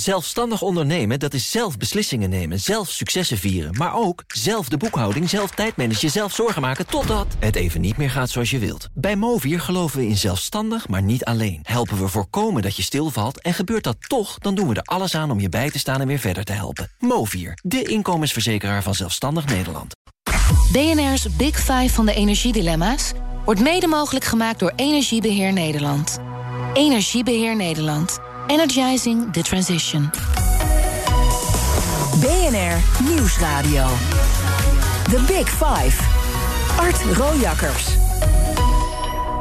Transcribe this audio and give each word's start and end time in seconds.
Zelfstandig 0.00 0.62
ondernemen, 0.62 1.18
dat 1.18 1.34
is 1.34 1.50
zelf 1.50 1.76
beslissingen 1.76 2.30
nemen, 2.30 2.60
zelf 2.60 2.90
successen 2.90 3.38
vieren... 3.38 3.74
maar 3.76 3.94
ook 3.94 4.24
zelf 4.26 4.68
de 4.68 4.76
boekhouding, 4.76 5.28
zelf 5.28 5.50
tijdmanagen, 5.50 6.10
zelf 6.10 6.34
zorgen 6.34 6.62
maken... 6.62 6.86
totdat 6.86 7.26
het 7.38 7.56
even 7.56 7.80
niet 7.80 7.96
meer 7.96 8.10
gaat 8.10 8.30
zoals 8.30 8.50
je 8.50 8.58
wilt. 8.58 8.88
Bij 8.94 9.16
Movier 9.16 9.60
geloven 9.60 9.98
we 9.98 10.06
in 10.06 10.16
zelfstandig, 10.16 10.88
maar 10.88 11.02
niet 11.02 11.24
alleen. 11.24 11.60
Helpen 11.62 11.98
we 11.98 12.08
voorkomen 12.08 12.62
dat 12.62 12.76
je 12.76 12.82
stilvalt 12.82 13.40
en 13.40 13.54
gebeurt 13.54 13.84
dat 13.84 13.96
toch... 14.08 14.38
dan 14.38 14.54
doen 14.54 14.68
we 14.68 14.74
er 14.74 14.82
alles 14.82 15.14
aan 15.14 15.30
om 15.30 15.40
je 15.40 15.48
bij 15.48 15.70
te 15.70 15.78
staan 15.78 16.00
en 16.00 16.06
weer 16.06 16.18
verder 16.18 16.44
te 16.44 16.52
helpen. 16.52 16.90
Movier, 16.98 17.58
de 17.62 17.82
inkomensverzekeraar 17.82 18.82
van 18.82 18.94
Zelfstandig 18.94 19.46
Nederland. 19.46 19.94
BNR's 20.72 21.36
Big 21.36 21.58
Five 21.58 21.88
van 21.88 22.06
de 22.06 22.14
energiedilemma's... 22.14 23.12
wordt 23.44 23.60
mede 23.60 23.86
mogelijk 23.86 24.24
gemaakt 24.24 24.58
door 24.58 24.72
Energiebeheer 24.76 25.52
Nederland. 25.52 26.18
Energiebeheer 26.74 27.56
Nederland. 27.56 28.29
Energizing 28.48 29.30
the 29.32 29.42
transition. 29.42 30.10
BNR 32.20 32.80
Nieuwsradio. 33.04 33.88
The 35.10 35.24
Big 35.28 35.46
Five. 35.48 35.94
Art 36.78 36.96
Rojakkers. 37.16 37.99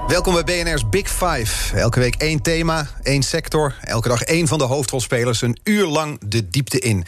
Welkom 0.10 0.44
bij 0.44 0.64
BNR's 0.64 0.90
Big 0.90 1.10
Five. 1.10 1.78
Elke 1.78 2.00
week 2.00 2.16
één 2.16 2.42
thema, 2.42 2.88
één 3.04 3.24
sector. 3.24 3.76
Elke 3.82 4.08
dag 4.08 4.22
één 4.22 4.48
van 4.48 4.58
de 4.58 4.64
hoofdrolspelers 4.64 5.42
een 5.42 5.58
uur 5.64 5.88
lang 5.88 6.20
de 6.26 6.50
diepte 6.50 6.80
in. 6.80 7.04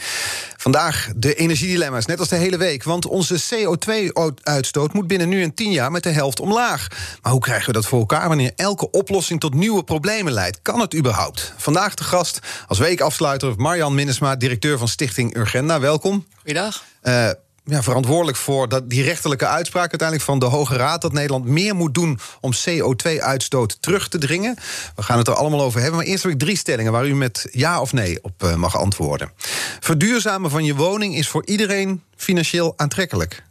Vandaag 0.56 1.08
de 1.16 1.34
energiedilemma's, 1.34 2.06
net 2.06 2.18
als 2.18 2.28
de 2.28 2.36
hele 2.36 2.56
week. 2.56 2.84
Want 2.84 3.06
onze 3.06 3.42
CO2-uitstoot 3.42 4.92
moet 4.92 5.06
binnen 5.06 5.28
nu 5.28 5.42
en 5.42 5.54
tien 5.54 5.70
jaar 5.70 5.90
met 5.90 6.02
de 6.02 6.10
helft 6.10 6.40
omlaag. 6.40 6.86
Maar 7.22 7.32
hoe 7.32 7.40
krijgen 7.40 7.66
we 7.66 7.72
dat 7.72 7.86
voor 7.86 7.98
elkaar 7.98 8.28
wanneer 8.28 8.52
elke 8.56 8.90
oplossing 8.90 9.40
tot 9.40 9.54
nieuwe 9.54 9.84
problemen 9.84 10.32
leidt? 10.32 10.62
Kan 10.62 10.80
het 10.80 10.94
überhaupt? 10.94 11.54
Vandaag 11.56 11.94
de 11.94 12.04
gast 12.04 12.38
als 12.66 12.78
weekafsluiter 12.78 13.54
Marjan 13.56 13.94
Minnesma, 13.94 14.36
directeur 14.36 14.78
van 14.78 14.88
Stichting 14.88 15.36
Urgenda. 15.36 15.80
Welkom. 15.80 16.26
Goeiedag. 16.40 16.84
Uh, 17.02 17.30
ja, 17.64 17.82
verantwoordelijk 17.82 18.36
voor 18.36 18.68
dat, 18.68 18.90
die 18.90 19.02
rechterlijke 19.02 19.46
uitspraak 19.46 19.90
uiteindelijk 19.90 20.28
van 20.28 20.38
de 20.38 20.46
Hoge 20.46 20.76
Raad 20.76 21.02
dat 21.02 21.12
Nederland 21.12 21.44
meer 21.44 21.74
moet 21.74 21.94
doen 21.94 22.18
om 22.40 22.52
CO2-uitstoot 22.54 23.76
terug 23.80 24.08
te 24.08 24.18
dringen. 24.18 24.56
We 24.96 25.02
gaan 25.02 25.18
het 25.18 25.28
er 25.28 25.34
allemaal 25.34 25.62
over 25.62 25.80
hebben. 25.80 25.98
Maar 25.98 26.08
eerst 26.08 26.22
heb 26.22 26.32
ik 26.32 26.38
drie 26.38 26.56
stellingen 26.56 26.92
waar 26.92 27.06
u 27.06 27.14
met 27.14 27.48
ja 27.50 27.80
of 27.80 27.92
nee 27.92 28.22
op 28.22 28.42
uh, 28.42 28.54
mag 28.54 28.76
antwoorden. 28.76 29.32
Verduurzamen 29.80 30.50
van 30.50 30.64
je 30.64 30.74
woning 30.74 31.16
is 31.16 31.28
voor 31.28 31.46
iedereen 31.46 32.02
financieel 32.16 32.72
aantrekkelijk. 32.76 33.44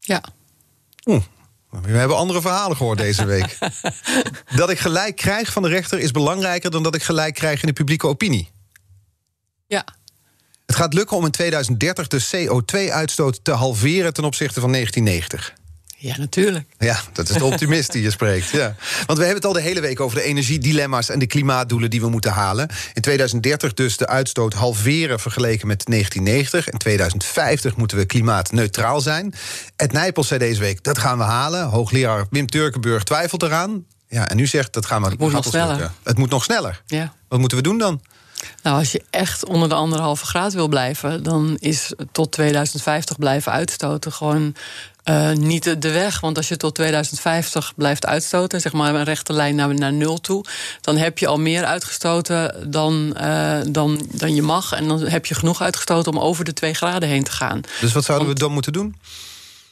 Ja. 0.00 0.22
Oeh. 1.04 1.22
We 1.70 1.90
hebben 1.90 2.16
andere 2.16 2.40
verhalen 2.40 2.76
gehoord 2.76 2.98
deze 2.98 3.24
week. 3.24 3.58
dat 4.56 4.70
ik 4.70 4.78
gelijk 4.78 5.16
krijg 5.16 5.52
van 5.52 5.62
de 5.62 5.68
rechter 5.68 5.98
is 5.98 6.10
belangrijker 6.10 6.70
dan 6.70 6.82
dat 6.82 6.94
ik 6.94 7.02
gelijk 7.02 7.34
krijg 7.34 7.60
in 7.60 7.66
de 7.66 7.72
publieke 7.72 8.06
opinie. 8.06 8.50
Ja. 9.66 9.84
Gaat 10.82 10.94
lukken 10.94 11.16
om 11.16 11.24
in 11.24 11.30
2030 11.30 12.08
de 12.08 12.22
CO2-uitstoot 12.30 13.40
te 13.42 13.50
halveren 13.50 14.12
ten 14.12 14.24
opzichte 14.24 14.60
van 14.60 14.72
1990. 14.72 15.54
Ja, 15.96 16.18
natuurlijk. 16.18 16.64
Ja, 16.78 17.00
dat 17.12 17.28
is 17.28 17.36
de 17.36 17.44
optimist 17.52 17.92
die 17.92 18.02
je 18.02 18.10
spreekt. 18.10 18.50
Ja. 18.50 18.74
Want 19.06 19.18
we 19.18 19.24
hebben 19.24 19.34
het 19.34 19.44
al 19.44 19.52
de 19.52 19.60
hele 19.60 19.80
week 19.80 20.00
over 20.00 20.18
de 20.18 20.22
energiedilemma's 20.22 21.08
en 21.08 21.18
de 21.18 21.26
klimaatdoelen 21.26 21.90
die 21.90 22.00
we 22.00 22.08
moeten 22.08 22.30
halen. 22.30 22.68
In 22.94 23.02
2030 23.02 23.74
dus 23.74 23.96
de 23.96 24.06
uitstoot 24.06 24.54
halveren 24.54 25.20
vergeleken 25.20 25.66
met 25.66 25.86
1990. 25.86 26.72
In 26.72 26.78
2050 26.78 27.76
moeten 27.76 27.96
we 27.96 28.04
klimaatneutraal 28.04 29.00
zijn. 29.00 29.34
Ed 29.76 29.92
Nijpels 29.92 30.28
zei 30.28 30.40
deze 30.40 30.60
week, 30.60 30.82
dat 30.84 30.98
gaan 30.98 31.18
we 31.18 31.24
halen. 31.24 31.64
Hoogleraar 31.64 32.26
Wim 32.30 32.46
Turkenburg 32.46 33.02
twijfelt 33.02 33.42
eraan. 33.42 33.84
Ja, 34.08 34.28
en 34.28 34.36
nu 34.36 34.46
zegt, 34.46 34.72
dat 34.72 34.86
gaan 34.86 35.02
we... 35.02 35.08
Het 35.08 35.18
moet 35.18 35.32
nog 35.32 35.44
sneller. 35.44 35.90
Het 36.02 36.18
moet 36.18 36.30
nog 36.30 36.44
sneller. 36.44 36.82
Ja. 36.86 37.14
Wat 37.28 37.38
moeten 37.38 37.58
we 37.58 37.62
doen 37.62 37.78
dan? 37.78 38.00
Nou, 38.62 38.78
als 38.78 38.92
je 38.92 39.02
echt 39.10 39.44
onder 39.44 39.68
de 39.68 39.74
anderhalve 39.74 40.26
graad 40.26 40.52
wil 40.52 40.68
blijven, 40.68 41.22
dan 41.22 41.56
is 41.58 41.92
tot 42.12 42.32
2050 42.32 43.18
blijven 43.18 43.52
uitstoten 43.52 44.12
gewoon 44.12 44.54
uh, 45.04 45.32
niet 45.32 45.82
de, 45.82 45.92
weg. 45.92 46.20
Want 46.20 46.36
als 46.36 46.48
je 46.48 46.56
tot 46.56 46.74
2050 46.74 47.72
blijft 47.76 48.06
uitstoten, 48.06 48.60
zeg 48.60 48.72
maar 48.72 48.94
een 48.94 49.04
rechte 49.04 49.32
lijn 49.32 49.54
naar, 49.54 49.74
naar 49.74 49.92
nul 49.92 50.20
toe, 50.20 50.44
dan 50.80 50.96
heb 50.96 51.18
je 51.18 51.26
al 51.26 51.38
meer 51.38 51.64
uitgestoten 51.64 52.70
dan, 52.70 53.16
uh, 53.20 53.58
dan, 53.68 54.06
dan 54.12 54.34
je 54.34 54.42
mag. 54.42 54.72
En 54.72 54.88
dan 54.88 55.00
heb 55.00 55.26
je 55.26 55.34
genoeg 55.34 55.62
uitgestoten 55.62 56.12
om 56.12 56.18
over 56.18 56.44
de 56.44 56.52
2 56.52 56.74
graden 56.74 57.08
heen 57.08 57.24
te 57.24 57.30
gaan. 57.30 57.60
Dus 57.80 57.92
wat 57.92 58.04
zouden 58.04 58.26
Want, 58.26 58.38
we 58.38 58.44
dan 58.44 58.52
moeten 58.52 58.72
doen? 58.72 58.96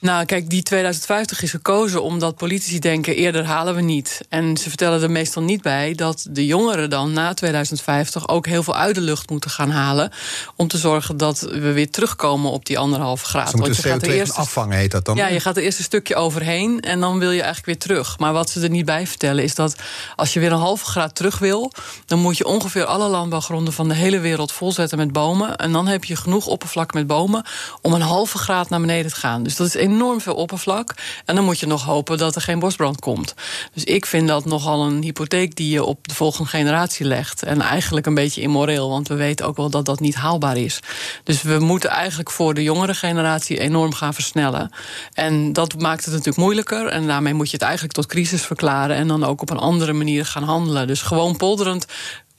Nou, 0.00 0.24
kijk, 0.24 0.50
die 0.50 0.62
2050 0.62 1.42
is 1.42 1.50
gekozen 1.50 2.02
omdat 2.02 2.36
politici 2.36 2.78
denken: 2.78 3.14
eerder 3.14 3.44
halen 3.44 3.74
we 3.74 3.80
niet. 3.80 4.20
En 4.28 4.56
ze 4.56 4.68
vertellen 4.68 5.02
er 5.02 5.10
meestal 5.10 5.42
niet 5.42 5.62
bij 5.62 5.94
dat 5.94 6.26
de 6.30 6.46
jongeren 6.46 6.90
dan 6.90 7.12
na 7.12 7.34
2050 7.34 8.28
ook 8.28 8.46
heel 8.46 8.62
veel 8.62 8.76
uit 8.76 8.94
de 8.94 9.00
lucht 9.00 9.30
moeten 9.30 9.50
gaan 9.50 9.70
halen. 9.70 10.12
Om 10.56 10.68
te 10.68 10.78
zorgen 10.78 11.16
dat 11.16 11.40
we 11.40 11.72
weer 11.72 11.90
terugkomen 11.90 12.50
op 12.50 12.66
die 12.66 12.78
anderhalve 12.78 13.24
graad. 13.24 13.50
Ze 13.50 13.56
moeten 13.56 13.84
CO2 13.84 13.88
gaat 13.88 14.02
eerst, 14.02 14.36
afvangen, 14.36 14.76
heet 14.76 14.90
dat 14.90 15.04
dan? 15.04 15.16
Ja, 15.16 15.28
je 15.28 15.40
gaat 15.40 15.56
er 15.56 15.62
eerst 15.62 15.78
een 15.78 15.84
stukje 15.84 16.14
overheen 16.14 16.80
en 16.80 17.00
dan 17.00 17.18
wil 17.18 17.30
je 17.30 17.42
eigenlijk 17.42 17.66
weer 17.66 17.78
terug. 17.78 18.18
Maar 18.18 18.32
wat 18.32 18.50
ze 18.50 18.60
er 18.60 18.70
niet 18.70 18.84
bij 18.84 19.06
vertellen 19.06 19.44
is 19.44 19.54
dat 19.54 19.76
als 20.16 20.32
je 20.32 20.40
weer 20.40 20.52
een 20.52 20.58
halve 20.58 20.84
graad 20.84 21.14
terug 21.14 21.38
wil, 21.38 21.72
dan 22.06 22.18
moet 22.18 22.36
je 22.36 22.46
ongeveer 22.46 22.84
alle 22.84 23.08
landbouwgronden 23.08 23.72
van 23.72 23.88
de 23.88 23.94
hele 23.94 24.18
wereld 24.18 24.52
volzetten 24.52 24.98
met 24.98 25.12
bomen. 25.12 25.56
En 25.56 25.72
dan 25.72 25.86
heb 25.86 26.04
je 26.04 26.16
genoeg 26.16 26.46
oppervlak 26.46 26.94
met 26.94 27.06
bomen 27.06 27.44
om 27.80 27.92
een 27.92 28.00
halve 28.00 28.38
graad 28.38 28.68
naar 28.68 28.80
beneden 28.80 29.10
te 29.10 29.16
gaan. 29.16 29.42
Dus 29.42 29.56
dat 29.56 29.66
is 29.66 29.74
enorm 29.74 29.88
veel 30.18 30.34
oppervlak. 30.34 30.94
En 31.24 31.34
dan 31.34 31.44
moet 31.44 31.58
je 31.58 31.66
nog 31.66 31.84
hopen 31.84 32.18
dat 32.18 32.34
er 32.34 32.40
geen 32.40 32.58
bosbrand 32.58 33.00
komt. 33.00 33.34
Dus 33.74 33.84
ik 33.84 34.06
vind 34.06 34.28
dat 34.28 34.44
nogal 34.44 34.84
een 34.84 35.02
hypotheek 35.02 35.56
die 35.56 35.70
je 35.70 35.84
op 35.84 36.08
de 36.08 36.14
volgende 36.14 36.48
generatie 36.48 37.06
legt. 37.06 37.42
En 37.42 37.60
eigenlijk 37.60 38.06
een 38.06 38.14
beetje 38.14 38.40
immoreel, 38.40 38.88
want 38.88 39.08
we 39.08 39.14
weten 39.14 39.46
ook 39.46 39.56
wel 39.56 39.70
dat 39.70 39.84
dat 39.84 40.00
niet 40.00 40.14
haalbaar 40.14 40.56
is. 40.56 40.80
Dus 41.24 41.42
we 41.42 41.58
moeten 41.58 41.90
eigenlijk 41.90 42.30
voor 42.30 42.54
de 42.54 42.62
jongere 42.62 42.94
generatie 42.94 43.58
enorm 43.58 43.92
gaan 43.92 44.14
versnellen. 44.14 44.70
En 45.12 45.52
dat 45.52 45.80
maakt 45.80 46.04
het 46.04 46.12
natuurlijk 46.12 46.42
moeilijker. 46.42 46.86
En 46.86 47.06
daarmee 47.06 47.34
moet 47.34 47.50
je 47.50 47.56
het 47.56 47.62
eigenlijk 47.62 47.94
tot 47.94 48.06
crisis 48.06 48.42
verklaren. 48.42 48.96
En 48.96 49.08
dan 49.08 49.24
ook 49.24 49.42
op 49.42 49.50
een 49.50 49.58
andere 49.58 49.92
manier 49.92 50.26
gaan 50.26 50.42
handelen. 50.42 50.86
Dus 50.86 51.02
gewoon 51.02 51.36
polderend 51.36 51.86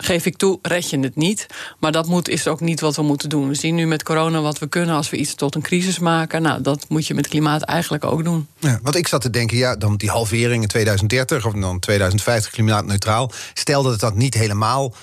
geef 0.03 0.25
ik 0.25 0.37
toe, 0.37 0.59
red 0.61 0.89
je 0.89 0.99
het 0.99 1.15
niet. 1.15 1.45
Maar 1.79 1.91
dat 1.91 2.07
moet, 2.07 2.29
is 2.29 2.47
ook 2.47 2.59
niet 2.59 2.79
wat 2.79 2.95
we 2.95 3.01
moeten 3.01 3.29
doen. 3.29 3.47
We 3.47 3.55
zien 3.55 3.75
nu 3.75 3.87
met 3.87 4.03
corona 4.03 4.41
wat 4.41 4.59
we 4.59 4.67
kunnen 4.67 4.95
als 4.95 5.09
we 5.09 5.17
iets 5.17 5.35
tot 5.35 5.55
een 5.55 5.61
crisis 5.61 5.99
maken. 5.99 6.41
Nou, 6.41 6.61
dat 6.61 6.85
moet 6.89 7.07
je 7.07 7.13
met 7.13 7.27
klimaat 7.27 7.61
eigenlijk 7.61 8.05
ook 8.05 8.23
doen. 8.23 8.47
Ja, 8.59 8.79
want 8.83 8.95
ik 8.95 9.07
zat 9.07 9.21
te 9.21 9.29
denken, 9.29 9.57
ja, 9.57 9.75
dan 9.75 9.95
die 9.95 10.09
halvering 10.09 10.61
in 10.61 10.67
2030 10.67 11.45
of 11.45 11.53
dan 11.53 11.79
2050 11.79 12.51
klimaatneutraal. 12.51 13.31
Stel 13.53 13.83
dat 13.83 13.91
het 13.91 14.01
dat 14.01 14.15
niet 14.15 14.33
helemaal 14.33 14.93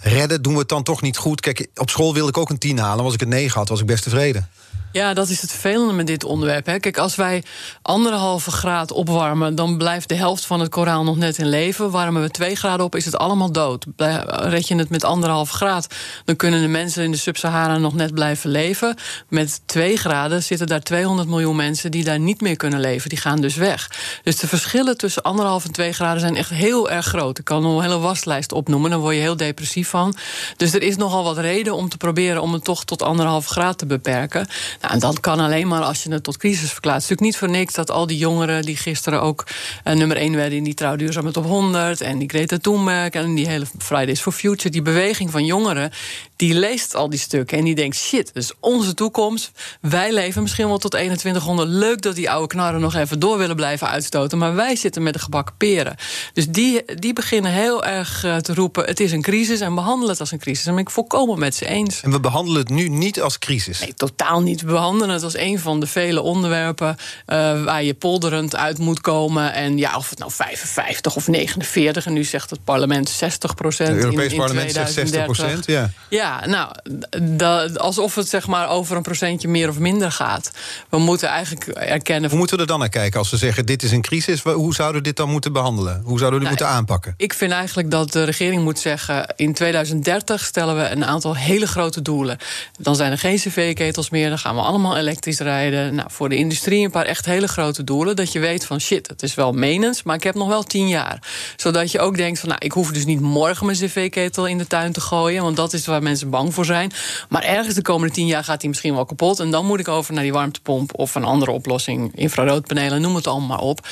redden, 0.00 0.42
doen 0.42 0.52
we 0.52 0.58
het 0.58 0.68
dan 0.68 0.82
toch 0.82 1.02
niet 1.02 1.16
goed? 1.16 1.40
Kijk, 1.40 1.66
op 1.74 1.90
school 1.90 2.14
wilde 2.14 2.28
ik 2.28 2.38
ook 2.38 2.50
een 2.50 2.58
10 2.58 2.78
halen. 2.78 3.04
Was 3.04 3.14
ik 3.14 3.20
het 3.20 3.28
9 3.28 3.58
had, 3.58 3.68
was 3.68 3.80
ik 3.80 3.86
best 3.86 4.02
tevreden. 4.02 4.48
Ja, 4.92 5.14
dat 5.14 5.28
is 5.28 5.40
het 5.40 5.50
vervelende 5.50 5.92
met 5.92 6.06
dit 6.06 6.24
onderwerp. 6.24 6.66
Hè. 6.66 6.78
Kijk, 6.78 6.98
als 6.98 7.14
wij 7.16 7.42
anderhalve 7.82 8.50
graad 8.50 8.92
opwarmen, 8.92 9.54
dan 9.54 9.78
blijft 9.78 10.08
de 10.08 10.14
helft 10.14 10.44
van 10.44 10.60
het 10.60 10.68
koraal 10.68 11.04
nog 11.04 11.16
net 11.16 11.38
in 11.38 11.48
leven. 11.48 11.90
Warmen 11.90 12.22
we 12.22 12.30
twee 12.30 12.56
graden 12.56 12.86
op, 12.86 12.94
is 12.94 13.04
het 13.04 13.16
allemaal 13.16 13.52
dood. 13.52 13.86
Red 14.26 14.68
je 14.68 14.76
het 14.76 14.90
met 14.90 15.04
anderhalve 15.04 15.52
graad, 15.52 15.86
dan 16.24 16.36
kunnen 16.36 16.60
de 16.60 16.68
mensen 16.68 17.04
in 17.04 17.10
de 17.10 17.16
Sub-Sahara 17.16 17.78
nog 17.78 17.94
net 17.94 18.14
blijven 18.14 18.50
leven. 18.50 18.96
Met 19.28 19.60
twee 19.66 19.96
graden 19.96 20.42
zitten 20.42 20.66
daar 20.66 20.80
200 20.80 21.28
miljoen 21.28 21.56
mensen 21.56 21.90
die 21.90 22.04
daar 22.04 22.20
niet 22.20 22.40
meer 22.40 22.56
kunnen 22.56 22.80
leven. 22.80 23.08
Die 23.08 23.18
gaan 23.18 23.40
dus 23.40 23.54
weg. 23.54 23.90
Dus 24.22 24.36
de 24.36 24.48
verschillen 24.48 24.96
tussen 24.96 25.22
anderhalf 25.22 25.64
en 25.64 25.72
twee 25.72 25.92
graden 25.92 26.20
zijn 26.20 26.36
echt 26.36 26.50
heel 26.50 26.90
erg 26.90 27.06
groot. 27.06 27.38
Ik 27.38 27.44
kan 27.44 27.64
een 27.64 27.82
hele 27.82 27.98
waslijst 27.98 28.52
opnoemen, 28.52 28.90
dan 28.90 29.00
word 29.00 29.14
je 29.14 29.20
heel 29.20 29.36
depressief 29.36 29.88
van. 29.88 30.14
Dus 30.56 30.74
er 30.74 30.82
is 30.82 30.96
nogal 30.96 31.24
wat 31.24 31.38
reden 31.38 31.74
om 31.74 31.88
te 31.88 31.96
proberen 31.96 32.42
om 32.42 32.52
het 32.52 32.64
toch 32.64 32.84
tot 32.84 33.02
anderhalve 33.02 33.48
graad 33.48 33.78
te 33.78 33.86
beperken. 33.86 34.48
Nou, 34.80 34.92
en 34.94 34.98
dat 34.98 35.20
kan 35.20 35.40
alleen 35.40 35.68
maar 35.68 35.82
als 35.82 36.02
je 36.02 36.12
het 36.12 36.22
tot 36.22 36.36
crisis 36.36 36.72
verklaart. 36.72 37.02
Het 37.02 37.04
is 37.04 37.08
natuurlijk 37.10 37.40
niet 37.40 37.50
voor 37.50 37.58
niks 37.58 37.74
dat 37.74 37.90
al 37.90 38.06
die 38.06 38.18
jongeren 38.18 38.62
die 38.62 38.76
gisteren 38.76 39.22
ook 39.22 39.46
uh, 39.84 39.94
nummer 39.94 40.16
1 40.16 40.34
werden 40.34 40.58
in 40.58 40.64
die 40.64 40.74
trouw 40.74 40.96
duurzaamheid 40.96 41.36
op 41.36 41.44
100 41.44 42.00
en 42.00 42.18
die 42.18 42.28
Greta 42.28 42.58
Thunberg 42.58 43.10
en 43.10 43.34
die 43.34 43.48
hele 43.48 43.66
Fridays 43.78 44.20
for 44.20 44.32
Future, 44.32 44.70
die 44.70 44.82
beweging 44.82 45.30
van 45.30 45.44
jongeren, 45.44 45.90
die 46.36 46.54
leest 46.54 46.94
al 46.94 47.10
die 47.10 47.18
stukken 47.18 47.58
en 47.58 47.64
die 47.64 47.74
denkt: 47.74 47.96
shit, 47.96 48.26
dat 48.26 48.42
is 48.42 48.52
onze 48.60 48.94
toekomst. 48.94 49.50
Wij 49.80 50.12
leven 50.12 50.42
misschien 50.42 50.68
wel 50.68 50.78
tot 50.78 50.90
2100. 50.90 51.68
Leuk 51.68 52.02
dat 52.02 52.14
die 52.14 52.30
oude 52.30 52.46
knarren 52.46 52.80
nog 52.80 52.94
even 52.94 53.18
door 53.18 53.38
willen 53.38 53.56
blijven 53.56 53.88
uitstoten, 53.88 54.38
maar 54.38 54.54
wij 54.54 54.76
zitten 54.76 55.02
met 55.02 55.12
de 55.12 55.18
gebakken 55.18 55.54
peren. 55.56 55.96
Dus 56.32 56.48
die, 56.48 56.84
die 56.94 57.12
beginnen 57.12 57.52
heel 57.52 57.84
erg 57.84 58.24
uh, 58.24 58.36
te 58.36 58.54
roepen: 58.54 58.84
het 58.84 59.00
is 59.00 59.12
een 59.12 59.22
crisis 59.22 59.60
en 59.60 59.74
behandelen 59.74 60.10
het 60.10 60.20
als 60.20 60.32
een 60.32 60.38
crisis. 60.38 60.66
En 60.66 60.74
ben 60.74 60.82
ik 60.82 60.90
volkomen 60.90 61.38
met 61.38 61.54
ze 61.54 61.66
eens. 61.66 62.02
En 62.02 62.10
we 62.10 62.20
behandelen 62.20 62.60
het 62.60 62.70
nu 62.70 62.88
niet 62.88 63.20
als 63.20 63.38
crisis. 63.38 63.80
Nee, 63.80 63.94
totaal 63.94 64.42
niet 64.42 64.62
behandelen 64.70 65.14
het 65.14 65.22
als 65.22 65.36
een 65.36 65.58
van 65.58 65.80
de 65.80 65.86
vele 65.86 66.20
onderwerpen 66.20 66.96
uh, 67.26 67.64
waar 67.64 67.82
je 67.82 67.94
polderend 67.94 68.56
uit 68.56 68.78
moet 68.78 69.00
komen. 69.00 69.52
En 69.52 69.78
ja, 69.78 69.96
of 69.96 70.10
het 70.10 70.18
nou 70.18 70.30
55 70.30 71.16
of 71.16 71.28
49, 71.28 72.06
en 72.06 72.12
nu 72.12 72.24
zegt 72.24 72.50
het 72.50 72.64
parlement 72.64 73.08
60 73.08 73.54
procent. 73.54 73.88
Het 73.88 74.04
Europees 74.04 74.34
parlement 74.34 74.72
zegt 74.72 74.92
60 74.92 75.24
procent, 75.24 75.66
ja. 75.66 75.90
Ja, 76.08 76.46
nou, 76.46 77.76
alsof 77.76 78.14
het 78.14 78.28
zeg 78.28 78.46
maar 78.46 78.68
over 78.68 78.96
een 78.96 79.02
procentje 79.02 79.48
meer 79.48 79.68
of 79.68 79.78
minder 79.78 80.12
gaat. 80.12 80.50
We 80.88 80.98
moeten 80.98 81.28
eigenlijk 81.28 81.66
erkennen. 81.66 82.30
Hoe 82.30 82.38
moeten 82.38 82.56
we 82.56 82.62
er 82.62 82.68
dan 82.68 82.78
naar 82.78 82.88
kijken 82.88 83.18
als 83.18 83.30
we 83.30 83.36
zeggen: 83.36 83.66
dit 83.66 83.82
is 83.82 83.92
een 83.92 84.02
crisis? 84.02 84.42
Hoe 84.42 84.74
zouden 84.74 84.96
we 84.96 85.06
dit 85.06 85.16
dan 85.16 85.30
moeten 85.30 85.52
behandelen? 85.52 86.02
Hoe 86.04 86.18
zouden 86.18 86.40
we 86.40 86.46
dit 86.46 86.58
nou, 86.58 86.70
moeten 86.70 86.94
aanpakken? 86.94 87.14
Ik 87.16 87.34
vind 87.34 87.52
eigenlijk 87.52 87.90
dat 87.90 88.12
de 88.12 88.24
regering 88.24 88.62
moet 88.62 88.78
zeggen: 88.78 89.34
in 89.36 89.54
2030 89.54 90.44
stellen 90.44 90.76
we 90.76 90.88
een 90.88 91.04
aantal 91.04 91.36
hele 91.36 91.66
grote 91.66 92.02
doelen. 92.02 92.38
Dan 92.78 92.96
zijn 92.96 93.12
er 93.12 93.18
geen 93.18 93.36
cv-ketels 93.36 94.10
meer, 94.10 94.28
dan 94.28 94.38
gaan 94.38 94.54
we 94.54 94.59
allemaal 94.64 94.96
elektrisch 94.96 95.38
rijden. 95.38 95.94
Nou, 95.94 96.08
voor 96.10 96.28
de 96.28 96.36
industrie 96.36 96.84
een 96.84 96.90
paar 96.90 97.04
echt 97.04 97.24
hele 97.24 97.48
grote 97.48 97.84
doelen. 97.84 98.16
Dat 98.16 98.32
je 98.32 98.38
weet 98.38 98.66
van 98.66 98.80
shit, 98.80 99.08
het 99.08 99.22
is 99.22 99.34
wel 99.34 99.52
menens, 99.52 100.02
maar 100.02 100.16
ik 100.16 100.22
heb 100.22 100.34
nog 100.34 100.48
wel 100.48 100.62
tien 100.62 100.88
jaar. 100.88 101.22
Zodat 101.56 101.92
je 101.92 102.00
ook 102.00 102.16
denkt 102.16 102.40
van 102.40 102.48
nou, 102.48 102.60
ik 102.64 102.72
hoef 102.72 102.90
dus 102.90 103.04
niet 103.04 103.20
morgen 103.20 103.66
mijn 103.66 103.78
cv-ketel 103.78 104.46
in 104.46 104.58
de 104.58 104.66
tuin 104.66 104.92
te 104.92 105.00
gooien. 105.00 105.42
Want 105.42 105.56
dat 105.56 105.72
is 105.72 105.86
waar 105.86 106.02
mensen 106.02 106.30
bang 106.30 106.54
voor 106.54 106.64
zijn. 106.64 106.92
Maar 107.28 107.42
ergens 107.42 107.74
de 107.74 107.82
komende 107.82 108.14
tien 108.14 108.26
jaar 108.26 108.44
gaat 108.44 108.60
die 108.60 108.68
misschien 108.68 108.94
wel 108.94 109.04
kapot. 109.04 109.40
En 109.40 109.50
dan 109.50 109.66
moet 109.66 109.80
ik 109.80 109.88
over 109.88 110.14
naar 110.14 110.22
die 110.22 110.32
warmtepomp 110.32 110.98
of 110.98 111.14
een 111.14 111.24
andere 111.24 111.50
oplossing. 111.50 112.16
Infraroodpanelen, 112.16 113.00
noem 113.00 113.14
het 113.14 113.26
allemaal 113.26 113.48
maar 113.48 113.58
op 113.58 113.86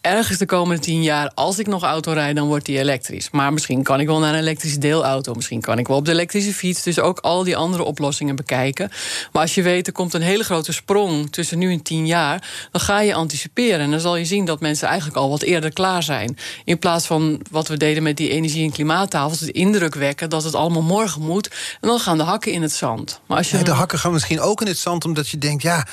ergens 0.00 0.38
de 0.38 0.46
komende 0.46 0.82
tien 0.82 1.02
jaar, 1.02 1.30
als 1.34 1.58
ik 1.58 1.66
nog 1.66 1.82
auto 1.82 2.12
rijd, 2.12 2.36
dan 2.36 2.46
wordt 2.46 2.66
die 2.66 2.78
elektrisch. 2.78 3.30
Maar 3.30 3.52
misschien 3.52 3.82
kan 3.82 4.00
ik 4.00 4.06
wel 4.06 4.18
naar 4.18 4.32
een 4.32 4.40
elektrische 4.40 4.78
deelauto. 4.78 5.34
Misschien 5.34 5.60
kan 5.60 5.78
ik 5.78 5.88
wel 5.88 5.96
op 5.96 6.04
de 6.04 6.10
elektrische 6.10 6.54
fiets. 6.54 6.82
Dus 6.82 6.98
ook 6.98 7.18
al 7.18 7.44
die 7.44 7.56
andere 7.56 7.82
oplossingen 7.82 8.36
bekijken. 8.36 8.90
Maar 9.32 9.42
als 9.42 9.54
je 9.54 9.62
weet, 9.62 9.86
er 9.86 9.92
komt 9.92 10.14
een 10.14 10.22
hele 10.22 10.44
grote 10.44 10.72
sprong 10.72 11.32
tussen 11.32 11.58
nu 11.58 11.72
en 11.72 11.82
tien 11.82 12.06
jaar, 12.06 12.68
dan 12.70 12.80
ga 12.80 13.00
je 13.00 13.14
anticiperen. 13.14 13.80
En 13.80 13.90
dan 13.90 14.00
zal 14.00 14.16
je 14.16 14.24
zien 14.24 14.44
dat 14.44 14.60
mensen 14.60 14.88
eigenlijk 14.88 15.18
al 15.18 15.30
wat 15.30 15.42
eerder 15.42 15.72
klaar 15.72 16.02
zijn. 16.02 16.38
In 16.64 16.78
plaats 16.78 17.06
van 17.06 17.40
wat 17.50 17.68
we 17.68 17.76
deden 17.76 18.02
met 18.02 18.16
die 18.16 18.30
energie- 18.30 18.64
en 18.64 18.72
klimaattafels, 18.72 19.38
de 19.38 19.52
indruk 19.52 19.94
wekken 19.94 20.30
dat 20.30 20.44
het 20.44 20.54
allemaal 20.54 20.82
morgen 20.82 21.22
moet. 21.22 21.48
En 21.80 21.88
dan 21.88 21.98
gaan 21.98 22.18
de 22.18 22.24
hakken 22.24 22.52
in 22.52 22.62
het 22.62 22.72
zand. 22.72 23.20
Maar 23.26 23.36
als 23.36 23.50
je... 23.50 23.62
de 23.62 23.70
hakken 23.70 23.98
gaan 23.98 24.12
misschien 24.12 24.40
ook 24.40 24.60
in 24.60 24.66
het 24.66 24.78
zand, 24.78 25.04
omdat 25.04 25.28
je 25.28 25.38
denkt, 25.38 25.62
ja 25.62 25.86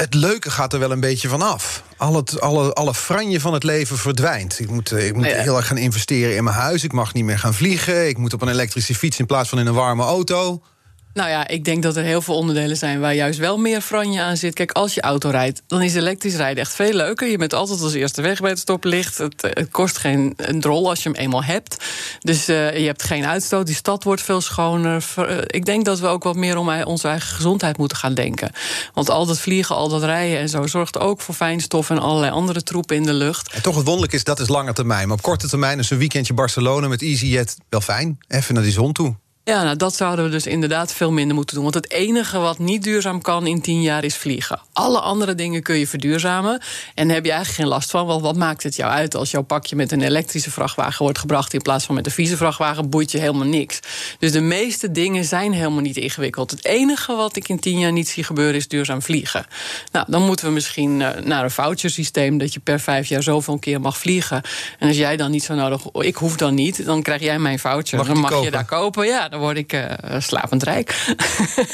het 0.00 0.14
leuke 0.14 0.50
gaat 0.50 0.72
er 0.72 0.78
wel 0.78 0.90
een 0.90 1.00
beetje 1.00 1.28
vanaf. 1.28 1.82
Al 1.96 2.16
het, 2.16 2.40
alle, 2.40 2.72
alle 2.72 2.94
franje 2.94 3.40
van 3.40 3.52
het 3.52 3.62
leven 3.62 3.98
verdwijnt. 3.98 4.60
Ik 4.60 4.70
moet, 4.70 4.92
eh, 4.92 5.06
ik 5.06 5.14
moet 5.14 5.26
heel 5.26 5.56
erg 5.56 5.66
gaan 5.66 5.76
investeren 5.76 6.36
in 6.36 6.44
mijn 6.44 6.56
huis. 6.56 6.84
Ik 6.84 6.92
mag 6.92 7.14
niet 7.14 7.24
meer 7.24 7.38
gaan 7.38 7.54
vliegen. 7.54 8.08
Ik 8.08 8.18
moet 8.18 8.32
op 8.32 8.42
een 8.42 8.48
elektrische 8.48 8.94
fiets 8.94 9.18
in 9.18 9.26
plaats 9.26 9.48
van 9.48 9.58
in 9.58 9.66
een 9.66 9.74
warme 9.74 10.02
auto. 10.02 10.62
Nou 11.14 11.30
ja, 11.30 11.48
ik 11.48 11.64
denk 11.64 11.82
dat 11.82 11.96
er 11.96 12.04
heel 12.04 12.22
veel 12.22 12.34
onderdelen 12.34 12.76
zijn 12.76 13.00
waar 13.00 13.14
juist 13.14 13.38
wel 13.38 13.58
meer 13.58 13.80
franje 13.80 14.22
aan 14.22 14.36
zit. 14.36 14.54
Kijk, 14.54 14.72
als 14.72 14.94
je 14.94 15.00
auto 15.00 15.28
rijdt, 15.28 15.62
dan 15.66 15.82
is 15.82 15.94
elektrisch 15.94 16.34
rijden 16.34 16.62
echt 16.62 16.74
veel 16.74 16.92
leuker. 16.92 17.28
Je 17.28 17.38
bent 17.38 17.54
altijd 17.54 17.80
als 17.80 17.92
eerste 17.92 18.22
weg 18.22 18.40
bij 18.40 18.50
het 18.50 18.58
stoplicht. 18.58 19.18
Het, 19.18 19.42
eh, 19.42 19.64
kost 19.70 19.98
geen 19.98 20.34
een 20.36 20.60
drol 20.60 20.88
als 20.88 21.02
je 21.02 21.08
hem 21.08 21.18
eenmaal 21.18 21.44
hebt. 21.44 21.76
Dus 22.20 22.48
uh, 22.48 22.78
je 22.78 22.86
hebt 22.86 23.02
geen 23.02 23.26
uitstoot. 23.26 23.66
Die 23.66 23.74
stad 23.74 24.04
wordt 24.04 24.22
veel 24.22 24.40
schoner. 24.40 25.04
Uh, 25.18 25.38
ik 25.46 25.64
denk 25.64 25.84
dat 25.84 26.00
we 26.00 26.06
ook 26.06 26.22
wat 26.22 26.36
meer 26.36 26.56
om 26.56 26.82
onze 26.82 27.08
eigen 27.08 27.34
gezondheid 27.34 27.78
moeten 27.78 27.96
gaan 27.96 28.14
denken. 28.14 28.50
Want 28.94 29.10
al 29.10 29.26
dat 29.26 29.38
vliegen, 29.38 29.76
al 29.76 29.88
dat 29.88 30.02
rijden 30.02 30.38
en 30.38 30.48
zo 30.48 30.66
zorgt 30.66 30.98
ook 30.98 31.20
voor 31.20 31.34
fijnstof 31.34 31.90
en 31.90 31.98
allerlei 31.98 32.32
andere 32.32 32.62
troepen 32.62 32.96
in 32.96 33.02
de 33.02 33.12
lucht. 33.12 33.52
En 33.52 33.62
toch 33.62 33.74
het 33.74 33.84
wonderlijk 33.84 34.12
is, 34.12 34.24
dat 34.24 34.40
is 34.40 34.48
lange 34.48 34.72
termijn. 34.72 35.08
Maar 35.08 35.16
op 35.16 35.22
korte 35.22 35.48
termijn 35.48 35.78
is 35.78 35.90
een 35.90 35.98
weekendje 35.98 36.34
Barcelona 36.34 36.88
met 36.88 37.02
EasyJet 37.02 37.56
wel 37.68 37.80
fijn. 37.80 38.18
Even 38.28 38.54
naar 38.54 38.62
die 38.62 38.72
zon 38.72 38.92
toe. 38.92 39.16
Ja, 39.50 39.62
nou, 39.62 39.76
dat 39.76 39.96
zouden 39.96 40.24
we 40.24 40.30
dus 40.30 40.46
inderdaad 40.46 40.92
veel 40.92 41.12
minder 41.12 41.34
moeten 41.34 41.54
doen. 41.54 41.64
Want 41.64 41.74
het 41.74 41.90
enige 41.90 42.38
wat 42.38 42.58
niet 42.58 42.82
duurzaam 42.82 43.20
kan 43.20 43.46
in 43.46 43.60
tien 43.60 43.82
jaar 43.82 44.04
is 44.04 44.16
vliegen. 44.16 44.60
Alle 44.72 45.00
andere 45.00 45.34
dingen 45.34 45.62
kun 45.62 45.76
je 45.76 45.86
verduurzamen. 45.86 46.60
En 46.94 47.06
daar 47.06 47.16
heb 47.16 47.24
je 47.24 47.32
eigenlijk 47.32 47.60
geen 47.60 47.68
last 47.68 47.90
van. 47.90 48.06
Want 48.06 48.22
wat 48.22 48.36
maakt 48.36 48.62
het 48.62 48.76
jou 48.76 48.92
uit 48.92 49.14
als 49.14 49.30
jouw 49.30 49.42
pakje 49.42 49.76
met 49.76 49.92
een 49.92 50.02
elektrische 50.02 50.50
vrachtwagen 50.50 51.02
wordt 51.02 51.18
gebracht 51.18 51.52
in 51.52 51.62
plaats 51.62 51.84
van 51.84 51.94
met 51.94 52.06
een 52.06 52.12
vieze 52.12 52.36
vrachtwagen? 52.36 52.90
Boeit 52.90 53.10
je 53.10 53.18
helemaal 53.18 53.46
niks. 53.46 53.80
Dus 54.18 54.32
de 54.32 54.40
meeste 54.40 54.90
dingen 54.90 55.24
zijn 55.24 55.52
helemaal 55.52 55.80
niet 55.80 55.96
ingewikkeld. 55.96 56.50
Het 56.50 56.64
enige 56.64 57.14
wat 57.14 57.36
ik 57.36 57.48
in 57.48 57.58
tien 57.58 57.78
jaar 57.78 57.92
niet 57.92 58.08
zie 58.08 58.24
gebeuren 58.24 58.54
is 58.54 58.68
duurzaam 58.68 59.02
vliegen. 59.02 59.46
Nou, 59.92 60.04
dan 60.08 60.22
moeten 60.22 60.46
we 60.46 60.52
misschien 60.52 61.02
eh, 61.02 61.22
naar 61.22 61.44
een 61.44 61.50
vouchersysteem 61.50 62.38
dat 62.38 62.52
je 62.52 62.60
per 62.60 62.80
vijf 62.80 63.08
jaar 63.08 63.22
zoveel 63.22 63.58
keer 63.58 63.80
mag 63.80 63.98
vliegen. 63.98 64.42
En 64.78 64.88
als 64.88 64.96
jij 64.96 65.16
dan 65.16 65.30
niet 65.30 65.44
zo 65.44 65.54
nodig, 65.54 65.82
ik 65.92 66.16
hoef 66.16 66.36
dan 66.36 66.54
niet, 66.54 66.84
dan 66.84 67.02
krijg 67.02 67.20
jij 67.20 67.38
mijn 67.38 67.58
voucher. 67.58 67.98
Mag 67.98 68.06
dan 68.06 68.18
mag 68.18 68.30
kopen? 68.30 68.44
je 68.44 68.50
daar 68.50 68.64
kopen. 68.64 69.06
Ja, 69.06 69.28
dan 69.28 69.39
word 69.40 69.56
ik 69.56 69.72
uh, 69.72 69.84
slapend 70.18 70.62
rijk. 70.62 71.14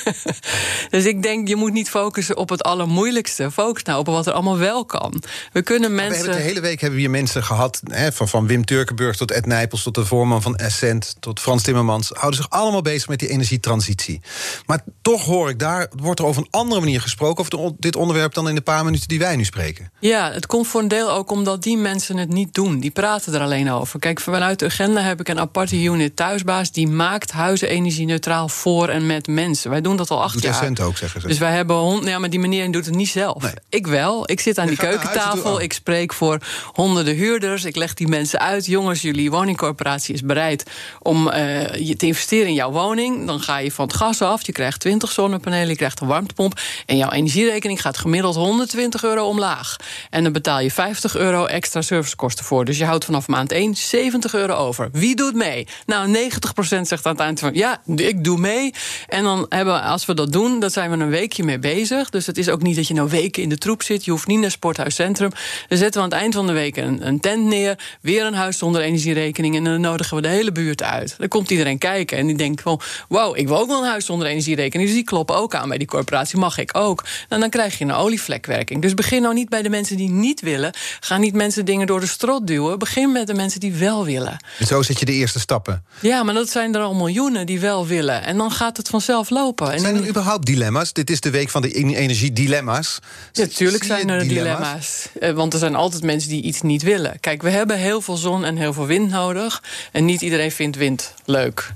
dus 0.91 1.05
ik 1.05 1.23
denk, 1.23 1.49
je 1.49 1.57
moet 1.57 1.73
niet 1.73 1.91
focussen 1.91 2.37
op 2.37 2.49
het 2.49 2.63
allermoeilijkste. 2.63 3.51
Focus 3.51 3.83
nou 3.83 3.99
op 3.99 4.07
wat 4.07 4.27
er 4.27 4.33
allemaal 4.33 4.59
wel 4.59 4.85
kan. 4.85 5.23
We 5.53 5.63
kunnen 5.63 5.95
mensen. 5.95 6.13
We 6.13 6.17
hebben 6.19 6.37
de 6.37 6.49
hele 6.49 6.61
week 6.61 6.81
hebben 6.81 6.99
we 6.99 7.05
hier 7.05 7.11
mensen 7.11 7.45
gehad. 7.45 7.81
Hè, 7.85 8.13
van, 8.13 8.29
van 8.29 8.47
Wim 8.47 8.65
Turkenburg 8.65 9.17
tot 9.17 9.31
Ed 9.31 9.47
Nijpels, 9.47 9.83
tot 9.83 9.95
de 9.95 10.05
voorman 10.05 10.43
van 10.43 10.57
Essent, 10.57 11.17
tot 11.21 11.41
Frans 11.41 11.63
Timmermans. 11.63 12.11
Houden 12.13 12.41
zich 12.41 12.51
allemaal 12.51 12.83
bezig 12.83 13.09
met 13.09 13.19
die 13.19 13.29
energietransitie. 13.29 14.21
Maar 14.67 14.81
toch 15.03 15.25
hoor 15.25 15.49
ik 15.49 15.59
daar, 15.59 15.87
wordt 15.97 16.21
er 16.21 16.27
over 16.27 16.43
een 16.43 16.51
andere 16.51 16.81
manier 16.81 17.01
gesproken 17.01 17.45
over 17.45 17.73
dit 17.79 17.97
onderwerp 17.97 18.35
dan 18.35 18.49
in 18.49 18.55
de 18.55 18.61
paar 18.61 18.85
minuten 18.85 19.09
die 19.09 19.19
wij 19.19 19.37
nu 19.37 19.45
spreken. 19.45 19.91
Ja, 20.01 20.33
het 20.33 20.47
komt 20.47 20.67
voor 20.67 20.81
een 20.81 20.89
deel 20.89 21.11
ook 21.11 21.31
omdat 21.31 21.63
die 21.63 21.77
mensen 21.77 22.17
het 22.17 22.29
niet 22.29 22.55
doen. 22.55 22.81
Die 22.81 22.91
praten 22.91 23.35
er 23.35 23.41
alleen 23.41 23.71
over. 23.71 23.99
Kijk, 23.99 24.21
vanuit 24.21 24.59
de 24.59 24.65
agenda 24.65 25.01
heb 25.01 25.21
ik 25.21 25.29
een 25.29 25.41
aparte 25.41 25.83
unit 25.83 26.17
thuisbaas. 26.17 26.73
Die 26.73 26.89
maakt 26.89 27.33
huizen 27.47 27.69
energie-neutraal 27.69 28.49
voor 28.49 28.89
en 28.89 29.07
met 29.07 29.27
mensen. 29.27 29.71
Wij 29.71 29.81
doen 29.81 29.97
dat 29.97 30.11
al 30.11 30.23
acht 30.23 30.33
Doet 30.33 30.43
jaar. 30.43 30.71
Ook, 30.83 30.97
zeggen 30.97 31.21
ze. 31.21 31.27
Dus 31.27 31.39
wij 31.39 31.53
hebben 31.53 31.77
hond. 31.77 32.05
Ja, 32.05 32.19
maar 32.19 32.31
die 32.31 32.39
meneer 32.39 32.71
doet 32.71 32.87
het 32.87 32.95
niet 32.95 33.09
zelf. 33.09 33.43
Nee. 33.43 33.53
Ik 33.69 33.87
wel. 33.87 34.31
Ik 34.31 34.41
zit 34.41 34.59
aan 34.59 34.67
die 34.67 34.77
keukentafel. 34.77 35.61
Ik 35.61 35.73
spreek 35.73 36.13
voor 36.13 36.39
honderden 36.73 37.15
huurders. 37.15 37.65
Ik 37.65 37.77
leg 37.77 37.95
die 37.95 38.09
mensen 38.09 38.41
uit. 38.41 38.67
Jongens, 38.67 39.03
jullie 39.03 39.31
woningcorporatie 39.31 40.15
is 40.15 40.23
bereid 40.23 40.71
om 41.03 41.31
je 41.79 41.95
te 41.97 42.07
investeren 42.07 42.47
in 42.47 42.55
jouw 42.55 42.71
woning. 42.71 43.27
Dan 43.27 43.41
ga 43.41 43.59
je 43.59 43.73
van 43.73 43.87
het 43.87 43.97
gas 43.97 44.23
af. 44.23 44.47
Je 44.47 44.53
krijgt 44.53 44.81
20 44.81 45.11
zonnepanelen. 45.11 45.69
Je 45.69 45.77
krijgt 45.77 46.01
een 46.01 46.07
warmtepomp. 46.07 46.61
En 46.87 46.97
jouw 46.97 47.11
energierekening 47.11 47.81
gaat 47.81 47.99
gemiddeld 47.99 48.35
120 48.35 49.05
euro 49.05 49.27
omlaag. 49.27 49.77
En 50.11 50.23
dan 50.23 50.33
betaal 50.33 50.61
je 50.61 50.71
50 50.71 51.17
euro 51.17 51.45
extra 51.45 51.83
servicekosten 51.83 52.45
voor. 52.45 52.65
Dus 52.65 52.79
je 52.79 52.85
houdt 52.85 53.05
vanaf 53.05 53.27
maand 53.27 53.53
1 53.53 53.75
70 53.75 54.35
euro 54.35 54.55
over. 54.55 54.89
Wie 54.93 55.17
doet 55.17 55.35
mee? 55.35 55.67
Nou, 55.87 56.31
90% 56.31 56.81
zegt 56.81 57.07
aan 57.07 57.13
het 57.13 57.21
eind 57.21 57.36
van 57.39 57.55
ja, 57.55 57.83
ik 57.97 58.25
doe 58.25 58.39
mee. 58.39 58.75
En 59.09 59.23
dan 59.23 59.47
hebben 59.49 59.75
we, 59.75 59.81
als 59.81 60.07
we 60.07 60.15
dat 60.15 60.33
doen, 60.33 60.61
dan 60.61 60.71
zijn 60.71 60.91
we 60.91 60.97
een 60.97 61.11
weekje 61.11 61.45
mee 61.45 61.59
bezig. 61.59 62.11
Dus 62.11 62.27
het 62.27 62.39
is 62.39 62.49
ook 62.49 62.63
niet 62.63 62.77
dat 62.77 62.89
je 62.89 62.95
nou 62.95 63.09
weken 63.09 63.43
in 63.43 63.49
de 63.49 63.59
troep 63.59 63.83
zit. 63.83 64.05
Je 64.05 64.11
hoeft 64.11 64.27
niet 64.27 64.41
naar 64.41 64.51
Sporthuis 64.51 64.95
Centrum. 64.95 65.31
Dan 65.69 65.79
zetten 65.79 66.01
we 66.01 66.07
aan 66.07 66.13
het 66.13 66.21
eind 66.23 66.35
van 66.35 66.47
de 66.47 66.53
week 66.53 66.77
een, 66.77 67.07
een 67.07 67.21
tent 67.21 67.45
neer. 67.45 67.79
Weer 68.01 68.25
een 68.25 68.35
huis 68.35 68.59
zonder 68.59 68.81
energierekening. 68.81 69.57
En 69.57 69.65
dan 69.65 69.81
nodigen 69.81 70.17
we 70.17 70.23
de 70.23 70.29
hele 70.29 70.53
buurt 70.53 70.83
uit. 70.83 71.15
Dan 71.19 71.29
komt 71.29 71.51
iedereen 71.51 71.79
kijken. 71.79 72.19
En 72.19 72.27
die 72.27 72.37
denkt 72.37 72.63
van, 72.63 72.81
wow, 73.09 73.39
ik 73.39 73.49
wil 73.49 73.59
ook 73.59 73.69
wel 73.69 73.83
een 73.83 73.89
huis 73.89 74.07
zonder 74.07 74.29
energierekening. 74.29 74.89
Dus 74.89 74.99
die 74.99 75.07
kloppen 75.07 75.37
ook 75.37 75.55
aan 75.55 75.69
bij 75.69 75.79
die 75.79 75.87
corporatie. 75.87 76.39
Mag 76.39 76.59
ik 76.59 76.77
ook. 76.77 77.05
En 77.29 77.41
dan 77.41 77.51
krijg 77.51 77.79
je 77.79 77.85
een 77.85 77.93
olievlekwerking. 77.93 78.83
Dus 78.83 78.95
begin 78.95 79.23
nou 79.23 79.35
niet 79.35 79.49
bij 79.49 79.63
de 79.63 79.71
mensen 79.71 79.97
die 79.97 80.11
niet 80.11 80.41
willen. 80.41 80.73
Ga 81.01 81.17
niet 81.17 81.35
mensen 81.35 81.65
dingen 81.65 81.87
door 81.87 82.01
de 82.01 82.07
strot 82.07 82.47
duwen. 82.47 82.79
Begin 82.79 83.13
met 83.13 83.27
de 83.27 83.35
mensen 83.35 83.61
die 83.61 83.73
wel 83.73 84.05
willen. 84.05 84.37
En 84.59 84.67
zo 84.67 84.83
zet 84.83 84.99
je 84.99 85.05
de 85.05 85.13
eerste 85.13 85.41
stappen. 85.41 85.85
Ja, 86.01 86.23
maar 86.23 86.35
dat 86.35 86.49
zijn 86.49 86.75
er 86.75 86.81
al 86.81 86.95
miljoenen 86.95 87.26
die 87.33 87.61
wel 87.61 87.87
willen. 87.87 88.23
En 88.23 88.37
dan 88.37 88.51
gaat 88.51 88.77
het 88.77 88.89
vanzelf 88.89 89.31
lopen. 89.31 89.73
En 89.73 89.81
Zijn 89.81 89.97
er 89.97 90.09
überhaupt 90.09 90.47
dilemma's? 90.47 90.93
Dit 90.93 91.11
is 91.11 91.21
de 91.21 91.31
week 91.31 91.51
van 91.51 91.63
de 91.63 91.73
energiedilemma's. 91.73 92.99
Ja, 93.33 93.43
natuurlijk 93.43 93.85
zijn 93.85 94.09
er 94.11 94.29
dilemma's. 94.29 95.09
Eh, 95.21 95.31
Want 95.33 95.53
er 95.53 95.59
zijn 95.59 95.75
altijd 95.75 96.03
mensen 96.03 96.31
die 96.31 96.43
iets 96.43 96.63
niet 96.63 96.83
willen. 96.83 97.21
Kijk, 97.21 97.43
we 97.43 97.51
hebben 97.51 97.79
heel 97.79 98.01
veel 98.01 98.17
zon 98.17 98.45
en 98.45 98.57
heel 98.57 98.73
veel 98.73 98.87
wind 98.87 99.11
nodig. 99.11 99.63
En 99.93 100.05
niet 100.05 100.23
iedereen 100.23 100.53
vindt 100.53 100.77
wind 100.77 101.13
leuk. 101.25 101.73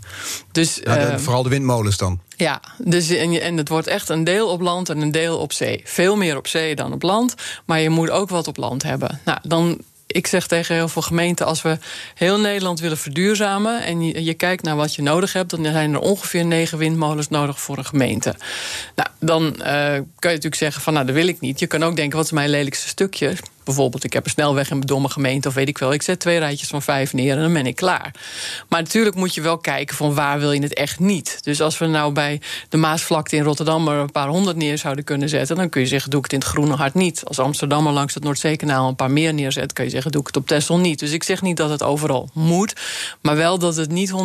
Dus, 0.53 0.81
Nou, 0.85 0.99
de- 0.99 1.05
eh, 1.07 1.19
vooral 1.19 1.43
de 1.43 1.49
windmolens 1.49 1.97
dan. 1.97 2.21
ja, 2.37 2.61
dus 2.79 3.09
en, 3.09 3.41
en 3.41 3.57
het 3.57 3.69
wordt 3.69 3.87
echt 3.87 4.09
een 4.09 4.25
deel 4.25 4.49
op 4.49 4.61
land 4.61 4.89
en 4.89 5.01
een 5.01 5.11
deel 5.11 5.39
op 5.39 5.53
zee. 5.53 5.81
Veel 5.85 6.17
meer 6.17 6.37
op 6.37 6.47
zee 6.47 6.75
dan 6.77 6.93
op 6.93 7.03
land. 7.03 7.35
Maar 7.65 7.81
je 7.81 7.91
moet 7.91 8.11
ook 8.11 8.29
wat 8.31 8.49
op 8.49 8.57
land 8.57 8.83
hebben. 8.83 9.21
Nou, 9.25 9.39
dan. 9.43 9.79
Ik 10.13 10.27
zeg 10.27 10.47
tegen 10.47 10.75
heel 10.75 10.89
veel 10.89 11.03
gemeenten: 11.03 11.47
als 11.47 11.63
we 11.63 11.79
heel 12.15 12.41
Nederland 12.41 12.81
willen 12.81 12.99
verduurzamen. 12.99 13.83
en 13.83 14.25
je, 14.25 14.35
kijkt 14.35 14.63
naar 14.63 14.77
wat 14.77 14.95
je 14.95 15.03
nodig 15.03 15.33
hebt. 15.33 15.51
dan 15.51 15.65
zijn 15.65 15.93
er 15.93 16.01
ongeveer 16.01 16.45
negen 16.45 16.79
windmolens 16.79 17.29
nodig 17.29 17.61
voor 17.61 17.79
een 17.79 17.85
gemeente. 17.85 18.35
Nou, 18.95 19.09
dan 19.19 19.63
eh, 19.63 19.93
kun 19.93 20.31
je 20.31 20.37
natuurlijk 20.37 20.55
zeggen: 20.55 20.83
van 20.83 20.93
nou, 20.93 21.07
dat 21.07 21.15
wil 21.15 21.27
ik 21.27 21.41
niet. 21.41 21.59
Je 21.59 21.67
kan 21.67 21.83
ook 21.83 21.97
denken: 21.97 22.17
wat 22.17 22.27
is 22.27 22.33
mijn 22.33 22.51
lelijkste 22.51 22.89
stukje? 22.89 23.37
Bijvoorbeeld, 23.71 24.05
ik 24.05 24.13
heb 24.13 24.25
een 24.25 24.31
snelweg 24.31 24.71
in 24.71 24.77
mijn 24.77 24.87
domme 24.87 25.09
gemeente, 25.09 25.49
of 25.49 25.55
weet 25.55 25.69
ik 25.69 25.79
wel, 25.79 25.93
ik 25.93 26.03
zet 26.03 26.21
twee 26.21 26.39
rijtjes 26.39 26.69
van 26.69 26.83
vijf 26.83 27.13
neer 27.13 27.37
en 27.37 27.43
dan 27.43 27.53
ben 27.53 27.67
ik 27.67 27.77
klaar. 27.77 28.15
Maar 28.69 28.83
natuurlijk 28.83 29.17
moet 29.17 29.35
je 29.35 29.41
wel 29.41 29.59
kijken 29.59 29.97
van 29.97 30.15
waar 30.15 30.39
wil 30.39 30.53
je 30.53 30.63
het 30.63 30.75
echt 30.75 30.99
niet. 30.99 31.39
Dus 31.43 31.61
als 31.61 31.79
we 31.79 31.87
nou 31.87 32.13
bij 32.13 32.41
de 32.69 32.77
Maasvlakte 32.77 33.37
in 33.37 33.43
Rotterdam 33.43 33.89
er 33.89 33.99
een 33.99 34.13
paar 34.13 34.29
honderd 34.29 34.57
neer 34.57 34.79
zouden 34.79 35.05
kunnen 35.05 35.29
zetten, 35.29 35.57
dan 35.57 35.69
kun 35.69 35.81
je 35.81 35.87
zeggen, 35.87 36.11
doe 36.11 36.19
ik 36.19 36.25
het 36.25 36.35
in 36.35 36.41
het 36.41 36.49
Groene 36.49 36.75
Hart 36.75 36.95
niet. 36.95 37.25
Als 37.25 37.39
Amsterdammer 37.39 37.93
langs 37.93 38.15
het 38.15 38.25
Noordzeekanaal 38.25 38.89
een 38.89 38.97
paar 38.97 39.11
meer 39.11 39.35
neerzet, 39.35 39.73
kun 39.73 39.85
je 39.85 39.91
zeggen, 39.91 40.13
doe 40.13 40.21
ik 40.21 40.27
het 40.27 40.37
op 40.37 40.47
Texel 40.47 40.79
niet. 40.79 40.99
Dus 40.99 41.13
ik 41.13 41.23
zeg 41.23 41.43
niet 41.43 41.57
dat 41.57 41.71
het 41.71 41.83
overal 41.83 42.29
moet, 42.33 42.75
maar 43.21 43.37
wel 43.37 43.59
dat 43.59 43.77
het 43.77 43.91
niet 43.91 44.13
127.000 44.13 44.17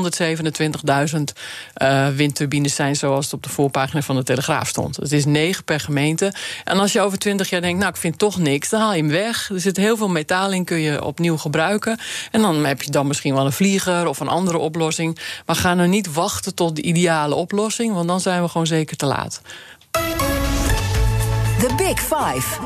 uh, 1.82 2.08
windturbines 2.08 2.76
zijn 2.76 2.96
zoals 2.96 3.26
het 3.26 3.34
op 3.34 3.44
de 3.44 3.50
voorpagina 3.50 4.02
van 4.02 4.16
de 4.16 4.24
Telegraaf 4.24 4.68
stond. 4.68 4.96
Het 4.96 5.12
is 5.12 5.26
negen 5.26 5.64
per 5.64 5.80
gemeente. 5.80 6.34
En 6.64 6.78
als 6.80 6.94
je 6.94 7.02
over 7.02 7.18
20 7.18 7.50
jaar 7.50 7.62
denkt, 7.62 7.80
nou 7.80 7.92
ik 7.92 7.98
vind 7.98 8.18
toch 8.18 8.38
niks, 8.38 8.70
dan 8.70 8.80
haal 8.80 8.94
je 8.94 9.02
hem 9.02 9.12
weg. 9.12 9.35
Er 9.54 9.60
zit 9.60 9.78
heel 9.78 9.98
veel 9.98 10.10
metaal 10.10 10.52
in, 10.52 10.64
kun 10.64 10.80
je 10.80 11.04
opnieuw 11.04 11.38
gebruiken. 11.38 12.00
En 12.32 12.42
dan 12.42 12.66
heb 12.66 12.82
je 12.82 12.92
dan 12.92 13.08
misschien 13.08 13.34
wel 13.34 13.46
een 13.46 13.52
vlieger 13.52 14.08
of 14.08 14.20
een 14.20 14.28
andere 14.28 14.58
oplossing. 14.58 15.20
Maar 15.46 15.56
ga 15.56 15.74
nou 15.74 15.88
niet 15.88 16.14
wachten 16.14 16.56
tot 16.56 16.76
de 16.76 16.82
ideale 16.82 17.36
oplossing, 17.36 17.94
want 17.94 18.08
dan 18.08 18.20
zijn 18.20 18.42
we 18.42 18.48
gewoon 18.48 18.68
zeker 18.68 18.98
te 18.98 19.06
laat. 19.06 19.42
The 21.60 21.74
Big 21.78 22.00
Five. 22.00 22.60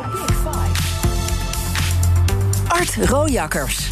Art 2.68 2.96
Rojakkers. 2.96 3.90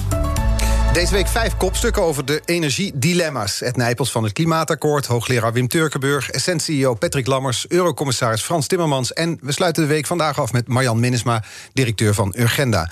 Deze 0.97 1.13
week 1.13 1.27
vijf 1.27 1.57
kopstukken 1.57 2.01
over 2.01 2.25
de 2.25 2.41
energiedilemma's. 2.45 3.61
Ed 3.61 3.75
Nijpels 3.75 4.11
van 4.11 4.23
het 4.23 4.33
Klimaatakkoord, 4.33 5.05
hoogleraar 5.05 5.53
Wim 5.53 5.67
Turkenburg... 5.67 6.29
Essent-CEO 6.29 6.93
Patrick 6.93 7.27
Lammers, 7.27 7.65
eurocommissaris 7.67 8.41
Frans 8.41 8.67
Timmermans... 8.67 9.13
en 9.13 9.37
we 9.41 9.51
sluiten 9.51 9.83
de 9.83 9.89
week 9.89 10.05
vandaag 10.05 10.39
af 10.39 10.51
met 10.51 10.67
Marjan 10.67 10.99
Minnesma, 10.99 11.43
directeur 11.73 12.13
van 12.13 12.33
Urgenda. 12.37 12.91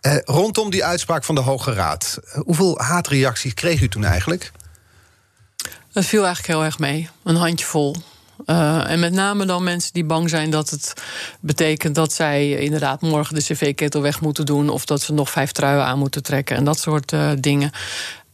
Eh, 0.00 0.16
rondom 0.24 0.70
die 0.70 0.84
uitspraak 0.84 1.24
van 1.24 1.34
de 1.34 1.40
Hoge 1.40 1.72
Raad, 1.72 2.18
eh, 2.24 2.40
hoeveel 2.44 2.78
haatreacties 2.78 3.54
kreeg 3.54 3.80
u 3.80 3.88
toen 3.88 4.04
eigenlijk? 4.04 4.52
Dat 5.92 6.04
viel 6.04 6.24
eigenlijk 6.24 6.54
heel 6.54 6.64
erg 6.64 6.78
mee, 6.78 7.08
een 7.24 7.36
handjevol. 7.36 7.96
Uh, 8.46 8.90
en 8.90 9.00
met 9.00 9.12
name 9.12 9.44
dan 9.44 9.62
mensen 9.62 9.92
die 9.92 10.04
bang 10.04 10.28
zijn 10.28 10.50
dat 10.50 10.70
het 10.70 10.92
betekent 11.40 11.94
dat 11.94 12.12
zij 12.12 12.50
inderdaad 12.50 13.00
morgen 13.00 13.34
de 13.34 13.42
cv-ketel 13.42 14.02
weg 14.02 14.20
moeten 14.20 14.46
doen. 14.46 14.68
of 14.68 14.84
dat 14.84 15.00
ze 15.00 15.12
nog 15.12 15.30
vijf 15.30 15.52
truien 15.52 15.84
aan 15.84 15.98
moeten 15.98 16.22
trekken 16.22 16.56
en 16.56 16.64
dat 16.64 16.78
soort 16.78 17.12
uh, 17.12 17.30
dingen. 17.38 17.70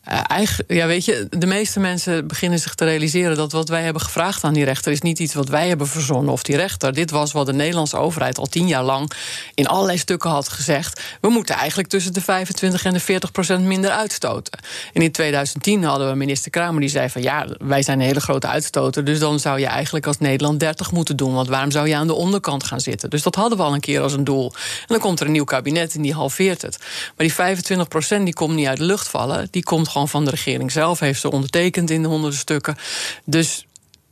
Eigenlijk, 0.06 0.72
ja, 0.72 0.86
weet 0.86 1.04
je, 1.04 1.26
de 1.30 1.46
meeste 1.46 1.80
mensen 1.80 2.26
beginnen 2.26 2.58
zich 2.58 2.74
te 2.74 2.84
realiseren 2.84 3.36
dat 3.36 3.52
wat 3.52 3.68
wij 3.68 3.82
hebben 3.82 4.02
gevraagd 4.02 4.44
aan 4.44 4.54
die 4.54 4.64
rechter 4.64 4.92
is 4.92 5.00
niet 5.00 5.18
iets 5.18 5.34
wat 5.34 5.48
wij 5.48 5.68
hebben 5.68 5.86
verzonnen 5.86 6.32
of 6.32 6.42
die 6.42 6.56
rechter. 6.56 6.92
Dit 6.92 7.10
was 7.10 7.32
wat 7.32 7.46
de 7.46 7.52
Nederlandse 7.52 7.96
overheid 7.96 8.38
al 8.38 8.46
tien 8.46 8.68
jaar 8.68 8.82
lang 8.82 9.10
in 9.54 9.66
allerlei 9.66 9.98
stukken 9.98 10.30
had 10.30 10.48
gezegd. 10.48 11.00
We 11.20 11.28
moeten 11.28 11.54
eigenlijk 11.54 11.88
tussen 11.88 12.12
de 12.12 12.20
25 12.20 12.84
en 12.84 12.92
de 12.92 13.00
40 13.00 13.32
procent 13.32 13.64
minder 13.64 13.90
uitstoten. 13.90 14.58
En 14.92 15.02
in 15.02 15.12
2010 15.12 15.84
hadden 15.84 16.08
we 16.08 16.14
minister 16.14 16.50
Kramer 16.50 16.80
die 16.80 16.90
zei 16.90 17.10
van 17.10 17.22
ja, 17.22 17.46
wij 17.58 17.82
zijn 17.82 18.00
een 18.00 18.06
hele 18.06 18.20
grote 18.20 18.46
uitstoter, 18.46 19.04
dus 19.04 19.18
dan 19.18 19.40
zou 19.40 19.60
je 19.60 19.66
eigenlijk 19.66 20.06
als 20.06 20.18
Nederland 20.18 20.60
30 20.60 20.92
moeten 20.92 21.16
doen. 21.16 21.34
Want 21.34 21.48
waarom 21.48 21.70
zou 21.70 21.88
je 21.88 21.96
aan 21.96 22.06
de 22.06 22.14
onderkant 22.14 22.64
gaan 22.64 22.80
zitten? 22.80 23.10
Dus 23.10 23.22
dat 23.22 23.34
hadden 23.34 23.58
we 23.58 23.64
al 23.64 23.74
een 23.74 23.80
keer 23.80 24.00
als 24.00 24.12
een 24.12 24.24
doel. 24.24 24.52
En 24.54 24.86
dan 24.86 24.98
komt 24.98 25.20
er 25.20 25.26
een 25.26 25.32
nieuw 25.32 25.44
kabinet 25.44 25.94
en 25.94 26.02
die 26.02 26.14
halveert 26.14 26.62
het. 26.62 26.78
Maar 26.80 27.26
die 27.26 27.34
25 27.34 27.88
procent 27.88 28.24
die 28.24 28.34
komt 28.34 28.54
niet 28.54 28.66
uit 28.66 28.78
de 28.78 28.84
lucht 28.84 29.08
vallen, 29.08 29.48
die 29.50 29.62
komt 29.62 29.88
gewoon 29.96 30.08
van 30.08 30.24
de 30.24 30.30
regering 30.30 30.72
zelf. 30.72 31.00
Heeft 31.00 31.20
ze 31.20 31.30
ondertekend 31.30 31.90
in 31.90 32.02
de 32.02 32.08
honderden 32.08 32.38
stukken. 32.38 32.76
Dus 33.24 33.66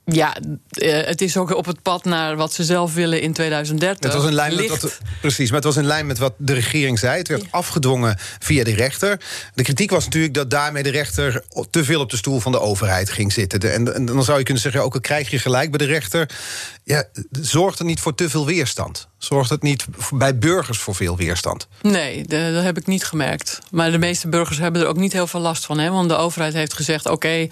ja, 0.04 0.36
eh, 0.70 1.06
het 1.06 1.20
is 1.20 1.36
ook 1.36 1.54
op 1.54 1.66
het 1.66 1.82
pad 1.82 2.04
naar 2.04 2.36
wat 2.36 2.52
ze 2.52 2.64
zelf 2.64 2.94
willen 2.94 3.20
in 3.20 3.32
2030. 3.32 4.12
Het 4.12 4.20
was 4.20 4.28
in 4.28 4.34
lijn 4.34 4.54
met 4.54 4.68
wat, 4.68 4.98
precies, 5.20 5.46
maar 5.46 5.56
het 5.56 5.64
was 5.64 5.76
in 5.76 5.86
lijn 5.86 6.06
met 6.06 6.18
wat 6.18 6.34
de 6.36 6.52
regering 6.52 6.98
zei. 6.98 7.18
Het 7.18 7.28
werd 7.28 7.44
afgedwongen 7.50 8.16
via 8.38 8.64
de 8.64 8.74
rechter. 8.74 9.20
De 9.54 9.62
kritiek 9.62 9.90
was 9.90 10.04
natuurlijk 10.04 10.34
dat 10.34 10.50
daarmee 10.50 10.82
de 10.82 10.90
rechter 10.90 11.44
te 11.70 11.84
veel 11.84 12.00
op 12.00 12.10
de 12.10 12.16
stoel 12.16 12.40
van 12.40 12.52
de 12.52 12.60
overheid 12.60 13.10
ging 13.10 13.32
zitten. 13.32 13.72
En, 13.72 13.94
en 13.94 14.04
dan 14.04 14.24
zou 14.24 14.38
je 14.38 14.44
kunnen 14.44 14.62
zeggen, 14.62 14.82
ook 14.82 14.94
al 14.94 15.00
krijg 15.00 15.30
je 15.30 15.38
gelijk 15.38 15.70
bij 15.70 15.86
de 15.86 15.92
rechter. 15.92 16.28
Ja, 16.86 17.04
zorgt 17.30 17.78
er 17.78 17.84
niet 17.84 18.00
voor 18.00 18.14
te 18.14 18.30
veel 18.30 18.46
weerstand? 18.46 19.08
Zorgt 19.18 19.50
het 19.50 19.62
niet 19.62 19.86
bij 20.14 20.38
burgers 20.38 20.78
voor 20.78 20.94
veel 20.94 21.16
weerstand? 21.16 21.68
Nee, 21.82 22.24
dat 22.24 22.62
heb 22.62 22.76
ik 22.76 22.86
niet 22.86 23.04
gemerkt. 23.04 23.58
Maar 23.70 23.90
de 23.90 23.98
meeste 23.98 24.28
burgers 24.28 24.58
hebben 24.58 24.82
er 24.82 24.88
ook 24.88 24.96
niet 24.96 25.12
heel 25.12 25.26
veel 25.26 25.40
last 25.40 25.66
van. 25.66 25.78
Hè? 25.78 25.90
Want 25.90 26.08
de 26.08 26.16
overheid 26.16 26.52
heeft 26.52 26.74
gezegd: 26.74 27.06
oké, 27.08 27.48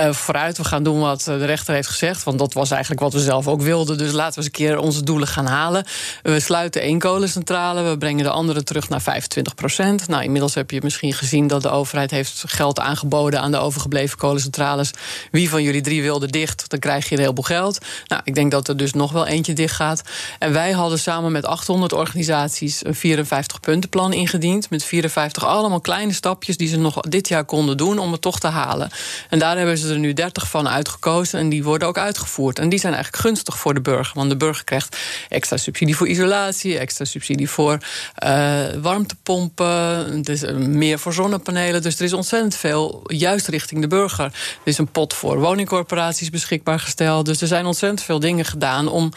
uh, 0.00 0.12
vooruit, 0.12 0.56
we 0.56 0.64
gaan 0.64 0.82
doen 0.82 1.00
wat 1.00 1.22
de 1.22 1.44
rechter 1.44 1.74
heeft 1.74 1.88
gezegd. 1.88 2.22
Want 2.22 2.38
dat 2.38 2.52
was 2.52 2.70
eigenlijk 2.70 3.00
wat 3.00 3.12
we 3.12 3.20
zelf 3.20 3.48
ook 3.48 3.62
wilden. 3.62 3.98
Dus 3.98 4.12
laten 4.12 4.32
we 4.32 4.36
eens 4.36 4.46
een 4.46 4.66
keer 4.66 4.78
onze 4.78 5.04
doelen 5.04 5.28
gaan 5.28 5.46
halen. 5.46 5.86
We 6.22 6.40
sluiten 6.40 6.80
één 6.82 6.98
kolencentrale, 6.98 7.82
we 7.82 7.98
brengen 7.98 8.24
de 8.24 8.30
andere 8.30 8.62
terug 8.62 8.88
naar 8.88 9.02
25 9.02 9.54
procent. 9.54 10.08
Nou, 10.08 10.22
inmiddels 10.22 10.54
heb 10.54 10.70
je 10.70 10.80
misschien 10.82 11.12
gezien 11.12 11.46
dat 11.46 11.62
de 11.62 11.70
overheid 11.70 12.10
heeft 12.10 12.44
geld 12.46 12.80
aangeboden 12.80 13.40
aan 13.40 13.50
de 13.50 13.58
overgebleven 13.58 14.18
kolencentrales. 14.18 14.90
Wie 15.30 15.50
van 15.50 15.62
jullie 15.62 15.82
drie 15.82 16.02
wilde 16.02 16.26
dicht, 16.26 16.68
dan 16.68 16.78
krijg 16.78 17.08
je 17.08 17.14
een 17.14 17.20
heleboel 17.20 17.44
geld. 17.44 17.78
Nou, 18.06 18.22
ik 18.24 18.34
denk 18.34 18.50
dat 18.50 18.65
er 18.68 18.76
dus 18.76 18.92
nog 18.92 19.12
wel 19.12 19.26
eentje 19.26 19.52
dicht 19.52 19.74
gaat. 19.74 20.02
En 20.38 20.52
wij 20.52 20.72
hadden 20.72 20.98
samen 20.98 21.32
met 21.32 21.44
800 21.44 21.92
organisaties 21.92 22.82
een 22.84 22.96
54-puntenplan 22.96 24.12
ingediend. 24.12 24.70
Met 24.70 24.84
54 24.84 25.44
allemaal 25.44 25.80
kleine 25.80 26.12
stapjes 26.12 26.56
die 26.56 26.68
ze 26.68 26.78
nog 26.78 27.00
dit 27.00 27.28
jaar 27.28 27.44
konden 27.44 27.76
doen 27.76 27.98
om 27.98 28.12
het 28.12 28.20
toch 28.20 28.40
te 28.40 28.46
halen. 28.46 28.90
En 29.30 29.38
daar 29.38 29.56
hebben 29.56 29.78
ze 29.78 29.92
er 29.92 29.98
nu 29.98 30.12
30 30.12 30.48
van 30.48 30.68
uitgekozen 30.68 31.38
en 31.38 31.48
die 31.48 31.64
worden 31.64 31.88
ook 31.88 31.98
uitgevoerd. 31.98 32.58
En 32.58 32.68
die 32.68 32.78
zijn 32.78 32.94
eigenlijk 32.94 33.22
gunstig 33.22 33.58
voor 33.58 33.74
de 33.74 33.80
burger. 33.80 34.14
Want 34.14 34.30
de 34.30 34.36
burger 34.36 34.64
krijgt 34.64 34.96
extra 35.28 35.56
subsidie 35.56 35.96
voor 35.96 36.08
isolatie, 36.08 36.78
extra 36.78 37.04
subsidie 37.04 37.50
voor 37.50 37.78
uh, 38.24 38.64
warmtepompen, 38.80 40.22
dus 40.22 40.42
meer 40.56 40.98
voor 40.98 41.12
zonnepanelen. 41.12 41.82
Dus 41.82 41.98
er 41.98 42.04
is 42.04 42.12
ontzettend 42.12 42.56
veel 42.56 43.02
juist 43.06 43.48
richting 43.48 43.80
de 43.80 43.86
burger. 43.86 44.24
Er 44.24 44.32
is 44.64 44.78
een 44.78 44.90
pot 44.90 45.14
voor 45.14 45.40
woningcorporaties 45.40 46.30
beschikbaar 46.30 46.80
gesteld. 46.80 47.26
Dus 47.26 47.40
er 47.40 47.46
zijn 47.46 47.66
ontzettend 47.66 48.02
veel 48.02 48.20
dingen 48.20 48.44
gedaan 48.44 48.55
om 48.88 49.12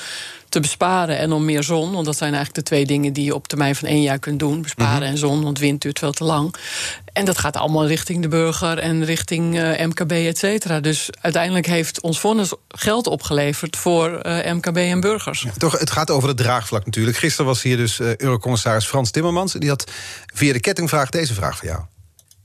te 0.50 0.60
besparen 0.60 1.18
en 1.18 1.32
om 1.32 1.46
meer 1.46 1.64
zon. 1.64 1.92
Want 1.92 2.06
dat 2.06 2.18
zijn 2.18 2.34
eigenlijk 2.34 2.66
de 2.66 2.72
twee 2.76 2.86
dingen 2.86 3.14
die 3.14 3.24
je 3.24 3.36
op 3.36 3.48
termijn 3.48 3.76
van 3.76 3.88
één 3.88 4.02
jaar 4.02 4.20
kunt 4.20 4.40
doen. 4.40 4.62
Besparen 4.62 4.94
mm 4.94 5.02
-hmm. 5.02 5.12
en 5.12 5.18
zon, 5.18 5.44
want 5.44 5.60
wind 5.60 5.82
duurt 5.82 6.00
veel 6.00 6.12
te 6.12 6.24
lang. 6.24 6.56
En 7.14 7.26
dat 7.26 7.38
gaat 7.38 7.58
allemaal 7.58 7.88
richting 7.88 8.22
de 8.22 8.28
burger 8.28 8.78
en 8.78 9.06
richting 9.06 9.56
uh, 9.56 9.86
MKB, 9.86 10.12
et 10.12 10.38
cetera. 10.38 10.80
Dus 10.80 11.10
uiteindelijk 11.22 11.66
heeft 11.66 12.02
ons 12.02 12.20
vonnis 12.20 12.54
geld 12.68 13.08
opgeleverd 13.08 13.78
voor 13.78 14.26
uh, 14.26 14.52
MKB 14.52 14.78
en 14.78 15.00
burgers. 15.00 15.42
Ja, 15.42 15.52
toch, 15.58 15.80
het 15.80 15.92
gaat 15.92 16.10
over 16.10 16.28
het 16.28 16.38
draagvlak 16.38 16.86
natuurlijk. 16.86 17.18
Gisteren 17.18 17.46
was 17.46 17.62
hier 17.62 17.78
dus 17.78 18.00
uh, 18.00 18.16
Eurocommissaris 18.16 18.86
Frans 18.86 19.12
Timmermans. 19.12 19.54
Die 19.54 19.70
had 19.70 19.92
via 20.34 20.54
de 20.54 20.60
kettingvraag 20.60 21.10
deze 21.10 21.34
vraag 21.34 21.58
voor 21.58 21.68
jou. 21.68 21.82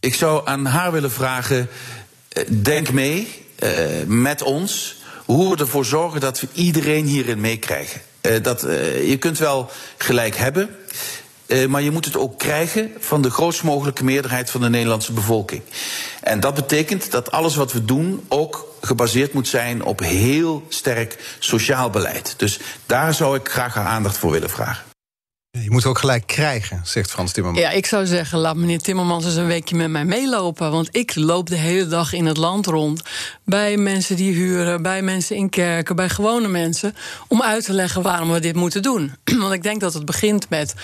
Ik 0.01 0.15
zou 0.15 0.47
aan 0.49 0.67
haar 0.67 0.93
willen 0.93 1.13
vragen: 1.13 1.69
denk 2.49 2.93
mee 2.93 3.43
met 4.07 4.43
ons 4.43 4.97
hoe 5.25 5.51
we 5.51 5.61
ervoor 5.61 5.85
zorgen 5.85 6.21
dat 6.21 6.41
we 6.41 6.49
iedereen 6.53 7.05
hierin 7.05 7.41
meekrijgen. 7.41 8.01
Uh, 8.23 8.33
dat, 8.43 8.65
uh, 8.65 9.09
je 9.09 9.17
kunt 9.17 9.39
wel 9.39 9.71
gelijk 9.97 10.37
hebben, 10.37 10.77
uh, 11.47 11.67
maar 11.67 11.83
je 11.83 11.91
moet 11.91 12.05
het 12.05 12.17
ook 12.17 12.39
krijgen 12.39 12.91
van 12.99 13.23
de 13.23 13.31
grootst 13.31 13.63
mogelijke 13.63 14.05
meerderheid 14.05 14.51
van 14.51 14.61
de 14.61 14.69
Nederlandse 14.69 15.13
bevolking. 15.13 15.63
En 16.21 16.41
dat 16.41 16.55
betekent 16.55 17.11
dat 17.11 17.31
alles 17.31 17.55
wat 17.55 17.73
we 17.73 17.85
doen 17.85 18.25
ook 18.29 18.75
gebaseerd 18.81 19.33
moet 19.33 19.49
zijn 19.49 19.85
op 19.85 20.01
heel 20.01 20.63
sterk 20.69 21.37
sociaal 21.39 21.91
beleid. 21.91 22.35
Dus 22.37 22.61
daar 22.87 23.15
zou 23.15 23.37
ik 23.37 23.49
graag 23.49 23.75
haar 23.75 23.87
aandacht 23.87 24.17
voor 24.17 24.31
willen 24.31 24.51
vragen. 24.51 24.94
Je 25.63 25.71
moet 25.71 25.87
ook 25.87 25.99
gelijk 25.99 26.27
krijgen, 26.27 26.81
zegt 26.85 27.11
Frans 27.11 27.33
Timmermans. 27.33 27.67
Ja, 27.67 27.73
ik 27.73 27.87
zou 27.87 28.07
zeggen, 28.07 28.39
laat 28.39 28.57
meneer 28.57 28.79
Timmermans 28.79 29.25
eens 29.25 29.35
een 29.35 29.47
weekje 29.47 29.77
met 29.77 29.91
mij 29.91 30.05
meelopen. 30.05 30.71
Want 30.71 30.89
ik 30.91 31.15
loop 31.15 31.49
de 31.49 31.57
hele 31.57 31.87
dag 31.87 32.13
in 32.13 32.27
het 32.27 32.37
land 32.37 32.67
rond. 32.67 33.03
Bij 33.45 33.77
mensen 33.77 34.17
die 34.17 34.33
huren, 34.33 34.83
bij 34.83 35.03
mensen 35.03 35.37
in 35.37 35.49
kerken, 35.49 35.97
bij 35.97 36.09
gewone 36.09 36.49
mensen. 36.49 36.95
Om 37.29 37.43
uit 37.43 37.65
te 37.65 37.73
leggen 37.73 38.03
waarom 38.03 38.33
we 38.33 38.41
dit 38.41 38.55
moeten 38.55 38.83
doen. 38.83 39.15
Want 39.41 39.53
ik 39.53 39.63
denk 39.63 39.81
dat 39.81 39.95
het 39.95 40.05
begint 40.05 40.49
met 40.49 40.75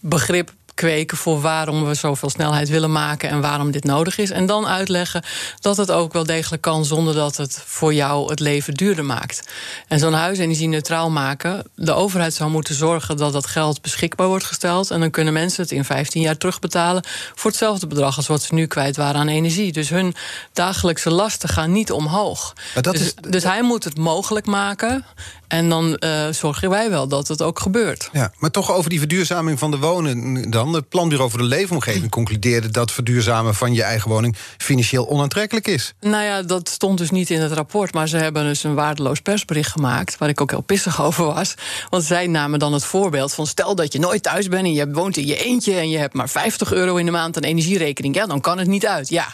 begrip 0.00 0.52
kweken 0.78 1.16
voor 1.16 1.40
waarom 1.40 1.84
we 1.84 1.94
zoveel 1.94 2.30
snelheid 2.30 2.68
willen 2.68 2.92
maken 2.92 3.28
en 3.28 3.40
waarom 3.40 3.70
dit 3.70 3.84
nodig 3.84 4.18
is. 4.18 4.30
En 4.30 4.46
dan 4.46 4.66
uitleggen 4.66 5.22
dat 5.60 5.76
het 5.76 5.90
ook 5.90 6.12
wel 6.12 6.24
degelijk 6.24 6.62
kan 6.62 6.84
zonder 6.84 7.14
dat 7.14 7.36
het 7.36 7.62
voor 7.66 7.94
jou 7.94 8.30
het 8.30 8.40
leven 8.40 8.74
duurder 8.74 9.04
maakt. 9.04 9.48
En 9.88 9.98
zo'n 9.98 10.12
huis 10.12 10.38
energie-neutraal 10.38 11.10
maken, 11.10 11.64
de 11.74 11.92
overheid 11.92 12.34
zou 12.34 12.50
moeten 12.50 12.74
zorgen 12.74 13.16
dat 13.16 13.32
dat 13.32 13.46
geld 13.46 13.82
beschikbaar 13.82 14.26
wordt 14.26 14.44
gesteld. 14.44 14.90
En 14.90 15.00
dan 15.00 15.10
kunnen 15.10 15.32
mensen 15.32 15.62
het 15.62 15.72
in 15.72 15.84
15 15.84 16.22
jaar 16.22 16.36
terugbetalen 16.36 17.04
voor 17.34 17.50
hetzelfde 17.50 17.86
bedrag 17.86 18.16
als 18.16 18.26
wat 18.26 18.42
ze 18.42 18.54
nu 18.54 18.66
kwijt 18.66 18.96
waren 18.96 19.20
aan 19.20 19.28
energie. 19.28 19.72
Dus 19.72 19.88
hun 19.88 20.14
dagelijkse 20.52 21.10
lasten 21.10 21.48
gaan 21.48 21.72
niet 21.72 21.92
omhoog. 21.92 22.54
Dus, 22.80 23.00
is, 23.00 23.14
dus 23.14 23.42
hij 23.42 23.62
moet 23.62 23.84
het 23.84 23.98
mogelijk 23.98 24.46
maken. 24.46 25.04
En 25.48 25.68
dan 25.68 25.96
uh, 26.04 26.28
zorgen 26.30 26.70
wij 26.70 26.90
wel 26.90 27.08
dat 27.08 27.28
het 27.28 27.42
ook 27.42 27.58
gebeurt. 27.58 28.08
Ja, 28.12 28.32
maar 28.38 28.50
toch 28.50 28.72
over 28.72 28.90
die 28.90 28.98
verduurzaming 28.98 29.58
van 29.58 29.70
de 29.70 29.78
wonen 29.78 30.50
dan. 30.50 30.67
Het 30.74 30.88
Planbureau 30.88 31.30
voor 31.30 31.38
de 31.38 31.44
Leefomgeving 31.44 32.10
concludeerde 32.10 32.70
dat 32.70 32.90
verduurzamen 32.90 33.54
van 33.54 33.74
je 33.74 33.82
eigen 33.82 34.10
woning 34.10 34.36
financieel 34.58 35.08
onaantrekkelijk 35.08 35.66
is. 35.66 35.94
Nou 36.00 36.24
ja, 36.24 36.42
dat 36.42 36.68
stond 36.68 36.98
dus 36.98 37.10
niet 37.10 37.30
in 37.30 37.40
het 37.40 37.52
rapport. 37.52 37.94
Maar 37.94 38.08
ze 38.08 38.16
hebben 38.16 38.44
dus 38.44 38.64
een 38.64 38.74
waardeloos 38.74 39.20
persbericht 39.20 39.70
gemaakt. 39.70 40.18
Waar 40.18 40.28
ik 40.28 40.40
ook 40.40 40.50
heel 40.50 40.60
pissig 40.60 41.02
over 41.06 41.24
was. 41.24 41.54
Want 41.90 42.04
zij 42.04 42.26
namen 42.26 42.58
dan 42.58 42.72
het 42.72 42.84
voorbeeld 42.84 43.34
van: 43.34 43.46
stel 43.46 43.74
dat 43.74 43.92
je 43.92 43.98
nooit 43.98 44.22
thuis 44.22 44.48
bent 44.48 44.64
en 44.64 44.72
je 44.72 44.90
woont 44.90 45.16
in 45.16 45.26
je 45.26 45.44
eentje. 45.44 45.74
en 45.74 45.90
je 45.90 45.98
hebt 45.98 46.14
maar 46.14 46.28
50 46.28 46.72
euro 46.72 46.96
in 46.96 47.04
de 47.04 47.10
maand 47.10 47.36
aan 47.36 47.42
energierekening. 47.42 48.14
Ja, 48.14 48.26
dan 48.26 48.40
kan 48.40 48.58
het 48.58 48.68
niet 48.68 48.86
uit. 48.86 49.08
Ja, 49.08 49.26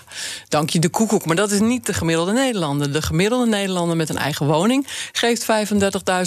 dank 0.48 0.70
je 0.70 0.78
de 0.78 0.88
koekoek. 0.88 1.24
Maar 1.24 1.36
dat 1.36 1.50
is 1.50 1.60
niet 1.60 1.86
de 1.86 1.92
gemiddelde 1.92 2.32
Nederlander. 2.32 2.92
De 2.92 3.02
gemiddelde 3.02 3.46
Nederlander 3.46 3.96
met 3.96 4.08
een 4.08 4.18
eigen 4.18 4.46
woning 4.46 4.86
geeft 5.12 5.46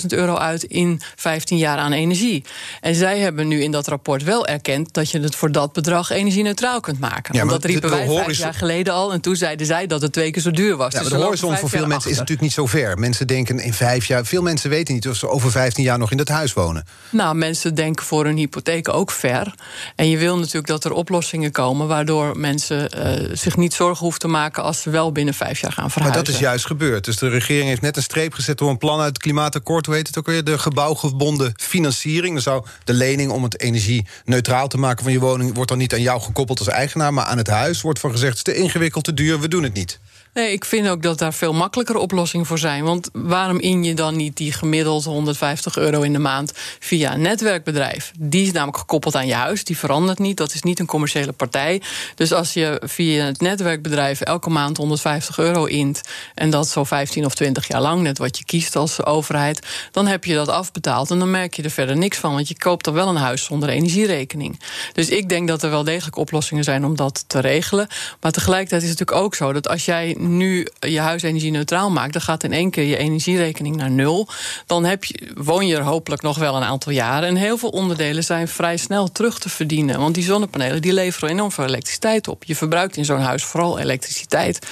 35.000 0.02 0.06
euro 0.08 0.36
uit 0.36 0.64
in 0.64 1.02
15 1.16 1.58
jaar 1.58 1.78
aan 1.78 1.92
energie. 1.92 2.44
En 2.82 2.96
zij 2.96 3.20
hebben 3.20 3.48
nu 3.48 3.64
in 3.64 3.72
dat 3.72 3.88
rapport 3.88 4.24
wel 4.24 4.48
erkend 4.48 4.94
dat 4.98 5.12
je 5.12 5.20
het 5.20 5.36
voor 5.36 5.52
dat 5.52 5.74
bedrag 5.74 6.10
energie-neutraal 6.10 6.80
kunt 6.80 7.00
maken. 7.00 7.34
Ja, 7.34 7.40
Want 7.40 7.52
maar 7.52 7.60
dat 7.60 7.70
riepen 7.70 7.90
de- 7.90 7.96
de 7.96 8.06
wij 8.14 8.24
vijf 8.26 8.38
jaar 8.38 8.54
geleden 8.54 8.94
al. 8.94 9.14
En 9.14 9.22
toen 9.22 9.36
zeiden 9.36 9.66
zij 9.66 9.88
dat 9.88 10.02
het 10.02 10.14
twee 10.14 10.32
keer 10.32 10.42
zo 10.42 10.52
duur 10.52 10.76
was. 10.78 10.94
Ja, 10.94 11.00
Dus 11.00 11.10
maar 11.10 11.20
de 11.20 11.26
horizon 11.26 11.58
voor 11.58 11.70
veel 11.70 11.88
mensen 11.88 12.10
is 12.12 12.16
natuurlijk 12.18 12.42
niet 12.42 12.54
zo 12.54 12.66
ver. 12.66 12.98
Mensen 12.98 13.28
denken 13.28 13.60
in 13.60 13.74
vijf 13.74 14.06
jaar. 14.06 14.26
Veel 14.26 14.42
mensen 14.42 14.70
weten 14.70 14.94
niet 14.94 15.08
of 15.08 15.16
ze 15.16 15.30
over 15.30 15.52
15 15.52 15.84
jaar 15.84 15.98
nog 15.98 16.12
in 16.12 16.18
dat 16.18 16.28
huis 16.28 16.54
wonen. 16.54 16.86
Nou, 17.10 17.36
mensen 17.36 17.76
denken 17.76 18.06
voor 18.06 18.26
hun 18.26 18.38
hypotheek 18.38 18.90
ook 18.90 19.12
ver. 19.12 19.54
En 19.96 20.10
je 20.10 20.18
wil 20.18 20.38
natuurlijk 20.38 20.68
dat 20.68 20.84
er 20.86 20.92
oplossingen 20.92 21.52
komen... 21.52 21.88
waardoor 21.88 22.38
mensen 22.40 22.90
eh, 22.90 23.30
zich 23.34 23.58
niet 23.58 23.74
zorgen 23.74 24.00
hoeven 24.04 24.20
te 24.20 24.28
maken... 24.28 24.64
als 24.64 24.82
ze 24.82 24.90
wel 24.90 25.12
binnen 25.12 25.34
vijf 25.34 25.60
jaar 25.62 25.72
gaan 25.72 25.84
Maar 25.84 25.92
verhuizen. 25.92 26.24
dat 26.24 26.34
is 26.34 26.40
juist 26.40 26.66
gebeurd. 26.66 27.06
Dus 27.06 27.18
de 27.18 27.30
regering 27.30 27.68
heeft 27.68 27.82
net 27.82 27.96
een 27.98 28.04
streep 28.04 28.34
gezet 28.34 28.58
door 28.58 28.70
een 28.70 28.78
plan 28.78 29.00
uit 29.00 29.08
het 29.08 29.18
klimaatakkoord. 29.18 29.86
Hoe 29.86 29.96
heet 29.96 30.08
het 30.08 30.18
ook 30.18 30.26
weer? 30.26 30.44
De 30.44 30.58
gebouwgebonden 30.60 31.54
financiering. 31.56 32.34
Dan 32.34 32.42
zou 32.44 32.66
de 32.84 32.94
lening 32.94 33.32
om 33.32 33.44
het 33.44 33.60
energie-neutraal 33.60 34.68
te 34.68 34.78
maken 34.78 34.87
van 34.96 35.12
je 35.12 35.20
woning... 35.20 35.54
wordt 35.54 35.70
dan 35.70 35.78
niet 35.78 35.94
aan 35.94 36.02
jou 36.02 36.22
gekoppeld 36.22 36.60
als 36.60 36.68
eigenaar, 36.68 37.14
maar 37.14 37.26
aan 37.26 37.38
het 37.38 37.48
huis. 37.48 37.82
Wordt 37.82 38.00
van 38.00 38.12
gezegd, 38.12 38.38
het 38.38 38.48
is 38.48 38.54
te 38.54 38.60
ingewikkeld, 38.60 39.04
te 39.04 39.14
duur, 39.14 39.40
we 39.40 39.48
doen 39.48 39.64
het 39.64 39.74
niet. 39.74 40.00
Nee, 40.38 40.52
ik 40.52 40.66
vind 40.66 40.88
ook 40.88 41.02
dat 41.02 41.20
daar 41.20 41.34
veel 41.34 41.54
makkelijkere 41.54 42.00
oplossingen 42.00 42.46
voor 42.46 42.58
zijn. 42.58 42.84
Want 42.84 43.10
waarom 43.14 43.60
in 43.60 43.84
je 43.84 43.94
dan 43.94 44.16
niet 44.16 44.38
die 44.38 44.52
gemiddeld 44.52 45.04
150 45.04 45.78
euro 45.78 46.02
in 46.02 46.14
de 46.14 46.20
maand 46.20 46.52
via 46.80 47.14
een 47.14 47.22
netwerkbedrijf? 47.22 48.12
Die 48.20 48.46
is 48.46 48.52
namelijk 48.52 48.78
gekoppeld 48.78 49.16
aan 49.16 49.28
je 49.28 49.34
huis, 49.34 49.64
die 49.64 49.78
verandert 49.78 50.20
niet. 50.20 50.38
Dat 50.38 50.54
is 50.54 50.62
niet 50.62 50.80
een 50.80 50.86
commerciële 50.86 51.32
partij. 51.32 51.82
Dus 52.16 52.34
als 52.34 52.54
je 52.54 52.82
via 52.86 53.26
het 53.26 53.42
netwerkbedrijf 53.42 54.22
elke 54.22 54.50
maand 54.50 54.78
150 54.78 55.38
euro 55.38 55.66
int... 55.66 56.02
en 56.36 56.50
dat 56.50 56.68
zo 56.68 56.84
15 56.84 57.26
of 57.26 57.36
20 57.36 57.68
jaar 57.68 57.82
lang, 57.82 58.02
net 58.02 58.18
wat 58.18 58.38
je 58.38 58.46
kiest 58.46 58.76
als 58.76 59.06
overheid... 59.06 59.68
dan 59.92 60.08
heb 60.08 60.26
je 60.26 60.34
dat 60.34 60.48
afbetaald 60.48 61.12
en 61.12 61.20
dan 61.20 61.32
merk 61.32 61.54
je 61.54 61.64
er 61.64 61.70
verder 61.70 61.98
niks 61.98 62.18
van. 62.18 62.34
Want 62.34 62.48
je 62.48 62.58
koopt 62.58 62.86
dan 62.86 62.94
wel 62.94 63.08
een 63.08 63.16
huis 63.16 63.44
zonder 63.44 63.70
energierekening. 63.70 64.62
Dus 64.94 65.10
ik 65.10 65.30
denk 65.30 65.48
dat 65.48 65.64
er 65.64 65.70
wel 65.70 65.84
degelijk 65.84 66.16
oplossingen 66.16 66.64
zijn 66.64 66.86
om 66.86 66.96
dat 66.96 67.24
te 67.28 67.40
regelen. 67.40 67.88
Maar 68.22 68.32
tegelijkertijd 68.32 68.84
is 68.84 68.90
het 68.90 69.00
natuurlijk 69.00 69.26
ook 69.26 69.36
zo 69.36 69.54
dat 69.54 69.70
als 69.70 69.86
jij 69.86 70.16
nu 70.28 70.68
je 70.80 71.00
huis 71.00 71.22
energie-neutraal 71.22 71.90
maakt, 71.90 72.14
dan 72.14 72.22
gaat 72.22 72.44
in 72.44 72.54
één 72.54 72.70
keer 72.70 72.84
je 72.84 72.98
energierekening 72.98 73.76
naar 73.76 73.92
nul. 73.92 74.28
Dan 74.66 74.86
heb 74.86 75.04
je, 75.04 75.32
woon 75.36 75.68
je 75.68 75.76
er 75.76 75.84
hopelijk 75.84 76.22
nog 76.22 76.38
wel 76.38 76.56
een 76.56 76.64
aantal 76.64 76.92
jaren. 76.92 77.30
En 77.30 77.36
heel 77.36 77.58
veel 77.58 77.70
onderdelen 77.70 78.24
zijn 78.24 78.48
vrij 78.48 78.78
snel 78.78 79.12
terug 79.12 79.40
te 79.40 79.50
verdienen. 79.50 80.00
Want 80.00 80.16
die 80.16 80.24
zonnepanelen 80.24 80.82
die 80.82 80.94
leveren 80.94 81.30
enorm 81.30 81.52
veel 81.52 81.66
elektriciteit 81.66 82.28
op. 82.28 82.44
Je 82.44 82.56
verbruikt 82.56 82.98
in 82.98 83.06
zo'n 83.06 83.20
huis 83.20 83.44
vooral 83.44 83.80
elektriciteit. 83.80 84.68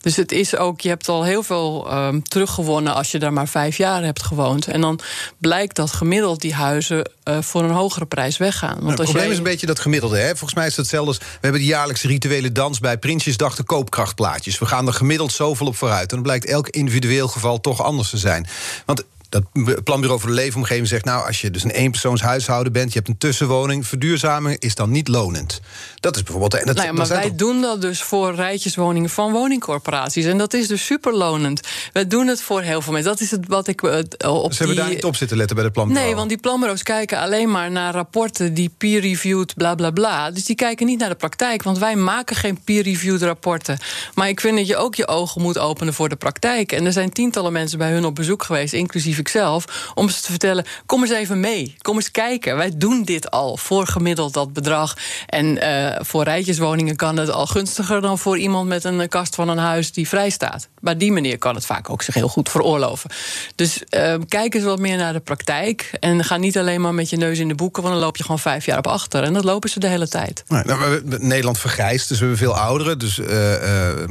Dus 0.00 0.16
het 0.16 0.32
is 0.32 0.56
ook, 0.56 0.80
je 0.80 0.88
hebt 0.88 1.08
al 1.08 1.24
heel 1.24 1.42
veel 1.42 1.90
ehm, 1.90 2.20
teruggewonnen 2.20 2.94
als 2.94 3.10
je 3.10 3.18
daar 3.18 3.32
maar 3.32 3.48
vijf 3.48 3.76
jaar 3.76 4.04
hebt 4.04 4.22
gewoond. 4.22 4.66
En 4.66 4.80
dan 4.80 5.00
blijkt 5.38 5.76
dat 5.76 5.90
gemiddeld 5.90 6.40
die 6.40 6.54
huizen 6.54 7.10
eh, 7.36 7.42
voor 7.42 7.62
een 7.64 7.70
hogere 7.70 8.06
prijs 8.06 8.36
weggaan. 8.36 8.68
Want 8.68 8.80
Nou, 8.80 8.90
het 8.92 9.02
probleem 9.02 9.22
jij- 9.22 9.32
is 9.32 9.38
een 9.38 9.44
beetje 9.44 9.66
dat 9.66 9.78
gemiddelde. 9.78 10.18
Hè? 10.18 10.28
Volgens 10.28 10.54
mij 10.54 10.64
is 10.66 10.70
het 10.76 10.80
hetzelfde 10.80 11.08
als... 11.08 11.18
we 11.18 11.24
hebben 11.40 11.60
de 11.60 11.66
jaarlijkse 11.66 12.06
rituele 12.06 12.52
dans 12.52 12.78
bij 12.78 12.98
Prinsjesdag... 12.98 13.56
de 13.56 13.62
koopkrachtplaatjes. 13.62 14.58
We 14.58 14.66
gaan 14.66 14.86
er 14.86 14.92
gemiddeld 14.92 15.32
zoveel 15.32 15.66
op 15.66 15.76
vooruit. 15.76 16.02
En 16.10 16.14
dan 16.14 16.22
blijkt 16.22 16.46
elk 16.46 16.68
individueel 16.68 17.28
geval 17.28 17.60
toch 17.60 17.82
anders 17.82 18.10
te 18.10 18.18
zijn. 18.18 18.46
Want 18.84 19.02
dat 19.30 19.42
planbureau 19.84 20.20
voor 20.20 20.28
de 20.28 20.34
leefomgeving 20.34 20.88
zegt... 20.88 21.04
nou, 21.04 21.26
als 21.26 21.40
je 21.40 21.50
dus 21.50 21.64
een 21.64 21.70
eenpersoonshuishouden 21.70 22.72
bent... 22.72 22.92
je 22.92 22.98
hebt 22.98 23.10
een 23.10 23.18
tussenwoning, 23.18 23.86
verduurzamen 23.86 24.58
is 24.58 24.74
dan 24.74 24.90
niet 24.90 25.08
lonend. 25.08 25.60
Dat 26.00 26.16
is 26.16 26.22
bijvoorbeeld... 26.22 26.54
En 26.54 26.66
dat, 26.66 26.76
Nou 26.76 26.86
ja, 26.88 26.94
dat 26.94 27.08
maar 27.08 27.16
wij 27.18 27.28
toch- 27.28 27.36
doen 27.38 27.60
dat 27.60 27.80
dus 27.80 28.02
voor 28.02 28.34
rijtjeswoningen 28.34 29.10
van 29.10 29.32
woningcorporaties. 29.32 30.24
En 30.24 30.38
dat 30.38 30.54
is 30.54 30.66
dus 30.68 30.84
superlonend. 30.84 31.60
Wij 31.92 32.06
doen 32.06 32.26
het 32.26 32.42
voor 32.42 32.60
heel 32.62 32.80
veel 32.82 32.92
mensen. 32.92 33.10
Dat 33.10 33.20
is 33.20 33.30
het 33.30 33.46
wat 33.46 33.66
ik 33.66 33.82
eh, 33.82 33.98
op 33.98 34.52
Ze 34.52 34.58
hebben 34.58 34.76
die... 34.76 34.84
daar 34.84 34.94
niet 34.94 35.04
op 35.04 35.16
zitten 35.16 35.36
letten 35.36 35.56
bij 35.56 35.64
de 35.64 35.70
planbureau. 35.70 36.06
Nee, 36.06 36.16
want 36.16 36.28
die 36.28 36.38
planbureaus 36.38 36.82
kijken 36.82 37.18
alleen 37.18 37.50
maar 37.50 37.70
naar 37.70 37.92
rapporten 37.94 38.54
die 38.54 38.70
peer-reviewed, 38.78 39.54
bla 39.54 39.74
bla 39.74 39.90
bla. 39.90 40.30
Dus 40.30 40.44
die 40.44 40.56
kijken 40.56 40.86
niet 40.86 40.98
naar 40.98 41.08
de 41.08 41.14
praktijk, 41.14 41.62
want 41.62 41.78
wij 41.78 41.96
maken 41.96 42.36
geen 42.36 42.60
peer-reviewed 42.64 43.22
rapporten. 43.22 43.78
Maar 44.14 44.28
ik 44.28 44.40
vind 44.40 44.56
dat 44.56 44.66
je 44.66 44.76
ook 44.76 44.94
je 44.94 45.06
ogen 45.08 45.42
moet 45.42 45.58
openen 45.58 45.94
voor 45.94 46.08
de 46.08 46.16
praktijk. 46.16 46.72
En 46.72 46.86
er 46.86 46.92
zijn 46.92 47.10
tientallen 47.12 47.52
mensen 47.52 47.78
bij 47.78 47.90
hun 47.92 48.04
op 48.04 48.14
bezoek 48.14 48.42
geweest, 48.42 48.72
inclusief 48.72 49.18
ikzelf, 49.20 49.92
om 49.94 50.08
ze 50.08 50.20
te 50.20 50.30
vertellen: 50.30 50.64
kom 50.86 51.02
eens 51.02 51.12
even 51.12 51.40
mee, 51.40 51.76
kom 51.78 51.96
eens 51.96 52.10
kijken. 52.10 52.56
Wij 52.56 52.72
doen 52.76 53.02
dit 53.02 53.30
al 53.30 53.56
voor 53.56 53.86
gemiddeld 53.86 54.32
dat 54.32 54.52
bedrag. 54.52 54.96
En 55.26 55.58
eh, 55.58 56.04
voor 56.04 56.24
rijtjeswoningen 56.24 56.96
kan 56.96 57.16
het 57.16 57.30
al 57.30 57.46
gunstiger 57.46 58.00
dan 58.00 58.18
voor 58.18 58.38
iemand 58.38 58.68
met 58.68 58.84
een 58.84 59.08
kast 59.08 59.34
van 59.34 59.48
een 59.48 59.58
huis 59.58 59.92
die 59.92 60.08
vrij 60.08 60.30
staat. 60.30 60.68
Maar 60.80 60.98
die 60.98 61.12
manier 61.12 61.38
kan 61.38 61.54
het 61.54 61.66
vaak 61.66 61.90
ook 61.90 62.02
zich 62.02 62.14
heel 62.14 62.28
goed 62.28 62.48
veroorloven. 62.50 63.10
Dus 63.54 63.84
eh, 63.84 64.14
kijk 64.28 64.54
eens 64.54 64.64
wat 64.64 64.78
meer 64.78 64.96
naar 64.96 65.12
de 65.12 65.20
praktijk. 65.20 65.90
En 66.00 66.24
ga 66.24 66.36
niet 66.36 66.58
alleen 66.58 66.80
maar 66.80 66.94
met 66.94 67.10
je 67.10 67.16
neus 67.16 67.38
in 67.38 67.48
de 67.48 67.54
boeken, 67.54 67.82
want 67.82 67.94
dan 67.94 68.04
loop 68.04 68.16
je 68.16 68.22
gewoon 68.22 68.38
vijf 68.38 68.64
jaar 68.64 68.78
op 68.78 68.86
achter. 68.86 69.22
En 69.22 69.32
dat 69.32 69.44
lopen 69.44 69.70
ze 69.70 69.80
de 69.80 69.86
hele 69.86 70.08
tijd. 70.08 70.44
Nou, 70.48 71.02
Nederland 71.18 71.58
vergrijst, 71.58 72.08
dus 72.08 72.18
we 72.18 72.24
hebben 72.24 72.44
veel 72.44 72.56
ouderen. 72.56 72.98
Dus 72.98 73.18
eh, 73.18 73.90
eh, 73.90 74.08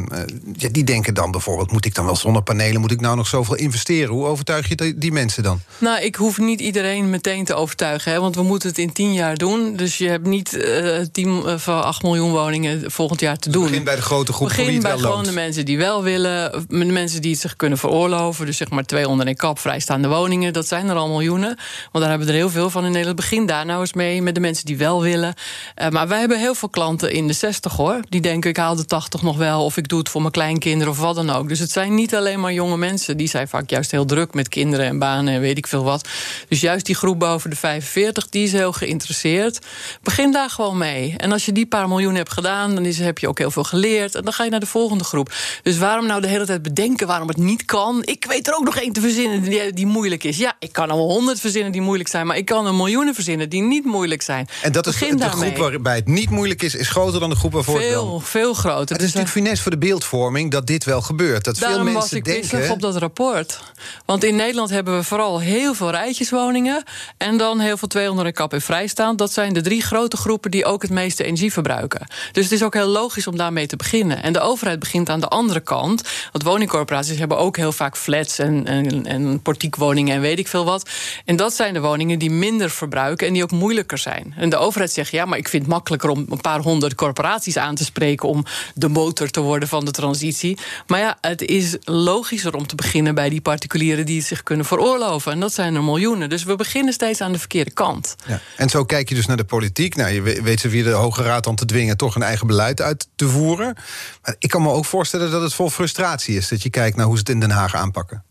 die 0.72 0.84
denken 0.84 1.14
dan 1.14 1.32
bijvoorbeeld... 1.32 1.72
moet 1.72 1.86
ik 1.86 1.96
dan 1.96 2.06
wel 2.06 2.16
zonnepanelen, 2.16 2.82
moet 2.82 2.92
ik 2.92 3.02
nou 3.02 3.16
nog 3.16 3.28
zoveel 3.28 3.56
investeren? 3.56 4.14
Hoe 4.14 4.26
overtuig 4.26 4.68
je 4.68 4.98
die, 5.00 5.12
mensen 5.12 5.44
dan? 5.44 5.62
Nou, 5.78 6.02
ik 6.02 6.16
hoef 6.16 6.38
niet 6.38 6.60
iedereen 6.60 7.10
meteen 7.10 7.46
te 7.46 7.54
overtuigen, 7.54 8.12
hè, 8.12 8.20
want 8.20 8.36
we 8.36 8.44
moeten 8.44 8.70
het 8.70 8.78
in 8.78 8.92
tien 8.92 9.14
jaar 9.14 9.38
doen. 9.38 9.76
Dus 9.76 9.98
je 9.98 10.08
hebt 10.08 10.28
niet 10.28 10.54
eh 10.54 11.00
10 11.12 11.44
eh, 11.46 11.58
van 11.58 11.84
8 11.84 12.04
miljoen 12.04 12.32
woningen 12.32 12.92
volgend 12.92 13.20
jaar 13.20 13.38
te 13.38 13.50
doen. 13.50 13.64
Begin 13.64 13.84
bij 13.84 13.96
de 13.96 14.02
grote 14.02 14.34
groep 14.34 14.48
Begin 14.48 14.74
het 14.74 14.82
bij 14.82 14.92
wel 14.92 15.00
gewoon 15.00 15.16
loont. 15.16 15.26
de 15.26 15.34
mensen 15.34 15.66
die 15.66 15.78
wel 15.78 16.04
willen, 16.04 16.66
de 16.68 16.86
mensen 16.86 17.22
die 17.22 17.32
het 17.32 17.40
zich 17.40 17.56
kunnen 17.56 17.78
veroorloven. 17.78 18.46
Dus 18.46 18.58
zeg 18.58 18.70
maar 18.70 18.86
twee 18.86 19.08
onder 19.08 19.28
een 19.28 19.36
kap 19.36 19.60
vrijstaande 19.60 20.08
woningen. 20.08 20.54
Dat 20.54 20.68
zijn 20.68 20.90
er 20.90 20.96
al 20.96 21.08
miljoenen. 21.08 21.58
Want 21.92 22.04
daar 22.04 22.10
hebben 22.10 22.28
we 22.28 22.34
er 22.34 22.40
heel 22.40 22.50
veel 22.50 22.70
van 22.70 22.86
in 22.86 22.92
Nederland. 22.92 23.16
Begin 23.16 23.46
daar 23.46 23.66
nou 23.66 23.80
eens 23.80 23.94
mee 23.94 24.22
met 24.22 24.36
de 24.36 24.42
mensen 24.42 24.66
die 24.66 24.78
wel 24.78 25.02
willen. 25.02 25.34
Eh, 25.76 25.90
maar 25.90 26.08
wij 26.08 26.20
hebben 26.20 26.40
heel 26.40 26.56
veel 26.56 26.70
klanten 26.70 27.12
in 27.12 27.28
de 27.28 27.34
60 27.34 27.76
hoor. 27.76 28.00
Die 28.10 28.22
denken 28.22 28.50
ik 28.50 28.58
haal 28.58 28.76
de 28.76 28.86
80 28.86 29.22
nog 29.22 29.38
wel. 29.38 29.64
Of 29.64 29.78
ik 29.78 29.88
doe 29.88 30.00
het 30.00 30.10
voor 30.10 30.22
mijn 30.22 30.34
kleinkinderen 30.34 30.94
of 30.94 31.00
wat 31.00 31.16
dan 31.16 31.30
ook. 31.30 31.48
Dus 31.50 31.60
het 31.60 31.72
zijn 31.72 31.96
niet 31.96 32.16
alleen 32.16 32.40
maar 32.40 32.54
jonge 32.54 32.78
mensen. 32.78 33.18
Die 33.18 33.28
zijn 33.28 33.48
vaak 33.48 33.70
juist 33.70 33.92
heel 33.92 34.06
druk 34.06 34.34
met 34.34 34.48
kinderen 34.48 34.89
en 34.90 35.00
banen 35.00 35.34
en 35.34 35.42
weet 35.42 35.58
ik 35.58 35.68
veel 35.68 35.84
wat. 35.84 36.08
Dus 36.48 36.62
juist 36.62 36.86
die 36.86 36.96
groep 36.96 37.20
boven 37.20 37.50
de 37.50 37.56
45, 37.56 38.30
die 38.30 38.44
is 38.44 38.52
heel 38.52 38.72
geïnteresseerd. 38.72 39.60
Begin 40.04 40.32
daar 40.32 40.50
gewoon 40.50 40.78
mee. 40.78 41.14
En 41.18 41.32
als 41.32 41.46
je 41.46 41.52
die 41.52 41.66
paar 41.66 41.88
miljoen 41.88 42.16
hebt 42.16 42.32
gedaan, 42.32 42.76
dan 42.76 42.86
is, 42.86 43.00
heb 43.00 43.18
je 43.18 43.28
ook 43.28 43.38
heel 43.38 43.52
veel 43.52 43.64
geleerd. 43.64 44.16
En 44.16 44.24
dan 44.24 44.34
ga 44.34 44.44
je 44.44 44.50
naar 44.50 44.60
de 44.60 44.66
volgende 44.66 45.04
groep. 45.04 45.34
Dus 45.64 45.78
waarom 45.78 46.06
nou 46.06 46.22
de 46.22 46.28
hele 46.28 46.46
tijd 46.46 46.62
bedenken 46.62 47.08
waarom 47.08 47.28
het 47.28 47.38
niet 47.38 47.66
kan? 47.66 48.02
Ik 48.06 48.26
weet 48.30 48.48
er 48.48 48.56
ook 48.56 48.66
nog 48.66 48.78
één 48.78 48.94
te 48.94 49.02
verzinnen 49.02 49.42
die, 49.42 49.74
die 49.74 49.86
moeilijk 49.86 50.24
is. 50.24 50.38
Ja, 50.38 50.56
ik 50.60 50.72
kan 50.72 50.90
al 50.90 50.98
honderd 50.98 51.40
verzinnen 51.40 51.72
die 51.72 51.82
moeilijk 51.82 52.10
zijn. 52.10 52.28
Maar 52.28 52.38
ik 52.38 52.46
kan 52.46 52.68
er 52.68 52.76
miljoenen 52.76 53.14
verzinnen 53.14 53.50
die 53.50 53.62
niet 53.62 53.86
moeilijk 53.86 54.22
zijn. 54.22 54.48
En 54.62 54.72
dat 54.72 54.88
is 54.88 54.98
de 54.98 55.30
groep 55.30 55.58
waarbij 55.58 55.96
het 55.96 56.08
niet 56.08 56.30
moeilijk 56.30 56.64
is... 56.64 56.76
is 56.76 56.90
groter 56.90 57.20
dan 57.20 57.30
de 57.30 57.36
groep 57.36 57.52
waarvoor 57.52 57.80
het 57.80 57.90
wel... 57.90 58.06
Veel, 58.06 58.20
veel 58.20 58.54
groter. 58.54 58.80
Het 58.80 58.90
is 58.90 58.96
Dus, 58.96 59.06
natuurlijk 59.06 59.30
funest 59.30 59.62
voor 59.62 59.72
de 59.72 59.78
beeldvorming 59.78 60.52
dat 60.52 60.68
dit 60.68 60.84
wel 60.84 61.02
gebeurt. 61.02 61.44
Dat 61.44 61.58
veel 61.58 61.68
Daarom 61.68 61.86
was 61.86 61.94
mensen 61.94 62.18
ik 62.18 62.24
pissig 62.24 62.50
denken... 62.50 62.72
op 62.72 62.82
dat 62.82 62.96
rapport. 62.96 63.60
Want 64.06 64.24
in 64.24 64.36
Nederland 64.36 64.70
hebben 64.80 64.98
we 64.98 65.08
vooral 65.08 65.40
heel 65.40 65.74
veel 65.74 65.90
rijtjeswoningen... 65.90 66.84
en 67.18 67.38
dan 67.38 67.60
heel 67.60 67.78
veel 67.78 67.88
200 67.88 68.28
en 68.28 68.34
kap 68.34 68.54
en 68.54 68.62
vrijstaand. 68.62 69.18
Dat 69.18 69.32
zijn 69.32 69.54
de 69.54 69.62
drie 69.62 69.82
grote 69.82 70.18
groepen 70.18 70.52
die 70.52 70.66
ook 70.66 70.82
het 70.82 70.92
meeste 70.92 71.24
energie 71.24 71.54
verbruiken. 71.54 72.08
Dus 72.32 72.44
het 72.44 72.54
is 72.54 72.64
ook 72.64 72.74
heel 72.74 72.88
logisch 72.88 73.28
om 73.28 73.38
daarmee 73.38 73.68
te 73.68 73.76
beginnen. 73.76 74.24
En 74.24 74.34
de 74.34 74.40
overheid 74.40 74.80
begint 74.80 75.10
aan 75.10 75.20
de 75.20 75.28
andere 75.28 75.60
kant. 75.60 76.04
Want 76.32 76.44
woningcorporaties 76.44 77.18
hebben 77.18 77.38
ook 77.38 77.58
heel 77.58 77.72
vaak 77.72 77.98
flats... 77.98 78.40
en, 78.40 78.66
en, 78.68 79.06
en 79.06 79.42
portiekwoningen 79.42 80.16
en 80.16 80.22
weet 80.22 80.40
ik 80.40 80.48
veel 80.48 80.66
wat. 80.66 80.90
En 81.26 81.36
dat 81.36 81.54
zijn 81.54 81.74
de 81.74 81.82
woningen 81.82 82.20
die 82.20 82.32
minder 82.32 82.70
verbruiken... 82.70 83.28
en 83.28 83.34
die 83.34 83.44
ook 83.44 83.52
moeilijker 83.52 83.98
zijn. 83.98 84.34
En 84.38 84.50
de 84.50 84.58
overheid 84.58 84.92
zegt, 84.92 85.12
ja, 85.12 85.26
maar 85.26 85.38
ik 85.38 85.48
vind 85.48 85.64
het 85.64 85.72
makkelijker... 85.72 86.10
om 86.10 86.26
een 86.30 86.42
paar 86.42 86.60
honderd 86.60 86.96
corporaties 86.96 87.58
aan 87.58 87.76
te 87.76 87.84
spreken... 87.84 88.30
om 88.30 88.46
de 88.76 88.88
motor 88.88 89.30
te 89.30 89.42
worden 89.42 89.70
van 89.70 89.86
de 89.86 89.92
transitie. 89.92 90.58
Maar 90.88 91.00
ja, 91.00 91.18
het 91.22 91.42
is 91.42 91.78
logischer 91.84 92.56
om 92.56 92.68
te 92.68 92.76
beginnen 92.76 93.16
bij 93.16 93.30
die 93.30 93.42
particulieren 93.42 94.06
die 94.06 94.18
het 94.18 94.28
zich 94.28 94.44
kunnen 94.44 94.59
kunnen 94.60 94.78
veroorloven. 94.78 95.32
En 95.32 95.40
dat 95.40 95.54
zijn 95.54 95.76
er 95.76 95.84
miljoenen. 95.84 96.30
Dus 96.30 96.44
we 96.44 96.56
beginnen 96.56 96.94
steeds 96.94 97.22
aan 97.22 97.32
de 97.32 97.40
verkeerde 97.40 97.72
kant. 97.72 98.16
Ja. 98.28 98.40
En 98.58 98.70
zo 98.70 98.86
kijk 98.86 99.10
je 99.10 99.16
dus 99.16 99.26
naar 99.26 99.38
de 99.38 99.44
politiek. 99.44 99.96
Nou, 99.96 100.12
je 100.12 100.22
weet 100.22 100.60
ze 100.60 100.70
via 100.70 100.84
de 100.84 100.90
Hoge 100.90 101.24
Raad 101.24 101.44
dan 101.44 101.56
te 101.56 101.66
dwingen 101.66 101.98
toch 101.98 102.16
een 102.16 102.22
eigen 102.22 102.48
beleid 102.48 102.82
uit 102.82 103.08
te 103.16 103.28
voeren. 103.28 103.78
Maar 104.22 104.36
ik 104.40 104.50
kan 104.50 104.62
me 104.62 104.72
ook 104.72 104.86
voorstellen 104.86 105.32
dat 105.32 105.42
het 105.42 105.54
vol 105.54 105.70
frustratie 105.70 106.38
is. 106.38 106.48
Dat 106.48 106.64
je 106.64 106.70
kijkt 106.70 106.98
naar 106.98 107.06
hoe 107.06 107.16
ze 107.16 107.20
het 107.20 107.30
in 107.30 107.40
Den 107.40 107.50
Haag 107.50 107.76
aanpakken. 107.76 108.24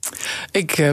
Ik 0.50 0.78
uh, 0.78 0.92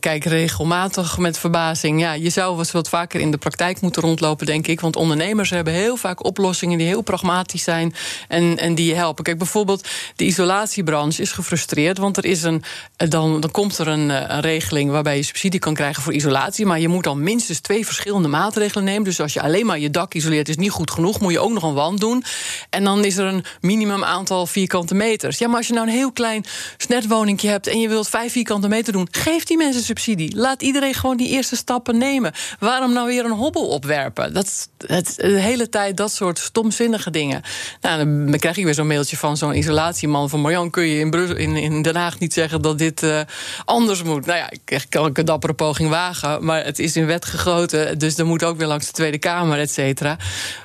kijk 0.00 0.24
regelmatig 0.24 1.18
met 1.18 1.38
verbazing. 1.38 2.00
Ja, 2.00 2.12
je 2.12 2.30
zou 2.30 2.64
wat 2.72 2.88
vaker 2.88 3.20
in 3.20 3.30
de 3.30 3.38
praktijk 3.38 3.80
moeten 3.80 4.02
rondlopen, 4.02 4.46
denk 4.46 4.66
ik. 4.66 4.80
Want 4.80 4.96
ondernemers 4.96 5.50
hebben 5.50 5.72
heel 5.72 5.96
vaak 5.96 6.24
oplossingen 6.24 6.78
die 6.78 6.86
heel 6.86 7.02
pragmatisch 7.02 7.62
zijn 7.62 7.94
en, 8.28 8.58
en 8.58 8.74
die 8.74 8.86
je 8.86 8.94
helpen. 8.94 9.24
Kijk, 9.24 9.38
bijvoorbeeld 9.38 9.88
de 10.16 10.24
isolatiebranche 10.24 11.22
is 11.22 11.32
gefrustreerd. 11.32 11.98
Want 11.98 12.16
er 12.16 12.24
is 12.24 12.42
een, 12.42 12.62
eh, 12.96 13.08
dan, 13.08 13.40
dan 13.40 13.50
komt 13.50 13.78
er 13.78 13.88
een, 13.88 14.08
een 14.08 14.40
regeling 14.40 14.69
waarbij 14.70 15.16
je 15.16 15.22
subsidie 15.22 15.60
kan 15.60 15.74
krijgen 15.74 16.02
voor 16.02 16.12
isolatie. 16.12 16.66
Maar 16.66 16.80
je 16.80 16.88
moet 16.88 17.04
dan 17.04 17.22
minstens 17.22 17.60
twee 17.60 17.86
verschillende 17.86 18.28
maatregelen 18.28 18.84
nemen. 18.84 19.04
Dus 19.04 19.20
als 19.20 19.32
je 19.32 19.42
alleen 19.42 19.66
maar 19.66 19.78
je 19.78 19.90
dak 19.90 20.14
isoleert, 20.14 20.48
is 20.48 20.56
niet 20.56 20.70
goed 20.70 20.90
genoeg. 20.90 21.20
Moet 21.20 21.32
je 21.32 21.40
ook 21.40 21.52
nog 21.52 21.62
een 21.62 21.74
wand 21.74 22.00
doen. 22.00 22.24
En 22.70 22.84
dan 22.84 23.04
is 23.04 23.16
er 23.16 23.26
een 23.26 23.44
minimum 23.60 24.04
aantal 24.04 24.46
vierkante 24.46 24.94
meters. 24.94 25.38
Ja, 25.38 25.48
maar 25.48 25.56
als 25.56 25.66
je 25.66 25.72
nou 25.72 25.86
een 25.86 25.92
heel 25.92 26.12
klein 26.12 26.44
snetwoningje 26.76 27.48
hebt 27.48 27.66
en 27.66 27.80
je 27.80 27.88
wilt 27.88 28.08
vijf 28.08 28.32
vierkante 28.32 28.68
meter 28.68 28.92
doen, 28.92 29.08
geef 29.10 29.44
die 29.44 29.56
mensen 29.56 29.82
subsidie. 29.82 30.36
Laat 30.36 30.62
iedereen 30.62 30.94
gewoon 30.94 31.16
die 31.16 31.28
eerste 31.28 31.56
stappen 31.56 31.98
nemen. 31.98 32.32
Waarom 32.58 32.92
nou 32.92 33.06
weer 33.06 33.24
een 33.24 33.30
hobbel 33.30 33.68
opwerpen? 33.68 34.34
Dat 34.34 34.68
het, 34.86 35.14
de 35.16 35.40
hele 35.40 35.68
tijd 35.68 35.96
dat 35.96 36.12
soort 36.12 36.38
stomzinnige 36.38 37.10
dingen. 37.10 37.42
Nou, 37.80 38.04
dan 38.04 38.38
krijg 38.38 38.56
ik 38.56 38.64
weer 38.64 38.74
zo'n 38.74 38.86
mailtje 38.86 39.16
van 39.16 39.36
zo'n 39.36 39.56
isolatieman 39.56 40.30
van 40.30 40.40
Marjan. 40.40 40.70
Kun 40.70 40.86
je 40.86 40.98
in, 40.98 41.10
Brussel, 41.10 41.36
in, 41.36 41.56
in 41.56 41.82
Den 41.82 41.96
Haag 41.96 42.18
niet 42.18 42.32
zeggen 42.32 42.62
dat 42.62 42.78
dit 42.78 43.02
uh, 43.02 43.20
anders 43.64 44.02
moet? 44.02 44.26
Nou 44.26 44.38
ja, 44.38 44.50
ik 44.64 44.86
kan 44.88 45.06
ik 45.06 45.18
een 45.18 45.24
dappere 45.24 45.52
poging 45.52 45.90
wagen, 45.90 46.44
maar 46.44 46.64
het 46.64 46.78
is 46.78 46.96
in 46.96 47.06
wet 47.06 47.24
gegoten. 47.24 47.98
Dus 47.98 48.14
dan 48.14 48.26
moet 48.26 48.44
ook 48.44 48.56
weer 48.56 48.66
langs 48.66 48.86
de 48.86 48.92
Tweede 48.92 49.18
Kamer, 49.18 49.58
et 49.58 49.70
cetera. 49.70 50.16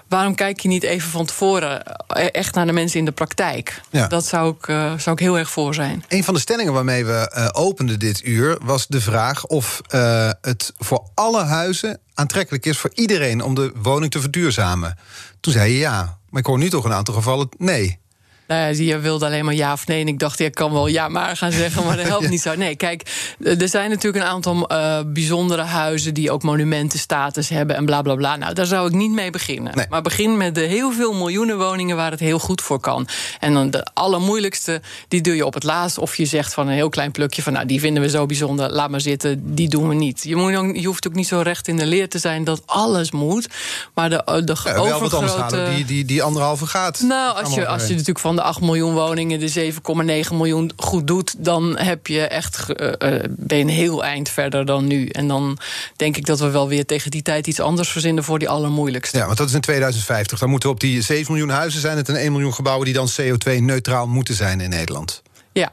Waarom 0.08 0.36
kijk 0.36 0.60
je 0.60 0.68
niet 0.68 0.84
even 0.84 1.10
van 1.10 1.26
tevoren 1.26 1.84
eh, 1.84 2.28
echt 2.32 2.56
naar 2.56 2.66
de 2.66 2.72
mensen 2.72 3.00
in 3.00 3.06
de 3.06 3.12
praktijk? 3.12 3.82
Ja. 3.90 4.08
Dat 4.08 4.26
zou 4.26 4.56
ik, 4.56 4.68
uh, 4.68 4.98
zou 4.98 5.16
ik 5.16 5.20
heel 5.22 5.38
erg 5.38 5.50
voor 5.50 5.74
zijn. 5.74 6.04
Een 6.08 6.24
van 6.24 6.34
de 6.34 6.40
stellingen 6.40 6.74
waarmee 6.74 7.06
we 7.06 7.34
uh, 7.38 7.48
openden 7.52 8.00
dit 8.00 8.26
uur 8.26 8.58
was 8.62 8.88
de 8.88 9.02
vraag 9.02 9.46
of 9.46 9.82
uh, 9.96 10.30
het 10.42 10.74
voor 10.78 11.10
alle 11.14 11.44
huizen 11.44 12.00
aantrekkelijk 12.14 12.66
is 12.66 12.78
voor 12.78 12.92
iedereen 12.94 13.42
om 13.42 13.56
de 13.56 13.72
woning 13.76 14.12
te 14.12 14.20
verduurzamen. 14.20 14.98
Toen 15.40 15.54
zei 15.54 15.72
je 15.72 15.78
ja, 15.78 16.18
maar 16.30 16.40
ik 16.40 16.48
hoor 16.48 16.58
nu 16.58 16.70
toch 16.70 16.84
een 16.84 16.94
aantal 16.94 17.14
gevallen 17.14 17.50
nee. 17.58 18.00
Nou 18.48 18.62
ja, 18.62 18.84
je 18.84 19.00
wilde 19.00 19.26
alleen 19.26 19.46
maar 19.46 19.54
ja 19.54 19.74
of 19.74 19.88
nee. 19.88 20.02
En 20.02 20.08
ik 20.08 20.20
dacht, 20.20 20.40
ik 20.40 20.56
kan 20.56 20.72
wel 20.72 20.88
ja 20.88 21.08
maar 21.08 21.38
gaan 21.38 21.52
zeggen, 21.52 21.86
maar 21.86 21.98
dat 21.98 22.06
helpt 22.06 22.30
niet 22.36 22.42
zo. 22.42 22.56
Nee, 22.56 22.76
kijk, 22.76 23.02
er 23.44 23.70
zijn 23.70 23.90
natuurlijk 23.90 24.24
een 24.24 24.32
aantal 24.32 24.72
uh, 24.72 25.00
bijzondere 25.06 25.62
huizen... 25.62 26.14
die 26.14 26.32
ook 26.32 26.44
monumentenstatus 26.44 27.50
hebben 27.50 27.76
en 27.76 27.86
bla 27.86 28.02
bla 28.02 28.16
bla. 28.16 28.36
Nou, 28.36 28.54
daar 28.54 28.66
zou 28.66 28.88
ik 28.88 28.94
niet 28.94 29.12
mee 29.12 29.30
beginnen. 29.30 29.76
Nee. 29.76 29.86
Maar 29.90 30.02
begin 30.02 30.38
met 30.38 30.56
de 30.56 30.62
heel 30.62 30.92
veel 30.92 31.14
miljoenen 31.14 31.58
woningen... 31.58 31.96
waar 31.96 32.12
het 32.12 32.20
heel 32.20 32.40
goed 32.40 32.62
voor 32.62 32.80
kan. 32.80 33.08
En 33.40 33.54
dan 33.54 33.70
de 33.70 33.88
allermoeilijkste, 33.94 34.82
die 35.08 35.22
doe 35.22 35.36
je 35.36 35.46
op 35.46 35.54
het 35.54 35.64
laatst. 35.64 35.98
Of 35.98 36.16
je 36.16 36.26
zegt 36.26 36.54
van 36.54 36.68
een 36.68 36.74
heel 36.74 36.90
klein 36.90 37.12
plukje 37.12 37.42
van... 37.42 37.54
nou, 37.54 37.66
die 37.66 37.80
vinden 37.80 38.04
we 38.04 38.10
zo 38.10 38.26
bijzonder, 38.26 38.72
laat 38.72 38.90
maar 38.90 39.02
zitten, 39.02 39.56
die 39.56 39.70
doen 39.70 39.88
we 39.88 39.96
niet. 39.96 40.24
Je, 40.24 40.36
moet 40.36 40.56
ook, 40.56 40.76
je 40.76 40.88
hoeft 40.88 41.08
ook 41.08 41.14
niet 41.14 41.28
zo 41.28 41.40
recht 41.40 41.68
in 41.68 41.78
de 41.78 41.86
leer 41.86 42.10
te 42.10 42.20
zijn 42.20 42.44
dat 42.44 42.62
alles 42.66 43.12
moet. 43.12 43.48
Maar 43.94 44.10
de, 44.10 44.42
de 44.46 44.56
ja, 44.64 44.74
wel 44.74 45.00
wat 45.00 45.14
anders 45.14 45.36
halen, 45.36 45.76
die, 45.76 45.86
die, 45.86 46.06
die 46.06 46.24
anderhalve 46.24 46.66
gaat. 46.66 47.00
Nou, 47.00 47.44
als 47.44 47.54
je, 47.54 47.68
als 47.68 47.82
je 47.82 47.90
natuurlijk 47.90 48.20
van 48.20 48.35
de 48.36 48.42
8 48.42 48.62
miljoen 48.62 48.94
woningen 48.94 49.40
de 49.40 49.74
7,9 49.74 50.36
miljoen 50.36 50.72
goed 50.76 51.08
doet, 51.08 51.36
dan 51.38 51.78
heb 51.78 52.08
je 52.08 52.22
echt, 52.22 52.70
uh, 52.70 52.92
ben 53.30 53.58
je 53.58 53.64
een 53.64 53.70
heel 53.70 54.04
eind 54.04 54.30
verder 54.30 54.66
dan 54.66 54.88
nu. 54.88 55.08
En 55.08 55.28
dan 55.28 55.58
denk 55.96 56.18
ik 56.18 56.26
dat 56.26 56.40
we 56.40 56.50
wel 56.50 56.68
weer 56.68 56.86
tegen 56.86 57.12
die 57.12 57.22
tijd 57.22 57.48
iets 57.48 57.60
anders 57.60 57.90
verzinnen 57.90 58.24
voor 58.24 58.40
die 58.40 58.50
allermoeilijkste. 58.50 59.18
Ja, 59.18 59.26
want 59.26 59.38
dat 59.38 59.48
is 59.48 59.54
in 59.54 59.62
2050. 59.62 60.40
Dan 60.40 60.50
moeten 60.50 60.70
we 60.70 60.76
op 60.76 60.82
die 60.82 61.02
7 61.02 61.32
miljoen 61.32 61.50
huizen 61.50 61.82
zijn 61.82 61.98
het 61.98 62.10
en 62.10 62.16
1 62.16 62.32
miljoen 62.32 62.54
gebouwen 62.54 62.86
die 62.86 62.94
dan 62.94 63.10
CO2-neutraal 63.22 64.08
moeten 64.08 64.36
zijn 64.36 64.62
in 64.62 64.70
Nederland. 64.70 65.22
Ja. 65.54 65.72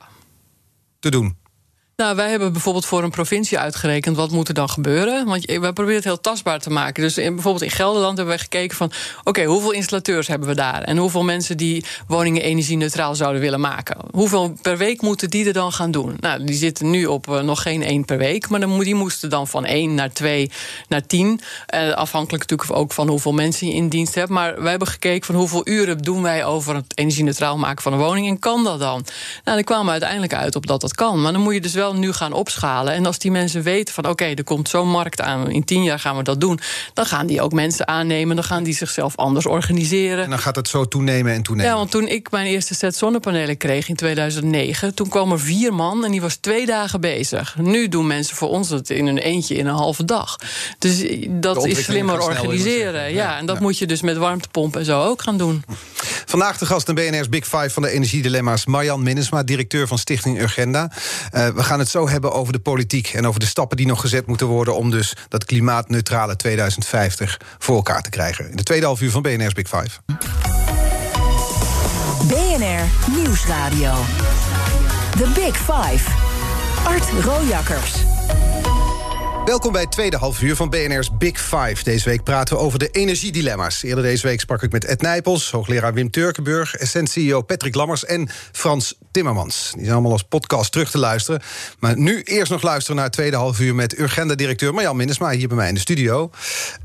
Te 1.01 1.11
doen. 1.11 1.37
Nou, 1.97 2.17
wij 2.17 2.31
hebben 2.31 2.53
bijvoorbeeld 2.53 2.87
voor 2.87 3.03
een 3.03 3.11
provincie 3.11 3.59
uitgerekend 3.59 4.17
wat 4.17 4.31
moet 4.31 4.49
er 4.49 4.55
dan 4.55 4.69
gebeuren. 4.69 5.27
Want 5.27 5.45
wij 5.45 5.73
proberen 5.73 5.95
het 5.95 6.05
heel 6.05 6.21
tastbaar 6.21 6.61
te 6.61 6.71
maken. 6.71 7.03
Dus 7.03 7.15
bijvoorbeeld 7.15 7.63
in 7.63 7.71
Gelderland 7.71 8.17
hebben 8.17 8.35
we 8.35 8.41
gekeken 8.41 8.77
van... 8.77 8.93
oké, 9.25 9.45
hoeveel 9.45 9.73
installateurs 9.73 10.27
hebben 10.27 10.49
we 10.49 10.55
daar? 10.55 10.83
En 10.83 10.97
hoeveel 10.97 11.25
mensen 11.25 11.57
die 11.57 11.85
woningen 12.07 12.43
energie-neutraal 12.43 13.15
zouden 13.15 13.41
willen 13.41 13.61
maken? 13.61 13.97
Hoeveel 14.11 14.57
per 14.63 14.77
week 14.77 15.01
moeten 15.01 15.31
die 15.31 15.47
er 15.47 15.53
dan 15.53 15.73
gaan 15.73 15.91
doen? 15.91 16.17
Nou, 16.21 16.45
die 16.45 16.55
zitten 16.55 16.91
nu 16.91 17.07
op 17.07 17.27
uh, 17.27 17.41
nog 17.41 17.63
geen 17.63 17.83
één 17.83 18.05
per 18.05 18.19
week. 18.19 18.49
Maar 18.49 18.61
dan, 18.61 18.79
die 18.79 18.95
moesten 18.95 19.31
dan 19.31 19.49
van 19.49 19.65
één 19.65 19.95
naar 19.95 20.13
twee 20.13 20.51
naar 20.89 21.07
tien. 21.07 21.41
Uh, 21.75 21.93
afhankelijk 21.93 22.51
natuurlijk 22.51 22.79
ook 22.79 22.93
van 22.93 23.09
hoeveel 23.09 23.33
mensen 23.33 23.67
je 23.67 23.75
in 23.75 23.89
dienst 23.89 24.15
hebt. 24.15 24.31
Maar 24.31 24.61
wij 24.61 24.71
hebben 24.71 24.89
gekeken 24.89 25.27
van 25.27 25.35
hoeveel 25.35 25.69
uren 25.69 25.99
doen 25.99 26.23
wij 26.23 26.45
over 26.45 26.75
het 26.75 26.99
energie-neutraal 26.99 27.59
maken 27.59 27.83
van 27.83 27.93
een 27.93 27.99
woning. 27.99 28.29
En 28.29 28.39
kan 28.39 28.65
dat 28.65 28.79
dan? 28.79 29.05
Nou, 29.45 29.57
dan 29.57 29.65
kwamen 29.65 29.85
we 29.85 29.91
uiteindelijk 29.91 30.35
uit 30.35 30.57
op 30.57 30.67
dat 30.67 30.81
dat 30.81 30.95
kan. 30.95 31.23
Maar 31.23 31.33
dan 31.33 31.41
moet 31.41 31.55
je 31.55 31.61
dus 31.61 31.75
wel 31.75 31.82
nu 31.91 32.13
gaan 32.13 32.33
opschalen. 32.33 32.93
En 32.93 33.07
als 33.07 33.19
die 33.19 33.31
mensen 33.31 33.63
weten 33.63 33.95
van 33.95 34.05
oké, 34.05 34.13
okay, 34.13 34.35
er 34.35 34.45
komt 34.45 34.69
zo'n 34.69 34.89
markt 34.89 35.21
aan, 35.21 35.51
in 35.51 35.65
tien 35.65 35.83
jaar 35.83 35.99
gaan 35.99 36.17
we 36.17 36.23
dat 36.23 36.41
doen, 36.41 36.61
dan 36.95 37.07
gaan 37.07 37.27
die 37.27 37.41
ook 37.41 37.53
mensen 37.53 37.89
aannemen, 37.89 38.37
dan 38.37 38.45
gaan 38.45 38.63
die 38.63 38.75
zichzelf 38.75 39.17
anders 39.17 39.47
organiseren. 39.47 40.25
En 40.25 40.31
dan 40.31 40.39
gaat 40.39 40.57
het 40.57 40.69
zo 40.69 40.85
toenemen 40.85 41.33
en 41.33 41.43
toenemen. 41.43 41.71
Ja, 41.71 41.77
want 41.77 41.91
toen 41.91 42.09
ik 42.09 42.31
mijn 42.31 42.47
eerste 42.47 42.75
set 42.75 42.97
zonnepanelen 42.97 43.57
kreeg 43.57 43.89
in 43.89 43.97
2009, 43.97 44.95
toen 44.95 45.09
kwam 45.09 45.33
er 45.33 45.41
vier 45.41 45.75
man 45.75 46.05
en 46.05 46.11
die 46.11 46.21
was 46.21 46.37
twee 46.37 46.67
dagen 46.67 47.01
bezig. 47.01 47.57
Nu 47.59 47.89
doen 47.89 48.07
mensen 48.07 48.37
voor 48.37 48.49
ons 48.49 48.69
het 48.69 48.91
in 48.91 49.07
een 49.07 49.19
eentje 49.19 49.55
in 49.55 49.67
een 49.67 49.75
halve 49.75 50.05
dag. 50.05 50.37
Dus 50.79 51.05
dat 51.29 51.67
is 51.67 51.85
slimmer 51.85 52.21
organiseren. 52.21 53.13
Ja, 53.13 53.39
en 53.39 53.47
dat 53.47 53.57
ja. 53.57 53.63
moet 53.63 53.79
je 53.79 53.87
dus 53.87 54.01
met 54.03 54.17
warmtepompen 54.17 54.81
en 54.81 54.87
zo 54.87 55.03
ook 55.03 55.23
gaan 55.23 55.39
doen. 55.39 55.65
Vandaag 56.27 56.59
de 56.59 56.67
gast 56.67 56.89
in 56.89 56.95
BNR's 56.95 57.29
Big 57.29 57.45
Five 57.45 57.71
van 57.71 57.83
de 57.83 57.91
Energiedilemma's, 57.91 58.67
Marjan 58.67 59.03
Minnesma, 59.03 59.43
directeur 59.43 59.87
van 59.89 59.99
Stichting 59.99 60.41
Urgenda. 60.41 60.91
Uh, 61.35 61.49
we 61.49 61.63
gaan 61.63 61.72
het 61.79 61.89
zo 61.89 62.09
hebben 62.09 62.33
over 62.33 62.53
de 62.53 62.59
politiek 62.59 63.09
en 63.09 63.27
over 63.27 63.41
de 63.41 63.47
stappen 63.47 63.77
die 63.77 63.87
nog 63.87 64.01
gezet 64.01 64.27
moeten 64.27 64.47
worden 64.47 64.77
om 64.77 64.91
dus 64.91 65.17
dat 65.29 65.45
klimaatneutrale 65.45 66.37
2050 66.37 67.41
voor 67.59 67.77
elkaar 67.77 68.03
te 68.03 68.11
krijgen. 68.11 68.51
In 68.51 68.57
de 68.57 68.63
tweede 68.63 68.87
half 68.87 69.01
uur 69.01 69.11
van 69.11 69.23
BNR's 69.23 69.53
Big 69.53 69.69
Five. 69.69 70.01
BNR 72.27 73.15
Nieuwsradio. 73.17 73.93
The 75.19 75.31
Big 75.35 75.57
Five. 75.57 76.11
Art 76.85 77.25
Rojakkers. 77.25 78.12
Welkom 79.45 79.73
bij 79.73 79.81
het 79.81 79.93
tweede 79.93 80.17
half 80.17 80.43
uur 80.43 80.57
van 80.57 80.71
BNR's 80.71 81.17
Big 81.17 81.41
Five. 81.41 81.85
Deze 81.85 82.09
week 82.09 82.23
praten 82.23 82.57
we 82.57 82.63
over 82.63 82.79
de 82.79 82.89
energiedilemma's. 82.89 83.83
Eerder 83.83 84.05
deze 84.05 84.27
week 84.27 84.41
sprak 84.41 84.63
ik 84.63 84.73
met 84.73 84.85
Ed 84.85 85.01
Nijpels, 85.01 85.51
hoogleraar 85.51 85.95
Wim 85.95 86.11
Turkenburg... 86.11 86.75
Essent-CEO 86.75 87.43
Patrick 87.43 87.75
Lammers 87.75 88.05
en 88.05 88.29
Frans 88.53 88.99
Timmermans. 89.11 89.71
Die 89.71 89.81
zijn 89.81 89.93
allemaal 89.93 90.13
als 90.13 90.23
podcast 90.23 90.73
terug 90.73 90.91
te 90.91 90.99
luisteren. 90.99 91.43
Maar 91.79 91.99
nu 91.99 92.23
eerst 92.23 92.51
nog 92.51 92.63
luisteren 92.63 92.97
naar 92.97 93.05
het 93.05 93.15
tweede 93.15 93.37
half 93.37 93.61
uur... 93.61 93.75
met 93.75 93.99
Urgenda-directeur 93.99 94.75
Marjan 94.75 94.97
Minnesma 94.97 95.31
hier 95.31 95.49
bij 95.49 95.57
mij 95.57 95.69
in 95.69 95.75
de 95.75 95.81
studio. 95.81 96.31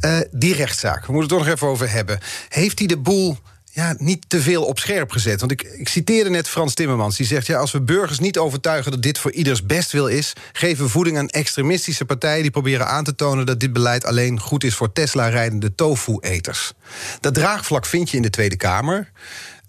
Uh, 0.02 0.18
die 0.32 0.56
rechtszaak, 0.56 1.06
we 1.06 1.14
moeten 1.14 1.38
het 1.38 1.40
er 1.40 1.46
nog 1.46 1.56
even 1.56 1.68
over 1.68 1.92
hebben. 1.92 2.20
Heeft 2.50 2.80
hij 2.80 2.88
de 2.88 2.98
boel 2.98 3.38
ja, 3.78 3.96
niet 3.98 4.30
te 4.30 4.42
veel 4.42 4.64
op 4.64 4.80
scherp 4.80 5.12
gezet. 5.12 5.40
Want 5.40 5.52
ik, 5.52 5.62
ik 5.62 5.90
citeerde 5.90 6.30
net 6.30 6.50
Frans 6.50 6.74
Timmermans. 6.74 7.18
Die 7.18 7.26
zegt, 7.26 7.48
ja, 7.48 7.58
als 7.58 7.72
we 7.72 7.82
burgers 7.82 8.20
niet 8.20 8.38
overtuigen 8.38 8.92
dat 8.92 9.02
dit 9.02 9.18
voor 9.18 9.32
ieders 9.32 9.66
bestwil 9.66 10.08
is... 10.08 10.34
geven 10.52 10.84
we 10.84 10.90
voeding 10.90 11.18
aan 11.18 11.28
extremistische 11.28 12.06
partijen... 12.06 12.42
die 12.42 12.52
proberen 12.52 12.88
aan 12.88 13.04
te 13.04 13.16
tonen 13.16 13.46
dat 13.46 13.60
dit 13.60 13.74
beleid 13.74 14.06
alleen 14.06 14.40
goed 14.40 14.64
is... 14.64 14.76
voor 14.76 14.94
Tesla-rijdende 14.94 15.76
tofu-eters. 15.76 16.74
Dat 17.20 17.34
draagvlak 17.34 17.86
vind 17.86 18.10
je 18.10 18.18
in 18.18 18.24
de 18.24 18.30
Tweede 18.30 18.58
Kamer. 18.58 19.12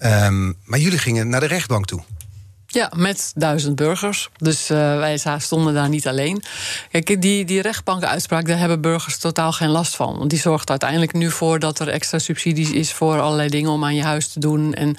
Um, 0.05 0.57
maar 0.65 0.79
jullie 0.79 0.99
gingen 0.99 1.29
naar 1.29 1.41
de 1.41 1.47
rechtbank 1.47 1.87
toe. 1.87 2.03
Ja, 2.71 2.91
met 2.97 3.33
duizend 3.35 3.77
burgers. 3.77 4.29
Dus 4.37 4.71
uh, 4.71 4.79
wij 4.99 5.39
stonden 5.39 5.75
daar 5.75 5.89
niet 5.89 6.09
alleen. 6.09 6.43
Kijk, 6.91 7.23
die, 7.23 7.45
die 7.45 7.63
rechtbankenuitspraak, 7.63 8.47
daar 8.47 8.59
hebben 8.59 8.81
burgers 8.81 9.19
totaal 9.19 9.53
geen 9.53 9.69
last 9.69 9.97
van. 9.97 10.19
Want 10.19 10.31
die 10.31 10.39
zorgt 10.39 10.71
uiteindelijk 10.71 11.13
nu 11.13 11.31
voor 11.31 11.59
dat 11.59 11.79
er 11.79 11.89
extra 11.89 12.19
subsidies 12.19 12.71
is 12.71 12.93
voor 12.93 13.21
allerlei 13.21 13.49
dingen 13.49 13.71
om 13.71 13.85
aan 13.85 13.95
je 13.95 14.03
huis 14.03 14.29
te 14.29 14.41
doen. 14.41 14.75
En 14.75 14.97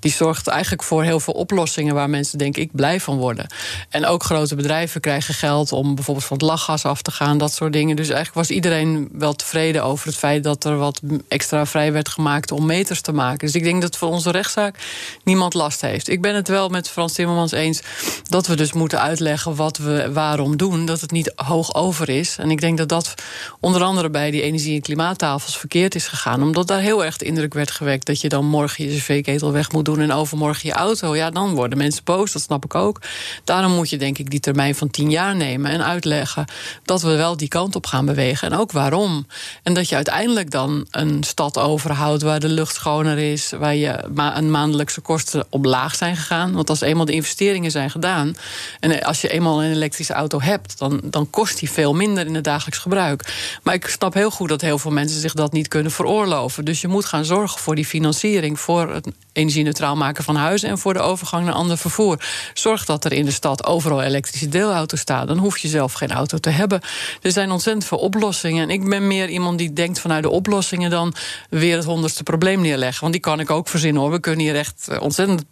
die 0.00 0.12
zorgt 0.12 0.46
eigenlijk 0.46 0.82
voor 0.82 1.02
heel 1.02 1.20
veel 1.20 1.34
oplossingen 1.34 1.94
waar 1.94 2.10
mensen, 2.10 2.38
denk 2.38 2.56
ik, 2.56 2.70
blij 2.72 3.00
van 3.00 3.16
worden. 3.16 3.46
En 3.88 4.06
ook 4.06 4.22
grote 4.22 4.54
bedrijven 4.54 5.00
krijgen 5.00 5.34
geld 5.34 5.72
om 5.72 5.94
bijvoorbeeld 5.94 6.26
van 6.26 6.36
het 6.36 6.46
lachgas 6.46 6.84
af 6.84 7.02
te 7.02 7.10
gaan, 7.10 7.38
dat 7.38 7.52
soort 7.52 7.72
dingen. 7.72 7.96
Dus 7.96 8.08
eigenlijk 8.08 8.36
was 8.36 8.50
iedereen 8.56 9.08
wel 9.12 9.34
tevreden 9.34 9.84
over 9.84 10.06
het 10.06 10.16
feit 10.16 10.44
dat 10.44 10.64
er 10.64 10.76
wat 10.76 11.00
extra 11.28 11.66
vrij 11.66 11.92
werd 11.92 12.08
gemaakt 12.08 12.52
om 12.52 12.66
meters 12.66 13.00
te 13.00 13.12
maken. 13.12 13.46
Dus 13.46 13.54
ik 13.54 13.64
denk 13.64 13.82
dat 13.82 13.96
voor 13.96 14.08
onze 14.08 14.30
rechtszaak 14.30 14.78
niemand 15.24 15.54
last 15.54 15.80
heeft. 15.80 16.08
Ik 16.08 16.20
ben 16.20 16.34
het 16.34 16.48
wel 16.48 16.68
met 16.68 16.88
Frans 16.88 17.10
Timmermans 17.12 17.52
eens 17.52 17.80
dat 18.22 18.46
we 18.46 18.56
dus 18.56 18.72
moeten 18.72 19.00
uitleggen 19.00 19.54
wat 19.56 19.76
we 19.76 20.10
waarom 20.12 20.56
doen. 20.56 20.86
Dat 20.86 21.00
het 21.00 21.10
niet 21.10 21.32
hoog 21.36 21.74
over 21.74 22.08
is. 22.08 22.36
En 22.38 22.50
ik 22.50 22.60
denk 22.60 22.78
dat 22.78 22.88
dat 22.88 23.14
onder 23.60 23.82
andere 23.82 24.10
bij 24.10 24.30
die 24.30 24.42
energie- 24.42 24.74
en 24.74 24.80
klimaattafels 24.80 25.58
verkeerd 25.58 25.94
is 25.94 26.06
gegaan. 26.06 26.42
Omdat 26.42 26.66
daar 26.66 26.80
heel 26.80 27.04
erg 27.04 27.16
de 27.16 27.24
indruk 27.24 27.54
werd 27.54 27.70
gewekt 27.70 28.06
dat 28.06 28.20
je 28.20 28.28
dan 28.28 28.46
morgen 28.46 28.84
je 28.84 28.96
cv-ketel 28.96 29.52
weg 29.52 29.72
moet 29.72 29.84
doen 29.84 30.00
en 30.00 30.12
overmorgen 30.12 30.68
je 30.68 30.74
auto. 30.74 31.16
Ja, 31.16 31.30
dan 31.30 31.54
worden 31.54 31.78
mensen 31.78 32.04
boos, 32.04 32.32
dat 32.32 32.42
snap 32.42 32.64
ik 32.64 32.74
ook. 32.74 33.00
Daarom 33.44 33.72
moet 33.72 33.90
je 33.90 33.96
denk 33.96 34.18
ik 34.18 34.30
die 34.30 34.40
termijn 34.40 34.74
van 34.74 34.90
tien 34.90 35.10
jaar 35.10 35.36
nemen 35.36 35.70
en 35.70 35.84
uitleggen 35.84 36.44
dat 36.84 37.02
we 37.02 37.16
wel 37.16 37.36
die 37.36 37.48
kant 37.48 37.76
op 37.76 37.86
gaan 37.86 38.06
bewegen. 38.06 38.50
En 38.50 38.58
ook 38.58 38.72
waarom. 38.72 39.26
En 39.62 39.74
dat 39.74 39.88
je 39.88 39.94
uiteindelijk 39.94 40.50
dan 40.50 40.86
een 40.90 41.22
stad 41.22 41.58
overhoudt 41.58 42.22
waar 42.22 42.40
de 42.40 42.48
lucht 42.48 42.74
schoner 42.74 43.18
is, 43.18 43.52
waar 43.58 43.74
je 43.74 44.04
ma 44.14 44.36
een 44.36 44.50
maandelijkse 44.50 45.00
kosten 45.00 45.46
op 45.50 45.64
laag 45.64 45.94
zijn 45.94 46.16
gegaan. 46.16 46.52
Want 46.52 46.70
als 46.70 46.80
eenmaal 46.80 47.01
de 47.06 47.12
investeringen 47.12 47.70
zijn 47.70 47.90
gedaan 47.90 48.36
en 48.80 49.02
als 49.02 49.20
je 49.20 49.28
eenmaal 49.28 49.62
een 49.62 49.72
elektrische 49.72 50.12
auto 50.12 50.40
hebt, 50.40 50.78
dan, 50.78 51.00
dan 51.04 51.30
kost 51.30 51.58
die 51.58 51.70
veel 51.70 51.94
minder 51.94 52.26
in 52.26 52.34
het 52.34 52.44
dagelijks 52.44 52.78
gebruik. 52.78 53.34
Maar 53.62 53.74
ik 53.74 53.86
snap 53.86 54.14
heel 54.14 54.30
goed 54.30 54.48
dat 54.48 54.60
heel 54.60 54.78
veel 54.78 54.90
mensen 54.90 55.20
zich 55.20 55.34
dat 55.34 55.52
niet 55.52 55.68
kunnen 55.68 55.92
veroorloven. 55.92 56.64
Dus 56.64 56.80
je 56.80 56.88
moet 56.88 57.04
gaan 57.04 57.24
zorgen 57.24 57.60
voor 57.60 57.74
die 57.74 57.86
financiering, 57.86 58.60
voor 58.60 58.94
het 58.94 59.08
energie-neutraal 59.32 59.96
maken 59.96 60.24
van 60.24 60.36
huizen 60.36 60.68
en 60.68 60.78
voor 60.78 60.92
de 60.92 61.00
overgang 61.00 61.44
naar 61.44 61.54
ander 61.54 61.78
vervoer. 61.78 62.24
Zorg 62.54 62.84
dat 62.84 63.04
er 63.04 63.12
in 63.12 63.24
de 63.24 63.30
stad 63.30 63.64
overal 63.64 64.02
elektrische 64.02 64.48
deelauto's 64.48 65.00
staan. 65.00 65.26
Dan 65.26 65.38
hoef 65.38 65.58
je 65.58 65.68
zelf 65.68 65.92
geen 65.92 66.12
auto 66.12 66.38
te 66.38 66.50
hebben. 66.50 66.80
Er 67.22 67.32
zijn 67.32 67.50
ontzettend 67.50 67.84
veel 67.84 67.98
oplossingen. 67.98 68.62
En 68.62 68.70
ik 68.70 68.88
ben 68.88 69.06
meer 69.06 69.28
iemand 69.28 69.58
die 69.58 69.72
denkt 69.72 70.00
vanuit 70.00 70.22
de 70.22 70.30
oplossingen 70.30 70.90
dan 70.90 71.14
weer 71.50 71.76
het 71.76 71.84
honderdste 71.84 72.22
probleem 72.22 72.60
neerleggen. 72.60 73.00
Want 73.00 73.12
die 73.12 73.22
kan 73.22 73.40
ik 73.40 73.50
ook 73.50 73.68
verzinnen 73.68 74.02
hoor. 74.02 74.10
We 74.10 74.20
kunnen 74.20 74.44
hier 74.44 74.56
echt 74.56 74.88
eh, 74.88 75.00
ontzettend 75.02 75.48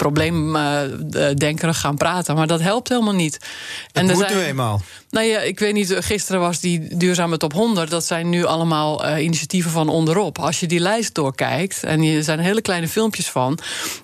probleemdenkerig 1.41 1.81
gaan 1.81 1.97
praten. 1.97 2.35
Maar 2.35 2.47
dat 2.47 2.61
helpt 2.61 2.89
helemaal 2.89 3.15
niet. 3.15 3.39
Dat 3.39 3.49
en 3.93 4.07
moet 4.07 4.19
zijn, 4.19 4.37
nu 4.37 4.43
eenmaal. 4.43 4.81
Nou 5.11 5.27
ja, 5.27 5.41
ik 5.41 5.59
weet 5.59 5.73
niet, 5.73 5.97
gisteren 5.99 6.41
was 6.41 6.61
die 6.61 6.97
duurzame 6.97 7.37
top 7.37 7.53
100. 7.53 7.91
Dat 7.91 8.05
zijn 8.05 8.29
nu 8.29 8.45
allemaal 8.45 9.07
uh, 9.07 9.25
initiatieven 9.25 9.71
van 9.71 9.89
onderop. 9.89 10.39
Als 10.39 10.61
je 10.61 10.67
die 10.67 10.81
lijst 10.81 11.15
doorkijkt, 11.15 11.85
en 11.85 12.03
er 12.03 12.25
zijn 12.25 12.39
hele 12.39 12.61
kleine 12.61 12.89
filmpjes 12.89 13.31
van... 13.31 13.59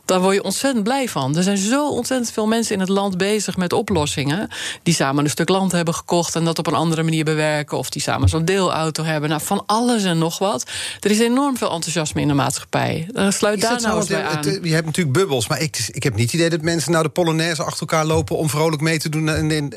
dan 0.04 0.20
word 0.20 0.34
je 0.34 0.42
ontzettend 0.42 0.84
blij 0.84 1.08
van. 1.08 1.36
Er 1.36 1.42
zijn 1.42 1.56
zo 1.56 1.88
ontzettend 1.88 2.32
veel 2.32 2.46
mensen 2.46 2.74
in 2.74 2.80
het 2.80 2.88
land 2.88 3.16
bezig 3.16 3.56
met 3.56 3.72
oplossingen... 3.72 4.48
die 4.82 4.94
samen 4.94 5.24
een 5.24 5.30
stuk 5.30 5.48
land 5.48 5.72
hebben 5.72 5.94
gekocht 5.94 6.34
en 6.34 6.44
dat 6.44 6.58
op 6.58 6.66
een 6.66 6.74
andere 6.74 7.02
manier 7.02 7.24
bewerken... 7.24 7.78
of 7.78 7.90
die 7.90 8.02
samen 8.02 8.28
zo'n 8.28 8.44
deelauto 8.44 9.04
hebben. 9.04 9.28
Nou, 9.28 9.42
van 9.42 9.62
alles 9.66 10.04
en 10.04 10.18
nog 10.18 10.38
wat. 10.38 10.70
Er 11.00 11.10
is 11.10 11.18
enorm 11.18 11.56
veel 11.56 11.70
enthousiasme 11.70 12.20
in 12.20 12.28
de 12.28 12.34
maatschappij. 12.34 13.08
Uh, 13.12 13.30
sluit 13.30 13.60
daar 13.60 13.80
nou 13.80 13.96
eens 13.96 14.08
bij 14.08 14.24
aan. 14.24 14.36
Het, 14.36 14.60
je 14.62 14.74
hebt 14.74 14.86
natuurlijk 14.86 15.16
bubbels, 15.16 15.48
maar 15.48 15.60
ik, 15.60 15.88
ik 15.92 16.02
heb 16.02 16.14
niet 16.14 16.24
het 16.24 16.34
idee... 16.34 16.50
dat 16.50 16.62
mensen 16.62 16.92
nou 16.92 17.04
de 17.04 17.10
Polonaise 17.10 17.62
achter 17.62 17.80
elkaar 17.80 18.06
lopen... 18.06 18.36
om 18.36 18.48
vrolijk 18.48 18.82
mee 18.82 18.98
te 18.98 19.08
doen 19.08 19.30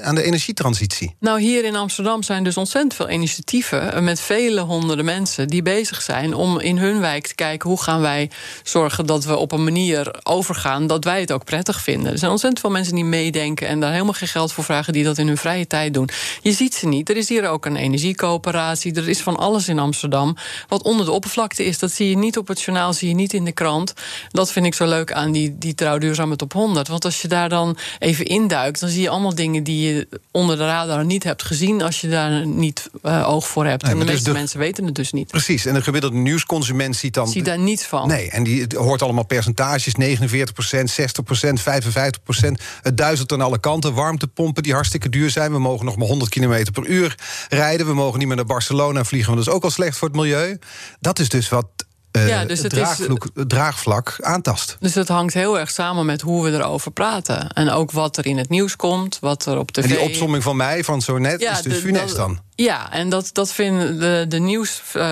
aan 0.04 0.16
de 0.16 0.24
energietransitie. 0.24 1.18
Nou, 1.20 1.42
hier 1.42 1.64
in 1.66 1.76
Amsterdam 1.76 2.24
zijn 2.24 2.44
dus 2.44 2.58
ontzettend 2.58 2.94
veel 2.94 3.10
initiatieven... 3.10 3.94
Eh, 3.94 4.02
met 4.02 4.22
vele 4.22 4.62
honderden 4.62 5.06
mensen 5.06 5.48
die 5.48 5.62
bezig 5.62 6.02
zijn 6.02 6.34
om 6.34 6.60
in 6.60 6.78
hun 6.78 7.00
wijk 7.00 7.28
te 7.28 7.36
kijken... 7.36 7.70
hoe 7.70 7.82
gaan 7.82 8.02
wij 8.02 8.30
zorgen 8.64 9.06
dat 9.06 9.26
we 9.26 9.38
op 9.38 9.52
een 9.52 9.64
manier 9.64 10.16
overgaan... 10.24 10.88
dat 10.88 11.04
wij 11.04 11.20
het 11.20 11.32
ook 11.32 11.46
prettig 11.46 11.82
vinden. 11.82 12.12
Er 12.12 12.18
zijn 12.18 12.32
ontzettend 12.32 12.62
veel 12.62 12.72
mensen 12.72 12.96
die 12.96 13.04
meedenken... 13.04 13.68
en 13.68 13.80
daar 13.80 13.92
helemaal 13.92 14.14
geen 14.14 14.28
geld 14.28 14.52
voor 14.52 14.64
vragen, 14.64 14.94
die 14.94 15.04
dat 15.04 15.18
in 15.18 15.28
hun 15.28 15.38
vrije 15.38 15.68
tijd 15.68 15.94
doen. 15.94 16.10
Je 16.42 16.52
ziet 16.52 16.76
ze 16.76 16.88
niet. 16.88 17.10
Er 17.10 17.18
is 17.18 17.30
hier 17.30 17.48
ook 17.48 17.66
een 17.66 17.76
energiecoöperatie. 17.76 18.94
Er 18.94 19.10
is 19.10 19.22
van 19.22 19.38
alles 19.38 19.68
in 19.68 19.80
Amsterdam. 19.80 20.36
Wat 20.68 20.84
onder 20.84 21.06
de 21.06 21.12
oppervlakte 21.12 21.66
is, 21.66 21.80
dat 21.80 21.92
zie 21.92 22.10
je 22.10 22.18
niet 22.18 22.38
op 22.38 22.48
het 22.48 22.62
journaal... 22.62 22.94
zie 22.94 23.08
je 23.08 23.16
niet 23.16 23.34
in 23.34 23.46
de 23.46 23.52
krant. 23.52 23.94
Dat 24.30 24.52
vind 24.52 24.66
ik 24.66 24.74
zo 24.74 24.88
leuk 24.88 25.12
aan 25.14 25.32
die, 25.32 25.58
die 25.58 25.76
trouwduurzame 25.76 26.36
top 26.36 26.54
100. 26.54 26.88
Want 26.88 27.06
als 27.06 27.22
je 27.22 27.28
daar 27.28 27.50
dan 27.50 27.78
even 28.00 28.26
induikt... 28.26 28.80
dan 28.80 28.90
zie 28.90 29.02
je 29.02 29.10
allemaal 29.10 29.36
dingen 29.36 29.64
die 29.64 29.94
je 29.94 30.08
onder 30.32 30.58
de 30.58 30.66
radar 30.66 31.08
niet 31.10 31.24
hebt 31.24 31.44
gezien 31.44 31.82
als 31.82 32.02
je 32.02 32.08
daar 32.08 32.48
niet 32.48 32.90
uh, 33.04 33.30
oog 33.30 33.48
voor 33.48 33.66
hebt. 33.66 33.84
en 33.84 33.90
de 33.90 34.06
dus 34.06 34.14
meeste 34.14 34.32
mensen 34.32 34.60
weten 34.60 34.86
het 34.86 34.96
dus 34.96 35.12
niet. 35.12 35.28
Precies, 35.28 35.66
en 35.66 35.74
de 35.74 35.82
gemiddelde 35.82 36.18
nieuwsconsument 36.18 36.96
ziet 36.96 37.14
dan... 37.14 37.28
Ziet 37.28 37.46
daar 37.46 37.60
niets 37.60 37.86
van. 37.86 38.08
Nee, 38.08 38.30
en 38.30 38.44
die 38.44 38.68
hoort 38.76 39.02
allemaal 39.02 39.26
percentages, 39.26 39.94
49% 39.94 40.02
60% 40.02 41.60
55% 41.60 42.52
Het 42.82 42.98
duizelt 42.98 43.32
aan 43.32 43.42
alle 43.42 43.60
kanten, 43.60 43.94
warmtepompen 43.94 44.64
die 44.64 44.74
hartstikke 44.74 45.10
duur 45.10 45.30
zijn. 45.30 45.52
We 45.52 45.60
mogen 45.60 45.86
nog 45.86 45.96
maar 45.96 46.08
100 46.08 46.32
km 46.32 46.66
per 46.72 46.86
uur 46.86 47.16
rijden. 47.50 47.86
We 47.86 47.94
mogen 47.94 48.20
niet 48.20 48.28
meer 48.28 48.38
naar 48.38 48.46
Barcelona 48.46 49.04
vliegen, 49.04 49.34
want 49.34 49.46
dat 49.46 49.54
is 49.54 49.60
ook 49.60 49.64
al 49.66 49.72
slecht 49.72 49.98
voor 49.98 50.08
het 50.08 50.18
milieu. 50.18 50.60
Dat 51.00 51.20
is 51.20 51.30
dus 51.30 51.50
wat 51.50 51.68
uh, 52.12 52.28
ja, 52.28 52.46
dus 52.46 52.62
het, 52.62 52.72
draagvlak, 52.72 53.24
is, 53.34 53.44
draagvlak 53.48 54.16
aantast. 54.22 54.78
Dus 54.80 54.96
het 54.96 55.08
hangt 55.08 55.34
heel 55.34 55.60
erg 55.60 55.72
samen 55.72 56.06
met 56.06 56.22
hoe 56.22 56.44
we 56.44 56.52
erover 56.52 56.92
praten. 56.92 57.50
En 57.50 57.70
ook 57.70 57.92
wat 57.92 58.18
er 58.18 58.26
in 58.26 58.38
het 58.38 58.50
nieuws 58.50 58.76
komt, 58.76 59.18
wat 59.22 59.46
er 59.46 59.58
op 59.58 59.72
tv... 59.72 59.84
En 59.84 59.90
die 59.90 60.00
opsomming 60.00 60.44
van 60.44 60.56
mij, 60.56 60.84
van 60.84 61.02
zo 61.02 61.18
net, 61.18 61.42
is 61.42 61.62
dus 61.62 61.78
funest 61.78 62.16
dan? 62.16 62.40
Ja, 62.60 62.92
en 62.92 63.10
dat, 63.10 63.30
dat 63.34 63.54
vinden 63.54 64.00
de, 64.00 64.26
de 64.28 64.40
nieuws, 64.40 64.82
uh, 64.88 65.04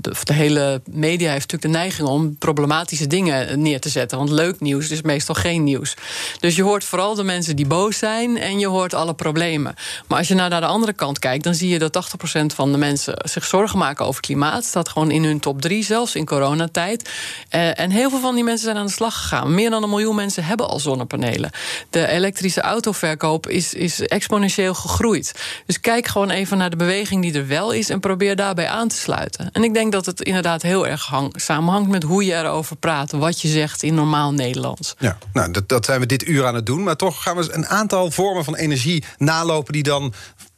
de, 0.00 0.14
de, 0.24 0.32
hele 0.32 0.82
media 0.90 1.30
heeft 1.30 1.50
natuurlijk 1.50 1.72
de 1.72 1.78
neiging 1.78 2.08
om 2.08 2.36
problematische 2.38 3.06
dingen 3.06 3.62
neer 3.62 3.80
te 3.80 3.88
zetten. 3.88 4.18
Want 4.18 4.30
leuk 4.30 4.60
nieuws 4.60 4.90
is 4.90 5.02
meestal 5.02 5.34
geen 5.34 5.64
nieuws. 5.64 5.94
Dus 6.40 6.56
je 6.56 6.62
hoort 6.62 6.84
vooral 6.84 7.14
de 7.14 7.22
mensen 7.22 7.56
die 7.56 7.66
boos 7.66 7.98
zijn 7.98 8.38
en 8.38 8.58
je 8.58 8.66
hoort 8.66 8.94
alle 8.94 9.14
problemen. 9.14 9.74
Maar 10.06 10.18
als 10.18 10.28
je 10.28 10.34
nou 10.34 10.50
naar 10.50 10.60
de 10.60 10.66
andere 10.66 10.92
kant 10.92 11.18
kijkt, 11.18 11.44
dan 11.44 11.54
zie 11.54 11.68
je 11.68 11.78
dat 11.78 12.06
80% 12.42 12.46
van 12.54 12.72
de 12.72 12.78
mensen 12.78 13.14
zich 13.24 13.44
zorgen 13.44 13.78
maken 13.78 14.06
over 14.06 14.20
klimaat. 14.20 14.64
Staat 14.64 14.88
gewoon 14.88 15.10
in 15.10 15.24
hun 15.24 15.40
top 15.40 15.60
3, 15.60 15.84
zelfs 15.84 16.14
in 16.14 16.24
coronatijd. 16.26 17.10
Uh, 17.54 17.80
en 17.80 17.90
heel 17.90 18.10
veel 18.10 18.20
van 18.20 18.34
die 18.34 18.44
mensen 18.44 18.64
zijn 18.64 18.76
aan 18.76 18.86
de 18.86 18.92
slag 18.92 19.16
gegaan. 19.16 19.54
Meer 19.54 19.70
dan 19.70 19.82
een 19.82 19.88
miljoen 19.88 20.14
mensen 20.14 20.44
hebben 20.44 20.68
al 20.68 20.80
zonnepanelen. 20.80 21.50
De 21.90 22.06
elektrische 22.06 22.60
autoverkoop 22.60 23.48
is, 23.48 23.74
is 23.74 24.00
exponentieel 24.00 24.74
gegroeid. 24.74 25.32
Dus 25.66 25.80
kijk 25.80 26.06
gewoon 26.06 26.30
even 26.30 26.58
naar 26.58 26.70
de 26.70 26.76
beweging 26.76 27.22
die 27.22 27.34
er 27.34 27.46
wel 27.46 27.72
is 27.72 27.90
en 27.90 28.00
probeer 28.00 28.36
daarbij 28.36 28.68
aan 28.68 28.88
te 28.88 28.96
sluiten. 28.96 29.48
En 29.52 29.64
ik 29.64 29.74
denk 29.74 29.92
dat 29.92 30.06
het 30.06 30.20
inderdaad 30.20 30.62
heel 30.62 30.86
erg 30.86 31.06
hang, 31.06 31.32
samenhangt 31.36 31.90
met 31.90 32.02
hoe 32.02 32.24
je 32.24 32.34
erover 32.34 32.76
praat, 32.76 33.10
wat 33.10 33.40
je 33.40 33.48
zegt 33.48 33.82
in 33.82 33.94
normaal 33.94 34.32
Nederlands. 34.32 34.94
Ja, 34.98 35.18
nou, 35.32 35.52
dat, 35.52 35.68
dat 35.68 35.84
zijn 35.84 36.00
we 36.00 36.06
dit 36.06 36.26
uur 36.28 36.46
aan 36.46 36.54
het 36.54 36.66
doen. 36.66 36.82
Maar 36.82 36.96
toch 36.96 37.22
gaan 37.22 37.36
we 37.36 37.52
een 37.52 37.66
aantal 37.66 38.10
vormen 38.10 38.44
van 38.44 38.56
energie 38.56 39.04
nalopen 39.18 39.72
die 39.72 39.82
dan 39.82 40.12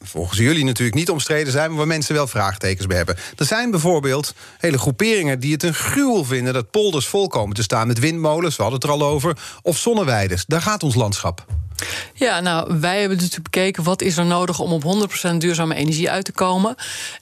volgens 0.05 0.39
jullie 0.39 0.63
natuurlijk 0.63 0.97
niet 0.97 1.09
omstreden 1.09 1.51
zijn, 1.51 1.69
maar 1.69 1.77
waar 1.77 1.87
mensen 1.87 2.15
wel 2.15 2.27
vraagtekens 2.27 2.87
bij 2.87 2.97
hebben. 2.97 3.17
Er 3.37 3.45
zijn 3.45 3.71
bijvoorbeeld 3.71 4.33
hele 4.57 4.77
groeperingen 4.77 5.39
die 5.39 5.53
het 5.53 5.63
een 5.63 5.73
gruwel 5.73 6.25
vinden 6.25 6.53
dat 6.53 6.71
polders 6.71 7.07
vol 7.07 7.27
komen 7.27 7.55
te 7.55 7.63
staan 7.63 7.87
met 7.87 7.99
windmolens, 7.99 8.55
we 8.55 8.61
hadden 8.61 8.81
het 8.81 8.89
er 8.89 8.95
al 8.95 9.07
over, 9.07 9.37
of 9.61 9.77
zonneweiden. 9.77 10.39
Daar 10.47 10.61
gaat 10.61 10.83
ons 10.83 10.95
landschap. 10.95 11.45
Ja, 12.13 12.39
nou, 12.39 12.79
wij 12.79 12.99
hebben 12.99 13.17
natuurlijk 13.17 13.43
bekeken 13.43 13.83
wat 13.83 14.01
is 14.01 14.17
er 14.17 14.25
nodig 14.25 14.59
om 14.59 14.71
op 14.71 14.83
100% 15.31 15.37
duurzame 15.37 15.75
energie 15.75 16.09
uit 16.09 16.25
te 16.25 16.31
komen. 16.31 16.75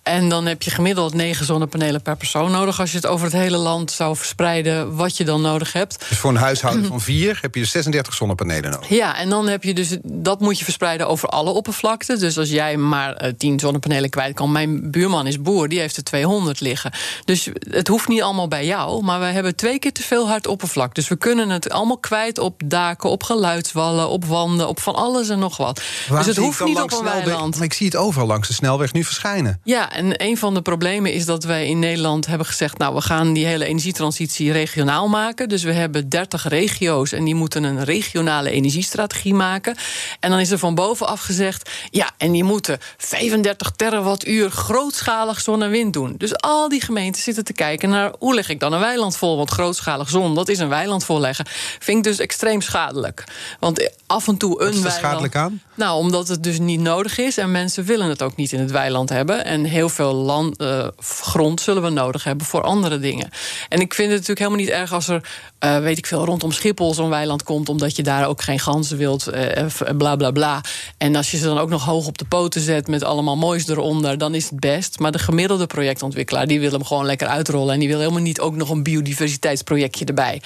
En 0.04 0.30
dan 0.30 0.46
heb 0.46 0.62
je 0.62 0.72
gemiddeld 0.72 1.14
9 1.14 1.46
zonnepanelen 1.46 2.02
per 2.02 2.18
persoon 2.18 2.52
nodig 2.52 2.80
als 2.80 2.92
je 2.92 2.98
het 2.98 3.06
over 3.06 3.26
het 3.26 3.36
hele 3.36 3.58
land 3.58 3.92
zou 3.92 4.16
verspreiden 4.16 4.96
wat 4.96 5.18
je 5.18 5.24
dan 5.24 5.42
nodig 5.42 5.74
hebt. 5.74 6.06
Dus 6.10 6.18
voor 6.18 6.30
een 6.30 6.36
huishouden 6.36 6.86
van 6.86 7.02
4 7.02 7.40
heb 7.42 7.56
je 7.56 7.62
dus 7.62 7.72
36 7.72 8.14
zonnepanelen 8.14 8.72
nodig. 8.72 8.90
Ja, 8.90 9.18
en 9.18 9.30
dan 9.30 9.48
heb 9.48 9.64
je 9.64 9.74
dus 9.74 9.98
dat 10.04 10.40
moet 10.40 10.60
je 10.60 10.64
verspreiden 10.64 11.08
over 11.08 11.30
alle 11.30 11.50
oppervlakten. 11.50 12.20
Dus 12.20 12.38
als 12.38 12.50
jij 12.50 12.78
maar 12.78 13.34
10 13.38 13.54
eh, 13.54 13.60
zonnepanelen 13.60 14.10
kwijt 14.10 14.34
kan, 14.34 14.52
mijn 14.52 14.92
buurman 14.92 15.28
is 15.28 15.42
boer, 15.42 15.70
die 15.70 15.80
heeft 15.80 15.98
er 15.98 16.04
200 16.04 16.60
liggen. 16.60 16.92
Dus 17.26 17.50
het 17.70 17.88
hoeft 17.88 18.08
niet 18.08 18.22
allemaal 18.22 18.48
bij 18.48 18.66
jou, 18.66 19.04
maar 19.04 19.20
we 19.20 19.26
hebben 19.26 19.56
twee 19.56 19.80
keer 19.80 19.94
te 19.94 20.04
veel 20.04 20.28
hard 20.28 20.48
oppervlak. 20.48 20.96
Dus 20.96 21.08
we 21.08 21.16
kunnen 21.16 21.50
het 21.50 21.70
allemaal 21.70 21.98
kwijt 21.98 22.40
op 22.40 22.62
daken, 22.66 23.10
op 23.10 23.24
geluidswallen, 23.24 24.10
op 24.10 24.26
wanden 24.26 24.47
op 24.56 24.80
van 24.80 24.96
alles 24.96 25.30
en 25.30 25.40
nog 25.40 25.58
wat. 25.58 25.82
dus 26.10 26.26
het 26.26 26.38
hoeft 26.38 26.64
niet 26.64 26.80
op 26.80 26.92
een 26.92 27.04
weiland. 27.04 27.56
Maar 27.56 27.66
ik 27.66 27.74
zie 27.74 27.86
het 27.86 27.96
overal 27.96 28.28
langs 28.28 28.48
de 28.48 28.54
snelweg 28.54 28.94
nu 28.94 29.04
verschijnen. 29.04 29.60
Ja, 29.64 29.92
en 29.92 30.24
een 30.24 30.38
van 30.38 30.54
de 30.54 30.62
problemen 30.62 31.14
is 31.14 31.26
dat 31.26 31.44
wij 31.44 31.68
in 31.68 31.80
Nederland 31.80 32.26
hebben 32.26 32.48
gezegd... 32.48 32.78
nou, 32.78 32.96
we 32.96 33.02
gaan 33.02 33.34
die 33.34 33.46
hele 33.46 33.66
energietransitie 33.66 34.52
regionaal 34.52 35.08
maken. 35.08 35.50
Dus 35.50 35.64
we 35.64 35.74
hebben 35.74 36.10
30 36.10 36.48
regio's 36.48 37.12
en 37.12 37.24
die 37.24 37.36
moeten 37.36 37.64
een 37.64 37.84
regionale 37.84 38.50
energiestrategie 38.50 39.34
maken. 39.34 39.76
En 40.20 40.30
dan 40.30 40.40
is 40.40 40.52
er 40.52 40.60
van 40.60 40.76
bovenaf 40.76 41.22
gezegd... 41.22 41.70
ja, 41.90 42.12
en 42.18 42.32
die 42.32 42.44
moeten 42.44 42.80
35 42.98 43.72
terawattuur 43.72 44.52
grootschalig 44.52 45.42
zon 45.42 45.64
en 45.64 45.70
wind 45.70 45.94
doen. 45.94 46.16
Dus 46.18 46.38
al 46.38 46.70
die 46.70 46.82
gemeenten 46.82 47.22
zitten 47.22 47.44
te 47.44 47.54
kijken 47.54 47.90
naar... 47.90 48.12
hoe 48.20 48.34
leg 48.34 48.50
ik 48.50 48.60
dan 48.60 48.74
een 48.74 48.80
weiland 48.80 49.18
vol? 49.18 49.38
Want 49.38 49.50
grootschalig 49.50 50.10
zon, 50.10 50.36
dat 50.36 50.50
is 50.50 50.60
een 50.60 50.70
weiland 50.70 51.04
volleggen. 51.04 51.46
Vind 51.80 51.98
ik 51.98 52.04
dus 52.04 52.20
extreem 52.20 52.62
schadelijk. 52.62 53.24
Want 53.60 53.90
af 54.08 54.28
en 54.28 54.37
toe 54.38 54.62
een 54.62 54.82
Wat 54.82 54.92
is 54.92 54.98
schadelijk 54.98 55.36
aan? 55.36 55.62
Nou, 55.78 55.98
omdat 55.98 56.28
het 56.28 56.44
dus 56.44 56.60
niet 56.60 56.80
nodig 56.80 57.18
is 57.18 57.38
en 57.38 57.52
mensen 57.52 57.84
willen 57.84 58.10
het 58.10 58.22
ook 58.22 58.36
niet 58.36 58.52
in 58.52 58.60
het 58.60 58.72
weiland 58.72 59.10
hebben. 59.10 59.46
En 59.46 59.64
heel 59.64 59.90
veel 59.90 60.14
land, 60.14 60.62
uh, 60.62 60.88
grond 61.00 61.62
zullen 61.62 61.84
we 61.84 61.90
nodig 61.90 62.24
hebben 62.24 62.48
voor 62.48 62.62
andere 62.62 63.00
dingen. 63.00 63.30
En 63.70 63.80
ik 63.80 63.94
vind 63.94 64.08
het 64.08 64.20
natuurlijk 64.20 64.40
helemaal 64.40 64.60
niet 64.60 64.70
erg 64.70 64.94
als 64.94 65.08
er, 65.08 65.30
uh, 65.66 65.80
weet 65.80 65.98
ik 65.98 66.06
veel, 66.06 66.26
rondom 66.26 66.52
Schiphol 66.52 66.94
zo'n 66.94 67.10
weiland 67.10 67.44
komt, 67.44 67.70
omdat 67.70 67.96
je 67.96 68.04
daar 68.04 68.28
ook 68.28 68.42
geen 68.42 68.60
ganzen 68.60 68.98
wilt, 68.98 69.28
uh, 69.34 69.66
bla 69.98 70.16
bla 70.16 70.32
bla. 70.32 70.62
En 70.98 71.16
als 71.16 71.32
je 71.32 71.38
ze 71.38 71.46
dan 71.46 71.58
ook 71.58 71.70
nog 71.70 71.86
hoog 71.86 72.08
op 72.08 72.18
de 72.18 72.26
poten 72.26 72.62
zet 72.62 72.88
met 72.88 73.04
allemaal 73.04 73.38
moois 73.38 73.68
eronder, 73.68 74.18
dan 74.18 74.36
is 74.36 74.50
het 74.50 74.60
best. 74.60 75.00
Maar 75.00 75.12
de 75.12 75.20
gemiddelde 75.20 75.68
projectontwikkelaar, 75.68 76.48
die 76.48 76.60
wil 76.60 76.72
hem 76.72 76.86
gewoon 76.86 77.06
lekker 77.06 77.28
uitrollen. 77.28 77.74
En 77.74 77.80
die 77.80 77.88
wil 77.88 78.00
helemaal 78.00 78.22
niet 78.22 78.40
ook 78.40 78.56
nog 78.56 78.70
een 78.70 78.84
biodiversiteitsprojectje 78.84 80.06
erbij. 80.06 80.42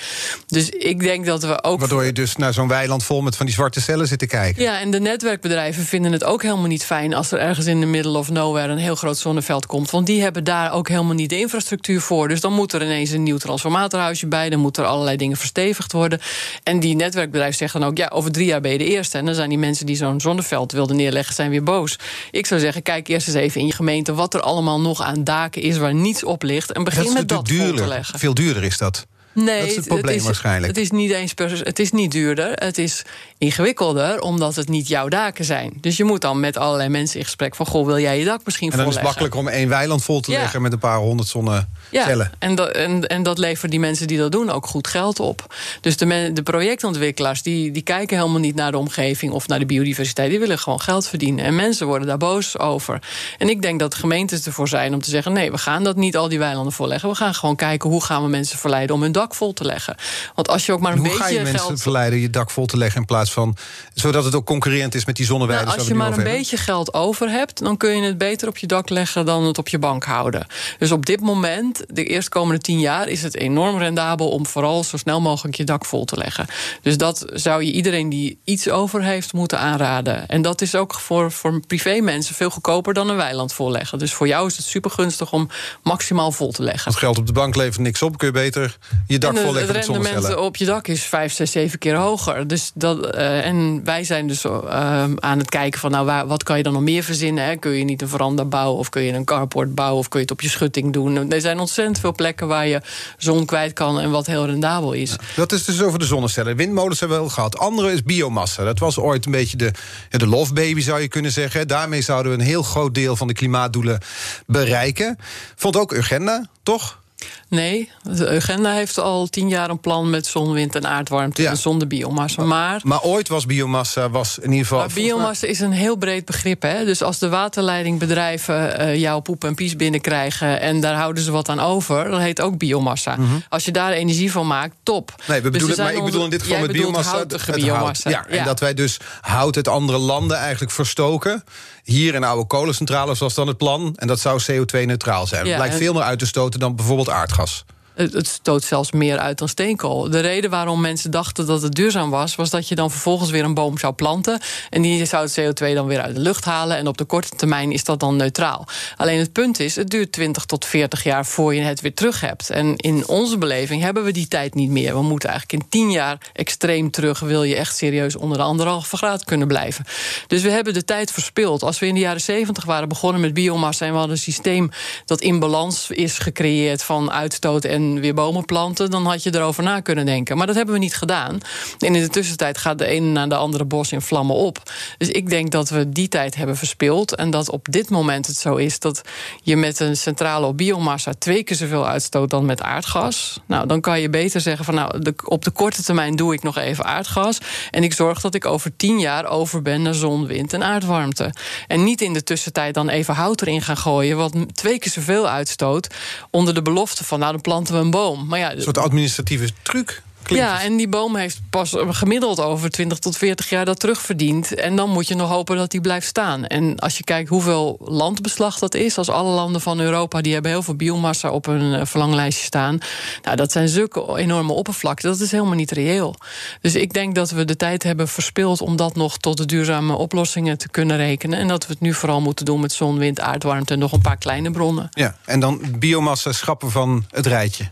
Dus 0.48 0.70
ik 0.70 1.00
denk 1.00 1.26
dat 1.26 1.44
we 1.44 1.64
ook. 1.64 1.80
Waardoor 1.80 2.06
je 2.06 2.14
dus 2.14 2.36
naar 2.36 2.54
zo'n 2.54 2.68
weiland 2.68 3.04
vol 3.04 3.22
met 3.22 3.36
van 3.36 3.46
die 3.46 3.56
zwarte 3.56 3.81
cellen 3.82 4.08
zit 4.08 4.20
te 4.20 4.28
kijken. 4.28 4.64
Ja, 4.64 4.80
en 4.80 4.92
de 4.92 5.00
netwerkbedrijven 5.00 5.84
vinden 5.84 6.12
het 6.12 6.24
ook 6.24 6.42
helemaal 6.42 6.68
niet 6.68 6.86
fijn 6.86 7.14
als 7.14 7.32
er 7.32 7.40
ergens 7.40 7.66
in 7.66 7.80
de 7.80 7.86
middle 7.86 8.18
of 8.18 8.30
nowhere 8.30 8.72
een 8.72 8.78
heel 8.78 8.96
groot 8.96 9.18
zonneveld 9.18 9.66
komt. 9.66 9.90
Want 9.90 10.06
die 10.06 10.22
hebben 10.22 10.44
daar 10.44 10.72
ook 10.72 10.88
helemaal 10.88 11.14
niet 11.14 11.30
de 11.30 11.40
infrastructuur 11.40 12.02
voor. 12.02 12.28
Dus 12.28 12.42
dan 12.42 12.54
moet 12.54 12.74
er 12.74 12.84
ineens 12.84 13.12
een 13.12 13.24
nieuw 13.24 13.38
transformatorhuisje 13.38 14.28
bij. 14.28 14.50
Dan 14.50 14.60
moeten 14.60 14.84
er 14.84 14.90
allerlei 14.90 15.18
dingen 15.18 15.38
verstevigd 15.38 15.92
worden. 15.92 16.20
En 16.64 16.80
die 16.80 16.96
netwerkbedrijf 16.96 17.56
zegt 17.56 17.74
dan 17.74 17.84
ook: 17.84 17.98
ja, 17.98 18.10
over 18.14 18.32
drie 18.32 18.46
jaar 18.46 18.62
ben 18.62 18.72
je 18.72 18.78
de 18.78 18.86
eerste. 18.86 19.18
En 19.18 19.26
dan 19.26 19.36
zijn 19.36 19.50
die 19.50 19.58
mensen 19.58 19.86
die 19.86 19.96
zo'n 19.96 20.22
zonneveld 20.22 20.72
wilden 20.72 20.96
neerleggen, 20.96 21.36
zijn 21.36 21.50
weer 21.50 21.64
boos. 21.64 22.00
Ik 22.32 22.46
zou 22.46 22.60
zeggen, 22.60 22.82
kijk 22.82 23.08
eerst 23.08 23.28
eens 23.28 23.38
even 23.38 23.62
in 23.62 23.68
je 23.68 23.74
gemeente 23.74 24.14
wat 24.14 24.34
er 24.34 24.42
allemaal 24.42 24.82
nog 24.82 25.02
aan 25.02 25.24
daken 25.24 25.62
is 25.62 25.78
waar 25.78 25.94
niets 25.94 26.24
op 26.24 26.44
ligt. 26.44 26.72
En 26.72 26.84
begin 26.84 27.14
met 27.14 27.30
dat 27.30 27.50
vol 27.50 27.74
te 27.74 27.88
leggen. 27.88 28.20
Veel 28.20 28.34
duurder 28.34 28.64
is 28.64 28.78
dat. 28.78 29.06
Nee, 29.34 29.60
dat 29.60 29.70
is 29.70 29.76
het 29.76 29.88
probleem 29.88 30.16
is, 30.16 30.24
waarschijnlijk. 30.24 30.68
Het 30.76 30.78
is 30.84 30.92
niet 30.92 31.12
eens 31.12 31.34
per, 31.34 31.62
het 31.64 31.80
is 31.80 31.92
niet 31.92 32.12
duurder. 32.12 32.52
Het 32.54 32.78
is 32.78 33.02
ingewikkelder, 33.38 34.20
omdat 34.22 34.56
het 34.56 34.70
niet 34.70 34.88
jouw 34.88 35.08
daken 35.08 35.46
zijn. 35.46 35.74
Dus 35.82 35.98
je 35.98 36.04
moet 36.04 36.22
dan 36.22 36.40
met 36.40 36.58
allerlei 36.58 36.90
mensen 36.90 37.20
in 37.20 37.26
gesprek 37.26 37.56
van... 37.56 37.66
goh, 37.66 37.86
wil 37.86 38.00
jij 38.00 38.20
je 38.20 38.26
dak 38.26 38.42
misschien 38.46 38.72
En 38.72 38.78
dan 38.78 38.86
volleggen? 38.86 39.10
is 39.10 39.16
het 39.16 39.22
makkelijker 39.30 39.40
om 39.54 39.60
één 39.62 39.70
weiland 39.70 40.04
vol 40.04 40.20
te 40.20 40.32
Ja. 40.32 40.40
leggen... 40.40 40.62
met 40.62 40.74
een 40.74 40.80
paar 40.80 40.98
honderd 40.98 41.30
zonnecellen. 41.30 41.68
Ja, 41.92 42.32
en 42.40 42.56
dat, 42.56 42.70
en, 42.70 43.08
en 43.08 43.24
dat 43.24 43.38
levert 43.38 43.72
die 43.72 43.80
mensen 43.80 44.08
die 44.08 44.18
dat 44.18 44.32
doen 44.32 44.50
ook 44.50 44.66
goed 44.68 44.88
geld 44.88 45.20
op. 45.20 45.56
Dus 45.82 45.98
de, 45.98 46.06
men- 46.06 46.34
de 46.34 46.44
projectontwikkelaars 46.44 47.42
die, 47.42 47.72
die 47.72 47.82
kijken 47.82 48.18
helemaal 48.18 48.40
niet 48.40 48.56
naar 48.56 48.72
de 48.72 48.78
omgeving 48.78 49.32
of 49.32 49.48
naar 49.48 49.60
de 49.60 49.66
biodiversiteit. 49.66 50.30
Die 50.30 50.40
willen 50.40 50.60
gewoon 50.60 50.82
geld 50.82 51.08
verdienen. 51.08 51.46
En 51.46 51.56
mensen 51.56 51.88
worden 51.88 52.08
daar 52.08 52.18
boos 52.18 52.60
over. 52.60 53.00
En 53.38 53.50
ik 53.50 53.62
denk 53.62 53.80
dat 53.80 53.96
gemeentes 53.96 54.46
ervoor 54.46 54.68
zijn 54.68 54.94
om 54.94 55.02
te 55.02 55.10
zeggen: 55.10 55.34
nee, 55.34 55.52
we 55.52 55.58
gaan 55.58 55.84
dat 55.84 55.96
niet 55.96 56.18
al 56.18 56.30
die 56.30 56.40
weilanden 56.40 56.74
volleggen. 56.74 57.10
We 57.10 57.16
gaan 57.16 57.34
gewoon 57.36 57.56
kijken 57.56 57.90
hoe 57.90 58.04
gaan 58.04 58.24
we 58.24 58.30
mensen 58.30 58.58
verleiden 58.58 58.96
om 58.96 59.02
hun 59.02 59.12
dak 59.12 59.21
vol 59.30 59.54
te 59.54 59.66
leggen. 59.66 59.96
Want 60.36 60.50
als 60.50 60.66
je 60.66 60.72
ook 60.72 60.80
maar 60.80 60.92
een 60.92 60.98
Hoe 60.98 61.08
beetje 61.08 61.24
ga 61.24 61.30
je 61.30 61.42
mensen 61.42 61.60
geld. 61.60 61.82
verleiden 61.82 62.20
je 62.20 62.30
dak 62.30 62.52
vol 62.52 62.66
te 62.66 62.78
leggen... 62.78 63.00
in 63.00 63.06
plaats 63.06 63.32
van... 63.32 63.56
zodat 63.94 64.24
het 64.24 64.36
ook 64.36 64.46
concurrerend 64.46 64.96
is 64.96 65.06
met 65.06 65.16
die 65.16 65.26
zonneweiden... 65.26 65.68
Nou, 65.68 65.80
als 65.80 65.88
je 65.88 65.96
maar 65.96 66.18
een 66.18 66.24
beetje 66.24 66.58
geld 66.58 66.94
over 66.94 67.30
hebt, 67.30 67.60
dan 67.64 67.78
kun 67.78 67.96
je 67.96 68.04
het 68.04 68.18
beter 68.18 68.48
op 68.48 68.58
je 68.58 68.68
dak 68.68 68.90
leggen 68.90 69.26
dan 69.26 69.44
het 69.46 69.58
op 69.58 69.68
je 69.68 69.80
bank 69.80 70.04
houden. 70.04 70.48
Dus 70.78 70.92
op 70.92 71.06
dit 71.06 71.20
moment, 71.20 71.84
de 71.88 72.04
eerstkomende 72.04 72.62
tien 72.62 72.80
jaar, 72.80 73.08
is 73.08 73.24
het 73.24 73.36
enorm 73.36 73.78
rendabel 73.78 74.30
om 74.30 74.46
vooral 74.46 74.84
zo 74.84 74.98
snel 74.98 75.22
mogelijk 75.22 75.56
je 75.56 75.64
dak 75.64 75.86
vol 75.86 76.06
te 76.06 76.18
leggen. 76.18 76.48
Dus 76.82 76.98
dat 76.98 77.26
zou 77.34 77.64
je 77.64 77.72
iedereen 77.72 78.10
die 78.10 78.40
iets 78.44 78.70
over 78.70 79.04
heeft 79.04 79.34
moeten 79.34 79.60
aanraden. 79.60 80.28
En 80.28 80.42
dat 80.42 80.62
is 80.62 80.76
ook 80.76 80.94
voor, 80.94 81.32
voor 81.32 81.60
privé 81.68 82.00
mensen 82.00 82.36
veel 82.36 82.50
goedkoper 82.50 82.94
dan 82.94 83.10
een 83.10 83.16
weiland 83.16 83.54
volleggen. 83.54 84.00
Dus 84.00 84.14
voor 84.14 84.28
jou 84.28 84.48
is 84.48 84.58
het 84.58 84.66
super 84.66 84.92
gunstig 84.92 85.32
om 85.32 85.50
maximaal 85.84 86.32
vol 86.32 86.52
te 86.52 86.64
leggen. 86.64 86.84
Want 86.84 86.98
geld 86.98 87.18
op 87.18 87.28
de 87.28 87.34
bank 87.34 87.56
levert 87.56 87.80
niks 87.80 88.02
op. 88.02 88.18
Kun 88.18 88.28
je 88.28 88.34
beter 88.34 88.78
je 89.12 89.20
dak 89.20 89.30
En 89.30 89.36
het- 89.36 89.46
volleggen 89.46 89.76
het 89.76 89.86
rendement 89.86 90.36
op 90.36 90.56
je 90.56 90.66
dak 90.66 90.88
is 90.88 91.04
vijf, 91.04 91.34
zes, 91.34 91.52
zeven 91.52 91.80
keer 91.80 91.96
hoger. 91.96 92.48
Dus 92.48 92.72
dat, 92.74 93.06
eh, 93.06 93.46
en 93.46 93.82
wij 93.84 94.04
zijn 94.04 94.28
dus 94.28 94.44
eh, 94.46 95.04
aan 95.16 95.38
het 95.38 95.50
kijken 95.50 95.80
van... 95.80 95.92
nou, 95.92 96.06
waar, 96.06 96.28
wat 96.28 96.44
kan 96.44 96.58
je 96.58 96.64
dan 96.64 96.74
nog 96.74 96.82
meer 96.82 97.04
verzinnen? 97.04 97.44
Hè? 97.46 97.56
Kun 97.56 97.72
je 97.72 97.84
niet 97.84 98.02
een 98.02 98.08
veranda 98.08 98.46
bouwen 98.46 98.80
of 98.80 98.90
kun 98.90 99.02
je 99.02 99.14
een 99.14 99.26
carport 99.26 99.76
bouwen... 99.76 100.00
of 100.00 100.08
kun 100.08 100.20
je 100.20 100.26
het 100.26 100.34
op 100.34 100.42
je 100.42 100.50
schutting 100.50 100.94
doen? 100.94 101.32
Er 101.32 101.42
zijn 101.42 101.60
ontzettend 101.60 102.00
veel 102.00 102.16
plekken 102.16 102.48
waar 102.48 102.68
je 102.68 102.82
zon 103.18 103.46
kwijt 103.46 103.74
kan... 103.74 104.00
en 104.00 104.12
wat 104.12 104.26
heel 104.26 104.46
rendabel 104.46 104.92
is. 104.94 105.16
Dat 105.36 105.52
is 105.52 105.66
dus 105.66 105.82
over 105.82 106.00
de 106.00 106.06
zonnecellen. 106.06 106.56
Windmolens 106.56 107.00
hebben 107.00 107.18
we 107.18 107.24
wel 107.24 107.34
gehad. 107.34 107.58
Andere 107.58 107.92
is 107.92 108.04
biomassa. 108.04 108.64
Dat 108.64 108.80
was 108.80 108.98
ooit 108.98 109.26
een 109.26 109.32
beetje 109.32 109.58
de, 109.58 109.72
de 110.10 110.28
love 110.28 110.54
baby, 110.54 110.82
zou 110.82 111.02
je 111.02 111.08
kunnen 111.08 111.32
zeggen. 111.32 111.68
Daarmee 111.68 112.02
zouden 112.02 112.32
we 112.32 112.38
een 112.38 112.46
heel 112.46 112.64
groot 112.64 112.94
deel 112.94 113.16
van 113.16 113.28
de 113.28 113.34
klimaatdoelen 113.34 114.00
bereiken. 114.46 115.18
Vond 115.56 115.78
ook 115.78 115.94
Urgenda, 115.94 116.50
toch? 116.64 117.00
Nee, 117.48 117.90
de 118.04 118.30
agenda 118.30 118.72
heeft 118.72 118.98
al 118.98 119.28
tien 119.28 119.50
jaar 119.50 119.70
een 119.70 119.80
plan... 119.80 120.10
met 120.10 120.26
zon, 120.26 120.52
wind 120.52 120.76
en 120.76 120.88
aardwarmte 120.88 121.42
Ja. 121.42 121.50
en 121.50 121.58
zonder 121.58 121.88
biomassa. 121.88 122.44
Maar 122.44 122.80
Maar 122.84 123.02
ooit 123.02 123.28
was 123.28 123.46
biomassa 123.46 124.10
was 124.10 124.38
in 124.38 124.50
ieder 124.50 124.66
geval... 124.66 124.80
Maar 124.80 124.94
biomassa 124.94 125.48
is 125.48 125.60
een 125.60 125.72
heel 125.72 125.96
breed 125.96 126.26
begrip. 126.26 126.62
Hè? 126.62 126.86
Dus 126.86 127.02
als 127.02 127.20
de 127.20 127.30
waterleidingbedrijven 127.30 128.80
eh, 128.80 128.96
jouw 128.96 129.20
poep 129.20 129.44
en 129.44 129.56
pies 129.56 129.76
binnenkrijgen... 129.76 130.60
en 130.60 130.80
daar 130.80 130.96
houden 130.96 131.24
ze 131.24 131.32
wat 131.32 131.50
aan 131.50 131.60
over, 131.60 132.10
dat 132.10 132.20
heet 132.20 132.42
ook 132.42 132.58
biomassa. 132.58 133.18
Als 133.50 133.66
je 133.66 133.72
daar 133.72 133.92
energie 133.92 134.32
van 134.32 134.48
maakt, 134.48 134.76
top. 134.84 135.14
Mhm. 135.18 135.32
Nee, 135.32 135.42
we 135.42 135.50
Dus 135.50 135.62
bedoelen, 135.62 135.86
maar 135.86 135.94
ik 135.96 136.04
bedoel 136.04 136.24
in 136.24 136.30
dit 136.30 136.42
geval 136.42 136.60
met 136.60 136.72
biomassa... 136.72 137.20
het 137.20 137.52
biomassa. 137.56 138.12
Hout. 138.12 138.26
Ja, 138.30 138.38
en 138.38 138.46
dat 138.46 138.60
wij 138.60 138.74
dus 138.74 138.98
hout 139.22 139.56
uit 139.56 139.68
andere 139.68 139.98
landen 139.98 140.38
eigenlijk 140.38 140.72
verstoken. 140.72 141.44
Hier 141.84 142.16
in 142.16 142.24
oude 142.24 142.48
kolencentrales 142.48 143.20
was 143.20 143.34
dan 143.34 143.48
het 143.48 143.58
plan. 143.58 143.94
En 143.96 144.08
dat 144.08 144.20
zou 144.20 144.42
CO2-neutraal 144.52 145.28
zijn. 145.28 145.46
Ja, 145.46 145.52
het 145.52 145.60
lijkt 145.60 145.76
veel 145.76 145.94
meer 145.94 146.04
uit 146.04 146.20
te 146.20 146.26
stoten 146.26 146.60
dan 146.60 146.76
bijvoorbeeld 146.76 147.10
aardgas. 147.12 147.64
Het, 147.94 148.28
stoot 148.28 148.64
zelfs 148.64 148.92
meer 148.92 149.18
uit 149.18 149.38
dan 149.38 149.48
steenkool. 149.48 150.10
De 150.10 150.20
reden 150.20 150.50
waarom 150.50 150.82
mensen 150.82 151.12
dachten 151.12 151.46
dat 151.46 151.62
het 151.62 151.76
duurzaam 151.76 152.10
was... 152.10 152.36
was 152.36 152.50
dat 152.50 152.68
je 152.68 152.76
dan 152.76 152.92
vervolgens 152.92 153.30
weer 153.30 153.44
een 153.44 153.54
boom 153.54 153.78
zou 153.78 153.94
planten... 153.94 154.40
en 154.70 154.82
die 154.82 155.06
zou 155.06 155.24
het 155.24 155.42
CO2 155.42 155.74
dan 155.74 155.88
weer 155.88 156.02
uit 156.02 156.16
de 156.16 156.22
lucht 156.22 156.46
halen... 156.46 156.78
en 156.78 156.88
op 156.88 156.98
de 156.98 157.04
korte 157.04 157.36
termijn 157.36 157.72
is 157.72 157.84
dat 157.84 158.00
dan 158.00 158.16
neutraal. 158.16 158.68
Alleen 158.98 159.20
het 159.20 159.32
punt 159.32 159.60
is, 159.60 159.76
het 159.76 159.90
duurt 159.90 160.12
20 160.12 160.46
tot 160.46 160.66
40 160.66 161.04
jaar... 161.04 161.26
voor 161.26 161.56
je 161.56 161.62
het 161.62 161.82
weer 161.82 161.94
terug 161.94 162.22
hebt. 162.22 162.50
En 162.50 162.76
in 162.76 163.08
onze 163.08 163.38
beleving 163.38 163.82
hebben 163.82 164.04
we 164.04 164.12
die 164.12 164.28
tijd 164.28 164.56
niet 164.56 164.70
meer. 164.70 164.94
We 164.94 165.02
moeten 165.02 165.30
eigenlijk 165.30 165.64
in 165.64 165.70
10 165.70 165.92
jaar 165.92 166.18
extreem 166.34 166.92
terug... 166.92 167.20
wil 167.20 167.44
je 167.44 167.56
echt 167.56 167.76
serieus 167.76 168.16
onder 168.16 168.38
de 168.38 168.44
anderhalve 168.44 168.98
graad 168.98 169.24
kunnen 169.24 169.48
blijven. 169.48 169.86
Dus 170.28 170.42
we 170.42 170.50
hebben 170.50 170.74
de 170.74 170.86
tijd 170.86 171.12
verspild. 171.12 171.64
Als 171.64 171.80
we 171.80 171.88
in 171.88 171.94
de 171.94 172.00
jaren 172.00 172.22
70 172.22 172.66
waren 172.66 172.90
begonnen 172.90 173.22
met 173.22 173.34
biomassa... 173.34 173.86
en 173.86 173.92
we 173.92 173.98
hadden 173.98 174.16
een 174.16 174.22
systeem 174.22 174.72
dat 175.06 175.22
in 175.22 175.40
balans 175.40 175.90
is 175.90 176.18
gecreëerd... 176.18 176.84
van 176.84 177.12
uitstoot 177.12 177.66
en 177.66 177.81
weer 178.00 178.14
bomen 178.14 178.46
planten... 178.46 178.90
dan 178.90 179.06
had 179.06 179.24
je 179.24 179.36
erover 179.36 179.64
na 179.64 179.80
kunnen 179.80 180.06
denken. 180.06 180.38
Maar 180.38 180.48
dat 180.48 180.56
hebben 180.56 180.74
we 180.74 180.80
niet 180.80 180.96
gedaan. 180.96 181.38
En 181.80 181.96
in 181.96 182.02
de 182.02 182.10
tussentijd 182.10 182.58
gaat 182.58 182.78
de 182.78 182.86
ene 182.86 183.06
na 183.06 183.28
de 183.28 183.36
andere 183.36 183.66
bos 183.66 183.92
in 183.92 184.02
vlammen 184.02 184.36
op. 184.36 184.72
Dus 184.98 185.10
ik 185.10 185.30
denk 185.30 185.52
dat 185.52 185.70
we 185.70 185.90
die 185.90 186.08
tijd 186.08 186.36
hebben 186.36 186.58
verspild... 186.58 187.16
en 187.16 187.30
dat 187.30 187.50
op 187.50 187.68
dit 187.70 187.90
moment 187.90 188.28
het 188.28 188.38
zo 188.38 188.56
is 188.56 188.80
dat 188.80 189.02
je 189.44 189.56
met 189.56 189.80
een 189.80 189.98
centrale 189.98 190.46
op 190.46 190.58
biomassa... 190.58 191.14
twee 191.14 191.44
keer 191.44 191.56
zoveel 191.56 191.88
uitstoot 191.88 192.30
dan 192.30 192.46
met 192.46 192.62
aardgas. 192.62 193.40
Nou, 193.48 193.68
dan 193.68 193.82
kan 193.82 194.02
je 194.02 194.10
beter 194.10 194.42
zeggen 194.42 194.66
van... 194.66 194.76
nou, 194.76 195.00
de- 195.00 195.14
op 195.26 195.44
de 195.44 195.52
korte 195.52 195.84
termijn 195.84 196.16
doe 196.16 196.34
ik 196.34 196.44
nog 196.44 196.58
even 196.58 196.86
aardgas... 196.86 197.38
en 197.72 197.84
ik 197.84 197.94
zorg 197.94 198.22
dat 198.22 198.36
ik 198.36 198.46
over 198.46 198.76
tien 198.76 199.00
jaar 199.00 199.26
over 199.26 199.62
ben 199.62 199.82
naar 199.82 199.94
zon, 199.94 200.26
wind 200.26 200.54
en 200.54 200.64
aardwarmte. 200.64 201.34
En 201.68 201.84
niet 201.84 202.02
in 202.02 202.14
de 202.14 202.24
tussentijd 202.24 202.74
dan 202.74 202.90
even 202.90 203.14
hout 203.14 203.42
erin 203.42 203.62
gaan 203.62 203.78
gooien... 203.78 204.18
wat 204.18 204.34
twee 204.54 204.80
keer 204.80 204.92
zoveel 204.92 205.30
uitstoot... 205.30 205.88
onder 206.30 206.54
de 206.54 206.62
belofte 206.62 207.04
van, 207.04 207.20
nou, 207.20 207.32
dan 207.32 207.42
planten 207.42 207.71
we 207.74 207.78
een 207.78 207.92
boom. 207.92 208.28
Maar 208.28 208.40
ja, 208.40 208.54
Een 208.54 208.62
soort 208.62 208.78
administratieve 208.78 209.50
truc. 209.62 210.02
Klinkt 210.24 210.46
ja, 210.46 210.54
het. 210.54 210.64
en 210.64 210.78
die 210.78 210.88
boom 210.88 211.16
heeft 211.16 211.42
pas 211.50 211.76
gemiddeld 211.78 212.40
over 212.40 212.70
20 212.70 213.00
tot 213.00 213.18
40 213.18 213.50
jaar 213.50 213.66
dat 213.66 213.80
terugverdiend. 213.80 214.56
En 214.56 214.76
dan 214.76 214.90
moet 214.90 215.08
je 215.08 215.16
nog 215.16 215.30
hopen 215.30 215.58
dat 215.58 215.72
die 215.72 215.82
blijft 215.82 216.08
staan. 216.08 216.46
En 216.46 216.80
als 216.80 216.98
je 216.98 217.04
kijkt 217.04 217.30
hoeveel 217.30 217.78
landbeslag 217.84 218.60
dat 218.60 218.74
is, 218.74 218.98
als 218.98 219.10
alle 219.10 219.32
landen 219.32 219.62
van 219.62 219.80
Europa, 219.80 220.22
die 220.22 220.34
hebben 220.34 220.52
heel 220.52 220.64
veel 220.64 220.76
biomassa 220.76 221.32
op 221.32 221.46
hun 221.46 221.74
eh, 221.74 221.86
verlanglijstje 221.86 222.46
staan. 222.46 222.78
Nou, 223.22 223.36
dat 223.36 223.52
zijn 223.52 223.70
zulke 223.70 224.18
enorme 224.18 224.54
oppervlakten. 224.54 225.12
Dat 225.12 225.20
is 225.20 225.32
helemaal 225.32 225.56
niet 225.56 225.72
reëel. 225.72 226.16
Dus 226.62 226.76
ik 226.76 226.94
denk 226.94 227.16
dat 227.16 227.30
we 227.30 227.46
de 227.46 227.56
tijd 227.56 227.84
hebben 227.84 228.08
verspild 228.08 228.62
om 228.62 228.76
dat 228.76 228.96
nog 228.96 229.18
tot 229.18 229.38
de 229.38 229.46
duurzame 229.46 229.94
oplossingen 229.94 230.58
te 230.58 230.70
kunnen 230.70 230.98
rekenen. 230.98 231.40
En 231.40 231.48
dat 231.48 231.66
we 231.66 231.74
het 231.74 231.82
nu 231.82 231.94
vooral 231.94 232.22
moeten 232.22 232.46
doen 232.46 232.60
met 232.60 232.72
zon, 232.72 232.98
wind, 232.98 233.20
aardwarmte 233.20 233.74
en 233.74 233.80
nog 233.80 233.92
een 233.92 234.02
paar 234.02 234.18
kleine 234.18 234.52
bronnen. 234.52 234.90
Ja, 234.92 235.16
en 235.26 235.40
dan 235.40 235.62
biomassa 235.80 236.32
schrappen 236.32 236.72
van 236.72 237.06
het 237.10 237.26
rijtje. 237.26 237.72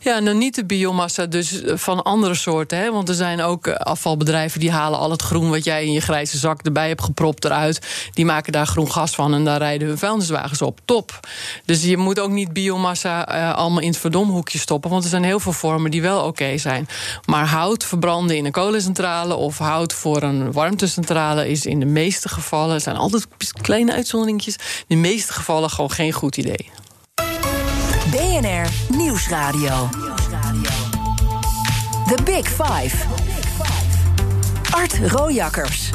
Ja, 0.00 0.18
nou 0.18 0.36
niet 0.36 0.54
de 0.54 0.64
biomassa, 0.64 1.26
dus 1.26 1.62
eh, 1.62 1.76
van 1.76 2.02
andere 2.02 2.34
soorten. 2.34 2.78
Hè? 2.78 2.92
Want 2.92 3.08
er 3.08 3.14
zijn 3.14 3.42
ook 3.42 3.66
eh, 3.66 3.74
afvalbedrijven 3.74 4.60
die 4.60 4.70
halen 4.70 4.98
al 4.98 5.10
het 5.10 5.22
groen 5.22 5.50
wat 5.50 5.64
jij 5.64 5.84
in 5.84 5.92
je 5.92 6.00
grijze 6.00 6.38
zak 6.38 6.62
erbij 6.62 6.88
hebt 6.88 7.02
gepropt 7.02 7.44
eruit. 7.44 7.86
Die 8.12 8.24
maken 8.24 8.52
daar 8.52 8.66
groen 8.66 8.92
gas 8.92 9.14
van 9.14 9.34
en 9.34 9.44
daar 9.44 9.58
rijden 9.58 9.88
hun 9.88 9.98
vuilniswagens 9.98 10.62
op. 10.62 10.80
Top. 10.84 11.20
Dus 11.64 11.82
je 11.82 11.96
moet 11.96 12.20
ook 12.20 12.30
niet 12.30 12.52
biomassa 12.52 13.28
eh, 13.28 13.54
allemaal 13.54 13.80
in 13.80 13.88
het 13.88 13.98
verdomhoekje 13.98 14.58
stoppen. 14.58 14.90
Want 14.90 15.04
er 15.04 15.10
zijn 15.10 15.24
heel 15.24 15.40
veel 15.40 15.52
vormen 15.52 15.90
die 15.90 16.02
wel 16.02 16.24
oké 16.24 16.58
zijn. 16.58 16.88
Maar 17.24 17.46
hout 17.46 17.84
verbranden 17.84 18.36
in 18.36 18.44
een 18.44 18.52
kolencentrale 18.52 19.34
of 19.34 19.58
hout 19.58 19.92
voor 19.92 20.22
een 20.22 20.52
warmtecentrale 20.52 21.48
is 21.48 21.66
in 21.66 21.80
de 21.80 21.86
meeste 21.86 22.28
gevallen, 22.28 22.80
zijn 22.80 22.96
altijd 22.96 23.26
kleine 23.62 23.92
uitzonderingetjes, 23.92 24.56
in 24.86 25.02
de 25.02 25.08
meeste 25.08 25.32
gevallen 25.32 25.70
gewoon 25.70 25.90
geen 25.90 26.12
goed 26.12 26.36
idee. 26.36 26.70
BNR 28.10 28.96
Nieuwsradio. 28.96 29.88
The 32.06 32.22
Big 32.24 32.48
Five. 32.48 32.96
Art 34.70 34.98
Rojakkers. 35.06 35.90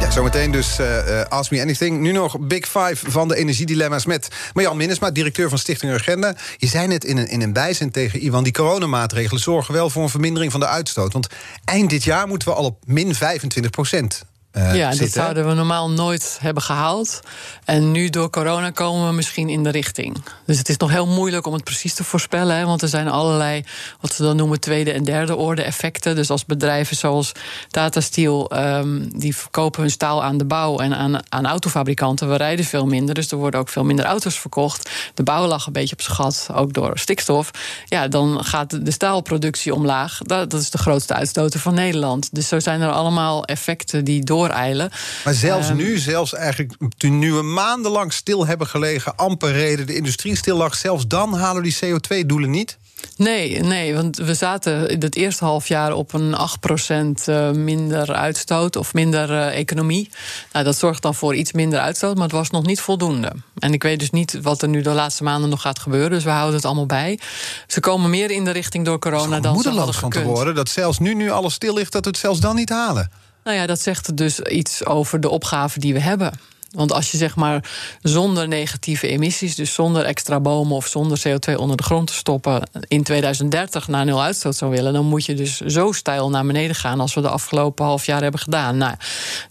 Ja, 0.00 0.10
zometeen 0.10 0.50
dus 0.50 0.78
eh, 0.78 1.20
Ask 1.28 1.50
Me 1.50 1.60
Anything. 1.60 2.00
Nu 2.00 2.12
nog 2.12 2.38
Big 2.40 2.66
Five 2.66 3.10
van 3.10 3.28
de 3.28 3.36
energiedilemma's 3.36 4.04
met 4.04 4.28
Marjan 4.54 4.76
Minnesma, 4.76 5.10
directeur 5.10 5.48
van 5.48 5.58
Stichting 5.58 5.92
Urgenda. 5.92 6.34
Je 6.56 6.66
zei 6.66 6.86
net 6.86 7.04
in 7.04 7.16
een, 7.16 7.28
in 7.28 7.42
een 7.42 7.52
bijzin 7.52 7.90
tegen 7.90 8.24
Ivan, 8.24 8.44
die 8.44 8.52
coronamaatregelen 8.52 9.40
zorgen 9.42 9.74
wel 9.74 9.90
voor 9.90 10.02
een 10.02 10.08
vermindering 10.08 10.50
van 10.50 10.60
de 10.60 10.66
uitstoot. 10.66 11.12
Want 11.12 11.26
eind 11.64 11.90
dit 11.90 12.04
jaar 12.04 12.26
moeten 12.28 12.48
we 12.48 12.54
al 12.54 12.64
op 12.64 12.82
min 12.86 13.14
25 13.14 13.70
procent. 13.70 14.24
Uh, 14.52 14.76
ja, 14.76 14.88
zitten. 14.88 15.06
dat 15.06 15.14
zouden 15.14 15.48
we 15.48 15.54
normaal 15.54 15.90
nooit 15.90 16.38
hebben 16.40 16.62
gehaald. 16.62 17.20
En 17.64 17.90
nu 17.90 18.10
door 18.10 18.30
corona 18.30 18.70
komen 18.70 19.06
we 19.06 19.14
misschien 19.14 19.48
in 19.48 19.62
de 19.62 19.70
richting. 19.70 20.16
Dus 20.46 20.58
het 20.58 20.68
is 20.68 20.76
nog 20.76 20.90
heel 20.90 21.06
moeilijk 21.06 21.46
om 21.46 21.52
het 21.52 21.64
precies 21.64 21.94
te 21.94 22.04
voorspellen. 22.04 22.56
Hè, 22.56 22.64
want 22.64 22.82
er 22.82 22.88
zijn 22.88 23.08
allerlei, 23.08 23.64
wat 24.00 24.12
ze 24.12 24.22
dan 24.22 24.36
noemen, 24.36 24.60
tweede 24.60 24.92
en 24.92 25.04
derde 25.04 25.36
orde 25.36 25.62
effecten. 25.62 26.14
Dus 26.14 26.30
als 26.30 26.44
bedrijven 26.44 26.96
zoals 26.96 27.32
Tata 27.68 28.00
Steel, 28.00 28.50
um, 28.56 29.18
die 29.18 29.36
verkopen 29.36 29.80
hun 29.80 29.90
staal 29.90 30.24
aan 30.24 30.38
de 30.38 30.44
bouw 30.44 30.78
en 30.78 30.94
aan, 30.94 31.20
aan 31.28 31.46
autofabrikanten. 31.46 32.28
We 32.28 32.36
rijden 32.36 32.64
veel 32.64 32.86
minder, 32.86 33.14
dus 33.14 33.30
er 33.30 33.36
worden 33.36 33.60
ook 33.60 33.68
veel 33.68 33.84
minder 33.84 34.04
auto's 34.04 34.38
verkocht. 34.38 34.90
De 35.14 35.22
bouw 35.22 35.46
lag 35.46 35.66
een 35.66 35.72
beetje 35.72 35.94
op 35.94 36.00
schat, 36.00 36.48
ook 36.54 36.72
door 36.72 36.98
stikstof. 36.98 37.50
Ja, 37.84 38.08
dan 38.08 38.44
gaat 38.44 38.84
de 38.84 38.90
staalproductie 38.90 39.74
omlaag. 39.74 40.18
Dat, 40.18 40.50
dat 40.50 40.60
is 40.60 40.70
de 40.70 40.78
grootste 40.78 41.14
uitstoter 41.14 41.60
van 41.60 41.74
Nederland. 41.74 42.28
Dus 42.32 42.48
zo 42.48 42.60
zijn 42.60 42.80
er 42.80 42.90
allemaal 42.90 43.44
effecten 43.44 44.04
die 44.04 44.24
door 44.24 44.38
dooreilen. 44.40 44.90
Maar 45.24 45.34
zelfs 45.34 45.68
Ehm, 45.68 45.76
nu, 45.76 45.98
zelfs 45.98 46.34
eigenlijk 46.34 46.72
toen 46.96 47.18
nu 47.18 47.32
we 47.32 47.42
maandenlang 47.42 48.12
stil 48.12 48.46
hebben 48.46 48.66
gelegen, 48.66 49.16
amper 49.16 49.52
reden, 49.52 49.86
de 49.86 49.94
industrie 49.94 50.36
stil 50.36 50.56
lag, 50.56 50.74
zelfs 50.74 51.06
dan 51.06 51.34
halen 51.34 51.62
we 51.62 51.68
die 51.68 51.98
CO2-doelen 51.98 52.50
niet? 52.50 52.78
Nee, 53.16 53.60
nee, 53.60 53.94
want 53.94 54.16
we 54.16 54.34
zaten 54.34 54.88
in 54.88 55.00
het 55.00 55.16
eerste 55.16 55.44
half 55.44 55.68
jaar 55.68 55.92
op 55.92 56.12
een 56.12 56.34
8% 56.34 57.24
eh, 57.24 57.50
minder 57.50 58.14
uitstoot 58.14 58.76
of 58.76 58.94
minder 58.94 59.30
uh, 59.30 59.58
economie. 59.58 60.10
Nou, 60.52 60.64
dat 60.64 60.78
zorgt 60.78 61.02
dan 61.02 61.14
voor 61.14 61.34
iets 61.34 61.52
minder 61.52 61.78
uitstoot, 61.78 62.14
maar 62.14 62.24
het 62.24 62.32
was 62.32 62.50
nog 62.50 62.66
niet 62.66 62.80
voldoende. 62.80 63.32
En 63.58 63.72
ik 63.72 63.82
weet 63.82 63.98
dus 63.98 64.10
niet 64.10 64.38
wat 64.42 64.62
er 64.62 64.68
nu 64.68 64.82
de 64.82 64.90
laatste 64.90 65.22
maanden 65.22 65.50
nog 65.50 65.60
gaat 65.60 65.78
gebeuren, 65.78 66.10
dus 66.10 66.24
we 66.24 66.30
houden 66.30 66.54
het 66.54 66.64
allemaal 66.64 66.86
bij. 66.86 67.18
Ze 67.66 67.80
komen 67.80 68.10
meer 68.10 68.30
in 68.30 68.44
de 68.44 68.50
richting 68.50 68.84
door 68.84 68.98
corona 68.98 69.40
dan 69.40 69.60
ze 69.60 69.68
hadden 69.68 69.94
van 69.94 70.12
gekund. 70.12 70.24
te 70.24 70.30
worden 70.30 70.54
dat 70.54 70.68
zelfs 70.68 70.98
nu, 70.98 71.14
nu 71.14 71.30
alles 71.30 71.54
stil 71.54 71.74
ligt, 71.74 71.92
dat 71.92 72.04
we 72.04 72.10
het 72.10 72.18
zelfs 72.18 72.40
dan 72.40 72.56
niet 72.56 72.70
halen. 72.70 73.10
Nou 73.50 73.62
ja, 73.62 73.68
dat 73.68 73.80
zegt 73.80 74.16
dus 74.16 74.40
iets 74.40 74.86
over 74.86 75.20
de 75.20 75.28
opgave 75.28 75.80
die 75.80 75.92
we 75.92 76.00
hebben. 76.00 76.32
Want 76.70 76.92
als 76.92 77.10
je 77.10 77.16
zeg 77.16 77.36
maar 77.36 77.70
zonder 78.02 78.48
negatieve 78.48 79.08
emissies, 79.08 79.54
dus 79.54 79.74
zonder 79.74 80.04
extra 80.04 80.40
bomen 80.40 80.76
of 80.76 80.86
zonder 80.86 81.22
CO2 81.28 81.54
onder 81.56 81.76
de 81.76 81.82
grond 81.82 82.06
te 82.06 82.12
stoppen, 82.12 82.70
in 82.88 83.02
2030 83.02 83.88
naar 83.88 84.04
nul 84.04 84.22
uitstoot 84.22 84.56
zou 84.56 84.70
willen, 84.70 84.92
dan 84.92 85.06
moet 85.06 85.24
je 85.24 85.34
dus 85.34 85.60
zo 85.60 85.92
stijl 85.92 86.30
naar 86.30 86.46
beneden 86.46 86.76
gaan 86.76 87.00
als 87.00 87.14
we 87.14 87.20
de 87.20 87.28
afgelopen 87.28 87.84
half 87.84 88.06
jaar 88.06 88.22
hebben 88.22 88.40
gedaan. 88.40 88.76
Nou, 88.76 88.94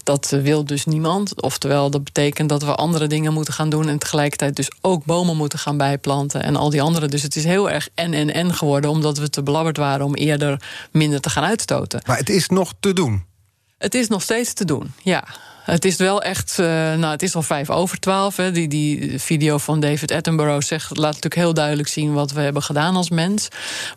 dat 0.02 0.30
wil 0.42 0.64
dus 0.64 0.84
niemand. 0.84 1.42
Oftewel, 1.42 1.90
dat 1.90 2.04
betekent 2.04 2.48
dat 2.48 2.62
we 2.62 2.74
andere 2.74 3.06
dingen 3.06 3.32
moeten 3.32 3.54
gaan 3.54 3.70
doen 3.70 3.88
en 3.88 3.98
tegelijkertijd 3.98 4.56
dus 4.56 4.70
ook 4.80 5.04
bomen 5.04 5.36
moeten 5.36 5.58
gaan 5.58 5.76
bijplanten 5.76 6.42
en 6.42 6.56
al 6.56 6.70
die 6.70 6.82
andere. 6.82 7.08
Dus 7.08 7.22
het 7.22 7.36
is 7.36 7.44
heel 7.44 7.70
erg 7.70 7.88
en 7.94 8.14
en 8.14 8.34
en 8.34 8.54
geworden, 8.54 8.90
omdat 8.90 9.18
we 9.18 9.30
te 9.30 9.42
belabberd 9.42 9.76
waren 9.76 10.06
om 10.06 10.14
eerder 10.14 10.62
minder 10.90 11.20
te 11.20 11.30
gaan 11.30 11.44
uitstoten. 11.44 12.02
Maar 12.06 12.18
het 12.18 12.30
is 12.30 12.48
nog 12.48 12.72
te 12.80 12.92
doen. 12.92 13.28
Het 13.80 13.94
is 13.94 14.08
nog 14.08 14.22
steeds 14.22 14.52
te 14.52 14.64
doen, 14.64 14.92
ja. 15.02 15.24
Het 15.70 15.84
is 15.84 15.96
wel 15.96 16.22
echt, 16.22 16.56
uh, 16.60 16.66
nou, 16.66 17.06
het 17.06 17.22
is 17.22 17.34
al 17.34 17.42
vijf 17.42 17.70
over 17.70 18.00
twaalf. 18.00 18.36
Hè. 18.36 18.52
Die, 18.52 18.68
die 18.68 19.20
video 19.20 19.58
van 19.58 19.80
David 19.80 20.12
Attenborough 20.12 20.66
zegt, 20.66 20.88
laat 20.96 21.04
natuurlijk 21.04 21.34
heel 21.34 21.54
duidelijk 21.54 21.88
zien 21.88 22.12
wat 22.12 22.32
we 22.32 22.40
hebben 22.40 22.62
gedaan 22.62 22.96
als 22.96 23.10
mens. 23.10 23.48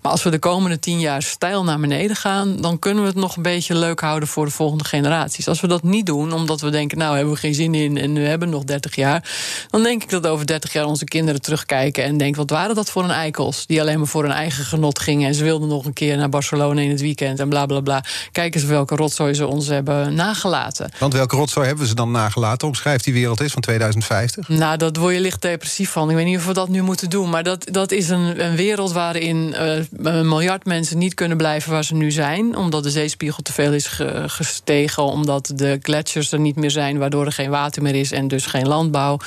Maar 0.01 0.11
als 0.11 0.23
we 0.23 0.29
de 0.29 0.39
komende 0.39 0.79
tien 0.79 0.99
jaar 0.99 1.21
stijl 1.21 1.63
naar 1.63 1.79
beneden 1.79 2.15
gaan, 2.15 2.61
dan 2.61 2.79
kunnen 2.79 3.03
we 3.03 3.09
het 3.09 3.17
nog 3.17 3.35
een 3.35 3.41
beetje 3.41 3.75
leuk 3.75 3.99
houden 3.99 4.29
voor 4.29 4.45
de 4.45 4.51
volgende 4.51 4.83
generaties. 4.83 5.47
Als 5.47 5.61
we 5.61 5.67
dat 5.67 5.83
niet 5.83 6.05
doen, 6.05 6.33
omdat 6.33 6.61
we 6.61 6.69
denken, 6.69 6.97
nou 6.97 7.15
hebben 7.15 7.33
we 7.33 7.39
geen 7.39 7.53
zin 7.53 7.75
in 7.75 7.97
en 7.97 8.13
we 8.13 8.19
hebben 8.19 8.49
nog 8.49 8.63
30 8.63 8.95
jaar, 8.95 9.31
dan 9.69 9.83
denk 9.83 10.03
ik 10.03 10.09
dat 10.09 10.27
over 10.27 10.45
30 10.45 10.73
jaar 10.73 10.85
onze 10.85 11.05
kinderen 11.05 11.41
terugkijken 11.41 12.03
en 12.03 12.17
denken, 12.17 12.37
wat 12.37 12.49
waren 12.49 12.75
dat 12.75 12.89
voor 12.89 13.03
een 13.03 13.11
eikels? 13.11 13.65
Die 13.65 13.81
alleen 13.81 13.97
maar 13.97 14.07
voor 14.07 14.23
hun 14.23 14.31
eigen 14.31 14.65
genot 14.65 14.99
gingen 14.99 15.27
en 15.27 15.35
ze 15.35 15.43
wilden 15.43 15.67
nog 15.67 15.85
een 15.85 15.93
keer 15.93 16.17
naar 16.17 16.29
Barcelona 16.29 16.81
in 16.81 16.89
het 16.89 17.01
weekend 17.01 17.39
en 17.39 17.49
bla 17.49 17.65
bla 17.65 17.79
bla. 17.79 18.03
Kijk 18.31 18.55
eens 18.55 18.63
welke 18.63 18.95
rotzooi 18.95 19.33
ze 19.33 19.47
ons 19.47 19.67
hebben 19.67 20.13
nagelaten. 20.13 20.91
Want 20.99 21.13
welke 21.13 21.35
rotzooi 21.35 21.62
hebben 21.65 21.83
we 21.83 21.89
ze 21.89 21.95
dan 21.95 22.11
nagelaten? 22.11 22.67
Omschrijft 22.67 23.03
die 23.03 23.13
wereld 23.13 23.41
is 23.41 23.51
van 23.51 23.61
2050? 23.61 24.47
Nou, 24.47 24.77
dat 24.77 24.97
word 24.97 25.13
je 25.13 25.21
licht 25.21 25.41
depressief 25.41 25.89
van. 25.89 26.09
Ik 26.09 26.15
weet 26.15 26.25
niet 26.25 26.37
of 26.37 26.45
we 26.45 26.53
dat 26.53 26.69
nu 26.69 26.81
moeten 26.81 27.09
doen. 27.09 27.29
Maar 27.29 27.43
dat, 27.43 27.67
dat 27.71 27.91
is 27.91 28.09
een, 28.09 28.45
een 28.45 28.55
wereld 28.55 28.91
waarin 28.91 29.55
uh, 29.57 30.13
een 30.13 30.27
miljard 30.27 30.65
mensen 30.65 30.97
niet 30.97 31.13
kunnen 31.13 31.37
blijven 31.37 31.71
waar 31.71 31.83
ze 31.83 31.95
nu 31.95 32.11
zijn. 32.11 32.55
Omdat 32.57 32.83
de 32.83 32.91
zeespiegel 32.91 33.43
te 33.43 33.53
veel 33.53 33.73
is 33.73 33.87
ge, 33.87 34.23
gestegen. 34.27 35.03
Omdat 35.03 35.51
de 35.55 35.79
gletsjers 35.81 36.31
er 36.31 36.39
niet 36.39 36.55
meer 36.55 36.71
zijn, 36.71 36.97
waardoor 36.97 37.25
er 37.25 37.31
geen 37.31 37.49
water 37.49 37.81
meer 37.81 37.95
is 37.95 38.11
en 38.11 38.27
dus 38.27 38.45
geen 38.45 38.67
landbouw. 38.67 39.19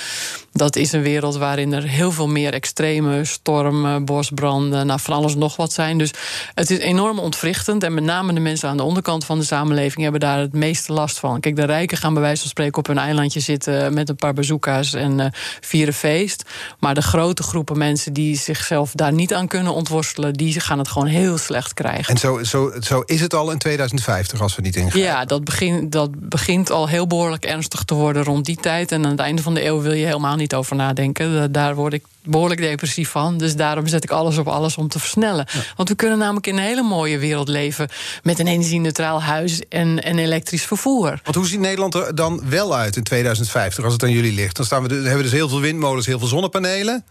Dat 0.57 0.77
is 0.77 0.93
een 0.93 1.03
wereld 1.03 1.37
waarin 1.37 1.73
er 1.73 1.83
heel 1.83 2.13
veel 2.13 2.29
meer 2.29 2.53
extreme 2.53 3.25
stormen, 3.25 4.05
bosbranden, 4.05 4.87
nou, 4.87 5.01
van 5.01 5.15
alles 5.15 5.35
nog 5.35 5.57
wat 5.57 5.73
zijn. 5.73 5.99
Dus 5.99 6.11
het 6.55 6.71
is 6.71 6.79
enorm 6.79 7.19
ontwrichtend. 7.19 7.83
En 7.83 7.95
met 7.95 8.05
name 8.05 8.33
de 8.33 8.41
mensen 8.41 8.69
aan 8.69 8.77
de 8.77 8.83
onderkant 8.83 9.25
van 9.25 9.39
de 9.39 9.45
samenleving 9.45 10.03
hebben 10.03 10.21
daar 10.21 10.39
het 10.39 10.53
meeste 10.53 10.93
last 10.93 11.19
van. 11.19 11.41
Kijk, 11.41 11.57
de 11.57 11.65
rijken 11.65 11.97
gaan 11.97 12.13
bij 12.13 12.23
wijze 12.23 12.41
van 12.41 12.51
spreken 12.51 12.79
op 12.79 12.87
hun 12.87 12.99
eilandje 12.99 13.41
zitten 13.41 13.95
met 13.95 14.09
een 14.09 14.17
paar 14.17 14.33
bazooka's 14.33 14.93
en 14.93 15.19
uh, 15.19 15.27
vieren 15.61 15.95
feest. 15.95 16.43
Maar 16.79 16.95
de 16.95 17.03
grote 17.03 17.43
groepen 17.43 17.79
mensen 17.79 18.13
die 18.13 18.37
zichzelf 18.37 18.93
daar 18.93 19.13
niet 19.13 19.35
aan 19.35 19.49
kunnen 19.49 19.75
ontworstelen, 19.75 20.33
die 20.33 20.61
gaan 20.61 20.79
het 20.79 20.89
gewoon 20.89 21.09
heel 21.09 21.39
slecht 21.39 21.75
krijgen. 21.75 22.15
En 22.15 22.21
zo, 22.21 22.43
zo, 22.43 22.73
zo 22.81 23.01
is 23.01 23.21
het 23.21 23.35
al 23.35 23.51
in 23.51 23.59
2050 23.59 24.41
als 24.41 24.57
we 24.57 24.63
niet 24.63 24.77
ingrijpen? 24.77 25.01
Ja, 25.01 25.25
dat, 25.25 25.43
dat 25.89 26.29
begint 26.29 26.71
al 26.71 26.89
heel 26.89 27.07
behoorlijk 27.07 27.45
ernstig 27.45 27.83
te 27.83 27.95
worden 27.95 28.25
rond 28.25 28.45
die 28.45 28.57
tijd. 28.57 28.93
En 28.93 29.05
aan 29.05 29.11
het 29.11 29.21
einde 29.21 29.43
van 29.43 29.55
de 29.55 29.65
eeuw 29.65 29.81
wil 29.81 29.93
je 29.93 30.07
helemaal 30.07 30.37
niet 30.37 30.46
over 30.55 30.77
nadenken. 30.77 31.53
Daar 31.53 31.75
word 31.75 31.93
ik 31.93 32.05
behoorlijk 32.25 32.61
depressief 32.61 33.09
van. 33.09 33.39
Dus 33.39 33.57
daarom 33.57 33.87
zet 33.87 34.05
ik 34.05 34.11
alles 34.11 34.39
op 34.39 34.49
alles 34.49 34.77
om 34.77 34.89
te 34.89 34.99
versnellen. 34.99 35.47
Ja. 35.53 35.61
Want 35.77 35.89
we 35.89 35.95
kunnen 35.95 36.19
namelijk 36.19 36.47
in 36.47 36.57
een 36.57 36.63
hele 36.63 36.83
mooie 36.83 37.19
wereld 37.19 37.49
leven 37.49 37.89
met 38.23 38.39
een 38.39 38.47
energie-neutraal 38.47 39.23
huis 39.23 39.61
en, 39.69 40.03
en 40.03 40.19
elektrisch 40.19 40.65
vervoer. 40.65 41.21
Want 41.25 41.37
hoe 41.37 41.47
ziet 41.47 41.61
Nederland 41.61 41.95
er 41.95 42.15
dan 42.15 42.43
wel 42.49 42.77
uit 42.77 42.97
in 42.97 43.03
2050 43.03 43.85
als 43.85 43.93
het 43.93 44.03
aan 44.03 44.11
jullie 44.11 44.33
ligt? 44.33 44.57
Dan 44.57 44.65
staan 44.65 44.89
we, 44.89 44.95
hebben 44.95 45.17
we 45.17 45.23
dus 45.23 45.33
heel 45.33 45.49
veel 45.49 45.61
windmolens, 45.61 46.07
heel 46.07 46.19
veel 46.19 46.29
zonnepanelen. 46.29 47.05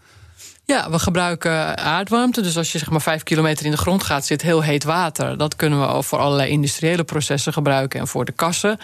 Ja, 0.68 0.90
we 0.90 0.98
gebruiken 0.98 1.78
aardwarmte. 1.78 2.40
Dus 2.40 2.56
als 2.56 2.72
je 2.72 2.78
zeg 2.78 2.90
maar 2.90 3.02
vijf 3.02 3.22
kilometer 3.22 3.64
in 3.64 3.70
de 3.70 3.76
grond 3.76 4.02
gaat, 4.02 4.26
zit 4.26 4.42
heel 4.42 4.62
heet 4.62 4.84
water. 4.84 5.38
Dat 5.38 5.56
kunnen 5.56 5.96
we 5.96 6.02
voor 6.02 6.18
allerlei 6.18 6.50
industriële 6.50 7.04
processen 7.04 7.52
gebruiken 7.52 8.00
en 8.00 8.06
voor 8.06 8.24
de 8.24 8.32
kassen. 8.32 8.78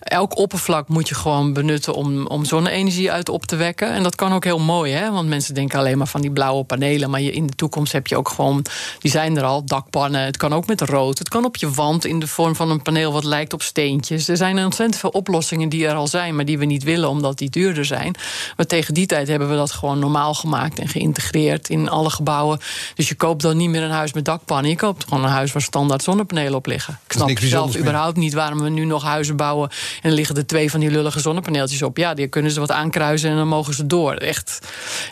Elk 0.00 0.38
oppervlak 0.38 0.88
moet 0.88 1.08
je 1.08 1.14
gewoon 1.14 1.52
benutten 1.52 1.94
om, 1.94 2.26
om 2.26 2.44
zonne-energie 2.44 3.12
uit 3.12 3.28
op 3.28 3.46
te 3.46 3.56
wekken. 3.56 3.92
En 3.92 4.02
dat 4.02 4.14
kan 4.14 4.32
ook 4.32 4.44
heel 4.44 4.58
mooi, 4.58 4.92
hè? 4.92 5.10
Want 5.10 5.28
mensen 5.28 5.54
denken 5.54 5.78
alleen 5.78 5.98
maar 5.98 6.06
van 6.06 6.20
die 6.20 6.30
blauwe 6.30 6.64
panelen. 6.64 7.10
Maar 7.10 7.20
je, 7.20 7.32
in 7.32 7.46
de 7.46 7.54
toekomst 7.54 7.92
heb 7.92 8.06
je 8.06 8.16
ook 8.16 8.28
gewoon, 8.28 8.64
die 8.98 9.10
zijn 9.10 9.36
er 9.36 9.44
al, 9.44 9.64
dakpannen. 9.64 10.20
Het 10.20 10.36
kan 10.36 10.52
ook 10.52 10.66
met 10.66 10.80
rood. 10.80 11.18
Het 11.18 11.28
kan 11.28 11.44
op 11.44 11.56
je 11.56 11.70
wand 11.70 12.04
in 12.04 12.18
de 12.18 12.26
vorm 12.26 12.56
van 12.56 12.70
een 12.70 12.82
paneel 12.82 13.12
wat 13.12 13.24
lijkt 13.24 13.52
op 13.52 13.62
steentjes. 13.62 14.28
Er 14.28 14.36
zijn 14.36 14.64
ontzettend 14.64 15.00
veel 15.00 15.10
oplossingen 15.10 15.68
die 15.68 15.86
er 15.86 15.94
al 15.94 16.06
zijn, 16.06 16.36
maar 16.36 16.44
die 16.44 16.58
we 16.58 16.64
niet 16.64 16.82
willen 16.82 17.08
omdat 17.08 17.38
die 17.38 17.50
duurder 17.50 17.84
zijn. 17.84 18.14
Maar 18.56 18.66
tegen 18.66 18.94
die 18.94 19.06
tijd 19.06 19.28
hebben 19.28 19.48
we 19.50 19.56
dat 19.56 19.72
gewoon 19.72 19.98
normaal 19.98 20.34
gemaakt 20.34 20.78
en 20.78 20.88
geïntegreerd 20.88 21.26
in 21.68 21.88
alle 21.88 22.10
gebouwen. 22.10 22.60
Dus 22.94 23.08
je 23.08 23.14
koopt 23.14 23.42
dan 23.42 23.56
niet 23.56 23.70
meer 23.70 23.82
een 23.82 23.90
huis 23.90 24.12
met 24.12 24.24
dakpannen. 24.24 24.70
Je 24.70 24.76
koopt 24.76 25.04
gewoon 25.04 25.24
een 25.24 25.30
huis 25.30 25.52
waar 25.52 25.62
standaard 25.62 26.02
zonnepanelen 26.02 26.54
op 26.54 26.66
liggen. 26.66 26.98
Ik 27.06 27.12
snap 27.12 27.38
zelf 27.38 27.76
überhaupt 27.76 28.16
niet 28.16 28.32
waarom 28.32 28.60
we 28.60 28.68
nu 28.68 28.84
nog 28.84 29.02
huizen 29.02 29.36
bouwen. 29.36 29.70
En 30.02 30.10
er 30.10 30.16
liggen 30.16 30.36
er 30.36 30.46
twee 30.46 30.70
van 30.70 30.80
die 30.80 30.90
lullige 30.90 31.20
zonnepaneeltjes 31.20 31.82
op. 31.82 31.96
Ja, 31.96 32.14
die 32.14 32.26
kunnen 32.26 32.50
ze 32.50 32.60
wat 32.60 32.70
aankruisen 32.70 33.30
en 33.30 33.36
dan 33.36 33.48
mogen 33.48 33.74
ze 33.74 33.86
door. 33.86 34.14
Echt. 34.14 34.58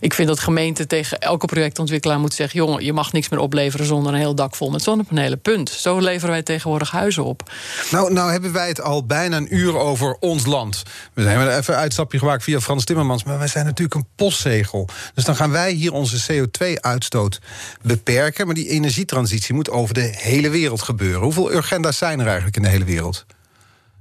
Ik 0.01 0.15
vind 0.15 0.29
dat 0.29 0.41
gemeente 0.41 0.87
tegen 0.87 1.19
elke 1.19 1.47
projectontwikkelaar 1.47 2.21
moet 2.21 2.35
zeggen: 2.35 2.59
jongen, 2.59 2.85
je 2.85 2.93
mag 2.93 3.13
niks 3.13 3.29
meer 3.29 3.41
opleveren 3.41 3.87
zonder 3.87 4.13
een 4.13 4.19
heel 4.19 4.35
dak 4.35 4.55
vol 4.55 4.71
met 4.71 4.83
zonnepanelen. 4.83 5.41
Punt. 5.41 5.71
Zo 5.71 5.99
leveren 5.99 6.31
wij 6.31 6.43
tegenwoordig 6.43 6.91
huizen 6.91 7.25
op. 7.25 7.51
Nou, 7.91 8.13
nou 8.13 8.31
hebben 8.31 8.53
wij 8.53 8.69
het 8.69 8.81
al 8.81 9.07
bijna 9.07 9.37
een 9.37 9.55
uur 9.55 9.77
over 9.77 10.17
ons 10.21 10.47
land. 10.47 10.83
We 11.15 11.23
hebben 11.23 11.57
even 11.57 11.75
een 11.75 11.81
uitstapje 11.81 12.19
gemaakt 12.19 12.43
via 12.43 12.61
Frans 12.61 12.85
Timmermans. 12.85 13.25
Maar 13.25 13.39
wij 13.39 13.49
zijn 13.49 13.65
natuurlijk 13.65 13.95
een 13.95 14.07
postzegel. 14.17 14.89
Dus 15.15 15.25
dan 15.25 15.37
gaan 15.37 15.51
wij 15.51 15.73
hier 15.73 15.93
onze 16.13 16.33
CO2-uitstoot 16.33 17.41
beperken. 17.83 18.47
Maar 18.47 18.55
die 18.55 18.69
energietransitie 18.69 19.55
moet 19.55 19.71
over 19.71 19.95
de 19.95 20.13
hele 20.17 20.49
wereld 20.49 20.83
gebeuren. 20.83 21.23
Hoeveel 21.23 21.53
agenda's 21.53 21.99
zijn 21.99 22.21
er 22.21 22.27
eigenlijk 22.27 22.57
in 22.57 22.63
de 22.63 22.69
hele 22.69 22.85
wereld? 22.85 23.27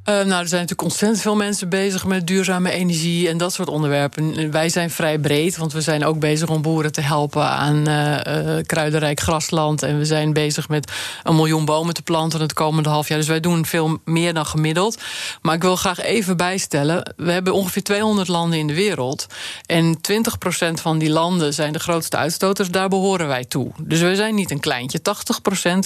Uh, 0.10 0.16
nou, 0.16 0.42
er 0.42 0.48
zijn 0.48 0.62
natuurlijk 0.62 0.82
ontzettend 0.82 1.22
veel 1.22 1.36
mensen 1.36 1.70
bezig 1.70 2.06
met 2.06 2.28
duurzame 2.28 2.72
energie 2.72 3.30
en 3.30 3.38
dat 3.38 3.54
soort 3.54 3.70
onderwerpen. 3.70 4.52
Wij 4.52 4.70
zijn 4.70 4.90
vrij 4.90 5.20
breed, 5.20 5.58
want 5.58 5.74
we 5.74 5.82
zijn 5.82 6.06
ook 6.06 6.20
bezig 6.20 6.50
om 6.50 6.62
boeren 6.62 6.92
te 6.92 7.02
helpen 7.02 7.50
aan 7.50 7.90
uh, 7.90 8.58
kruidenrijk 8.66 9.20
grasland. 9.20 9.84
En 9.84 9.98
we 9.98 10.06
zijn 10.06 10.34
bezig 10.34 10.70
met 10.70 10.92
een 11.24 11.36
miljoen 11.36 11.66
bomen 11.66 11.94
te 11.94 12.02
planten 12.02 12.42
het 12.42 12.54
komende 12.54 12.90
half 12.90 13.08
jaar. 13.08 13.18
Dus 13.18 13.28
wij 13.28 13.40
doen 13.40 13.66
veel 13.66 13.98
meer 14.04 14.34
dan 14.34 14.46
gemiddeld. 14.46 15.02
Maar 15.42 15.56
ik 15.56 15.62
wil 15.62 15.76
graag 15.76 16.00
even 16.02 16.38
bijstellen: 16.38 17.14
we 17.18 17.32
hebben 17.32 17.54
ongeveer 17.54 17.84
200 17.84 18.28
landen 18.28 18.60
in 18.60 18.68
de 18.68 18.76
wereld. 18.76 19.28
En 19.66 19.98
20% 20.12 20.74
van 20.74 20.98
die 20.98 21.10
landen 21.10 21.54
zijn 21.54 21.74
de 21.74 21.80
grootste 21.80 22.18
uitstoters. 22.18 22.70
Daar 22.70 22.90
behoren 22.90 23.28
wij 23.28 23.46
toe. 23.46 23.72
Dus 23.82 24.02
wij 24.02 24.16
zijn 24.16 24.36
niet 24.36 24.52
een 24.52 24.60
kleintje. 24.60 25.00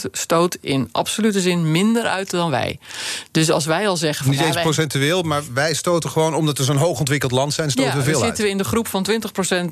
80% 0.08 0.10
stoot 0.12 0.58
in 0.62 0.90
absolute 0.92 1.42
zin 1.42 1.72
minder 1.72 2.04
uit 2.04 2.30
dan 2.30 2.50
wij. 2.50 2.80
Dus 3.32 3.52
als 3.52 3.66
wij 3.66 3.88
al 3.88 3.98
zeggen 3.98 4.08
zeggen 4.14 4.26
van... 4.26 4.34
Niet 4.34 4.40
ja, 4.44 4.48
eens 4.48 4.56
wij- 4.56 4.74
procentueel, 4.74 5.22
maar 5.22 5.42
wij 5.54 5.74
stoten 5.74 6.10
gewoon... 6.10 6.34
omdat 6.34 6.58
we 6.58 6.64
zo'n 6.64 6.78
hoogontwikkeld 6.78 7.32
land 7.32 7.54
zijn, 7.54 7.72
stoten 7.72 7.92
ja, 7.92 7.98
we 7.98 8.04
veel 8.04 8.16
uit. 8.16 8.26
zitten 8.26 8.44
we 8.44 8.50
in 8.50 8.58
de 8.58 8.64
groep 8.64 8.88
van 8.88 9.08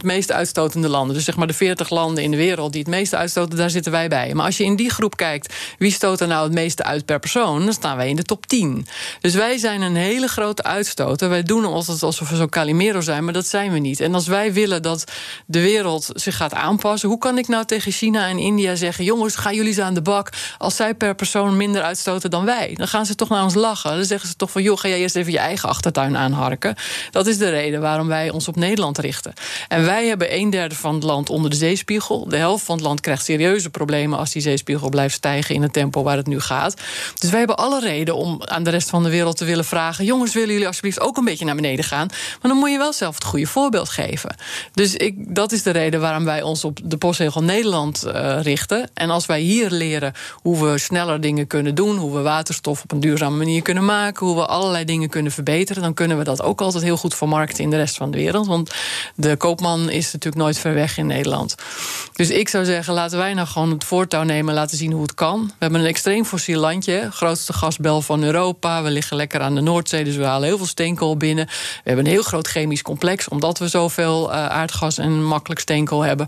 20% 0.02 0.04
meest 0.04 0.32
uitstotende 0.32 0.90
landen. 0.90 1.16
Dus 1.16 1.26
zeg 1.26 1.36
maar 1.36 1.48
de 1.48 1.54
40 1.54 1.90
landen 1.90 2.24
in 2.24 2.32
de 2.32 2.38
wereld 2.38 2.72
die 2.72 2.82
het 2.82 2.90
meeste 2.90 3.18
uitstoten, 3.18 3.58
daar 3.58 3.70
zitten 3.70 3.92
wij 3.92 4.08
bij. 4.08 4.34
Maar 4.34 4.46
als 4.46 4.58
je 4.58 4.64
in 4.64 4.76
die 4.76 4.90
groep 4.90 5.18
kijkt, 5.18 5.54
wie 5.78 5.92
stoot 5.92 6.22
er 6.22 6.28
nou 6.28 6.44
het 6.44 6.54
meeste 6.54 6.84
uit 6.84 7.06
per 7.06 7.20
persoon, 7.20 7.64
dan 7.64 7.74
staan 7.74 7.98
wij 7.98 8.10
in 8.10 8.16
de 8.16 8.24
top 8.24 8.46
10. 8.46 8.88
Dus 9.22 9.34
wij 9.34 9.58
zijn 9.58 9.82
een 9.82 9.96
hele 9.96 10.28
grote 10.28 10.64
uitstoter. 10.64 11.30
Wij 11.30 11.44
doen 11.44 11.66
alsof 11.66 12.30
we 12.30 12.36
zo 12.36 12.48
Calimero 12.48 13.02
zijn, 13.02 13.24
maar 13.24 13.34
dat 13.34 13.48
zijn 13.48 13.72
we 13.72 13.80
niet. 13.80 14.00
En 14.00 14.14
als 14.14 14.28
wij 14.28 14.54
willen 14.54 14.82
dat 14.82 15.04
de 15.46 15.62
wereld 15.62 16.10
zich 16.14 16.36
gaat 16.36 16.54
aanpassen, 16.54 17.10
hoe 17.10 17.18
kan 17.18 17.38
ik 17.38 17.48
nou 17.48 17.66
tegen 17.66 17.92
China 17.92 18.28
en 18.28 18.38
India 18.38 18.76
zeggen: 18.76 19.04
jongens, 19.04 19.36
gaan 19.36 19.56
jullie 19.56 19.70
eens 19.70 19.80
aan 19.80 19.94
de 19.94 20.02
bak 20.02 20.30
als 20.58 20.76
zij 20.76 20.94
per 20.96 21.16
persoon 21.16 21.58
minder 21.58 21.82
uitstoten 21.82 22.30
dan 22.30 22.46
wij? 22.46 22.74
Dan 22.74 22.88
gaan 22.88 23.06
ze 23.06 23.16
toch 23.16 23.30
naar 23.30 23.44
ons 23.44 23.54
lachen. 23.54 23.96
Dan 23.96 24.06
zeggen 24.06 24.27
toch 24.36 24.52
van: 24.52 24.62
joh, 24.62 24.78
ga 24.78 24.88
jij 24.88 25.00
eerst 25.00 25.16
even 25.16 25.32
je 25.32 25.40
eigen 25.40 25.70
achtertuin 25.70 26.18
aanharken. 26.18 26.76
Dat 27.12 27.28
is 27.28 27.38
de 27.38 27.50
reden 27.50 27.82
waarom 27.82 28.08
wij 28.08 28.30
ons 28.30 28.48
op 28.48 28.56
Nederland 28.56 28.98
richten. 28.98 29.34
En 29.68 29.86
wij 29.86 30.08
hebben 30.08 30.36
een 30.36 30.50
derde 30.50 30.76
van 30.76 30.94
het 30.94 31.04
land 31.04 31.30
onder 31.30 31.50
de 31.50 31.56
zeespiegel. 31.56 32.30
De 32.30 32.38
helft 32.38 32.66
van 32.66 32.76
het 32.76 32.86
land 32.86 33.02
krijgt 33.02 33.26
serieuze 33.26 33.70
problemen 33.70 34.20
als 34.20 34.32
die 34.32 34.42
zeespiegel 34.42 34.90
blijft 34.90 35.16
stijgen 35.16 35.56
in 35.56 35.62
het 35.62 35.74
tempo 35.74 36.04
waar 36.04 36.18
het 36.18 36.28
nu 36.28 36.40
gaat. 36.40 36.82
Dus 37.20 37.30
wij 37.30 37.40
hebben 37.40 37.58
alle 37.58 37.80
reden 37.80 38.16
om 38.16 38.42
aan 38.46 38.64
de 38.64 38.70
rest 38.70 38.90
van 38.90 39.04
de 39.04 39.10
wereld 39.10 39.38
te 39.38 39.46
willen 39.46 39.66
vragen: 39.66 40.06
jongens, 40.06 40.34
willen 40.34 40.52
jullie 40.52 40.68
alsjeblieft 40.68 41.00
ook 41.00 41.18
een 41.18 41.26
beetje 41.26 41.46
naar 41.46 41.56
beneden 41.56 41.86
gaan? 41.86 42.08
Maar 42.42 42.52
dan 42.52 42.58
moet 42.58 42.72
je 42.72 42.78
wel 42.78 42.94
zelf 42.94 43.16
het 43.16 43.24
goede 43.24 43.48
voorbeeld 43.48 43.90
geven. 43.90 44.36
Dus 44.74 44.96
ik, 44.96 45.36
dat 45.36 45.52
is 45.52 45.64
de 45.64 45.72
reden 45.72 46.02
waarom 46.02 46.26
wij 46.26 46.42
ons 46.42 46.64
op 46.64 46.80
de 46.84 46.98
postzegel 46.98 47.44
Nederland 47.44 48.04
eh, 48.04 48.42
richten. 48.42 48.90
En 48.94 49.10
als 49.10 49.26
wij 49.26 49.40
hier 49.40 49.70
leren 49.70 50.14
hoe 50.34 50.66
we 50.66 50.78
sneller 50.78 51.22
dingen 51.22 51.48
kunnen 51.48 51.76
doen, 51.76 51.98
hoe 51.98 52.16
we 52.16 52.22
waterstof 52.22 52.84
op 52.84 52.92
een 52.92 53.00
duurzame 53.00 53.38
manier 53.38 53.62
kunnen 53.62 53.86
maken, 53.86 54.17
hoe 54.20 54.36
we 54.36 54.46
allerlei 54.46 54.86
dingen 54.86 55.10
kunnen 55.10 55.32
verbeteren, 55.32 55.82
dan 55.82 55.94
kunnen 55.94 56.18
we 56.18 56.24
dat 56.24 56.42
ook 56.42 56.62
altijd 56.62 56.84
heel 56.84 56.98
goed 56.98 57.16
vermarkten 57.16 57.64
in 57.64 57.70
de 57.70 57.76
rest 57.76 57.98
van 57.98 58.12
de 58.12 58.18
wereld. 58.18 58.48
Want 58.48 58.76
de 59.16 59.36
koopman 59.36 59.90
is 59.90 60.06
natuurlijk 60.06 60.44
nooit 60.44 60.58
ver 60.58 60.74
weg 60.74 60.98
in 60.98 61.08
Nederland. 61.08 61.56
Dus 62.14 62.30
ik 62.30 62.50
zou 62.50 62.66
zeggen, 62.66 62.94
laten 62.94 63.18
wij 63.18 63.34
nou 63.34 63.48
gewoon 63.48 63.72
het 63.72 63.84
voortouw 63.84 64.24
nemen, 64.24 64.54
laten 64.54 64.78
zien 64.78 64.92
hoe 64.92 65.02
het 65.02 65.14
kan. 65.14 65.46
We 65.48 65.54
hebben 65.60 65.80
een 65.80 65.88
extreem 65.88 66.26
fossiel 66.26 66.60
landje, 66.60 67.08
grootste 67.12 67.54
gasbel 67.54 68.02
van 68.02 68.24
Europa. 68.24 68.84
We 68.84 68.90
liggen 68.90 69.18
lekker 69.18 69.42
aan 69.42 69.56
de 69.56 69.62
Noordzee, 69.62 70.04
dus 70.04 70.16
we 70.16 70.24
halen 70.24 70.48
heel 70.48 70.58
veel 70.58 70.66
steenkool 70.66 71.18
binnen. 71.18 71.46
We 71.46 71.82
hebben 71.84 72.06
een 72.06 72.12
heel 72.12 72.24
groot 72.24 72.48
chemisch 72.48 72.82
complex, 72.82 73.28
omdat 73.28 73.60
we 73.60 73.68
zoveel 73.68 74.30
uh, 74.30 74.46
aardgas 74.48 74.98
en 74.98 75.24
makkelijk 75.24 75.60
steenkool 75.62 76.02
hebben. 76.02 76.28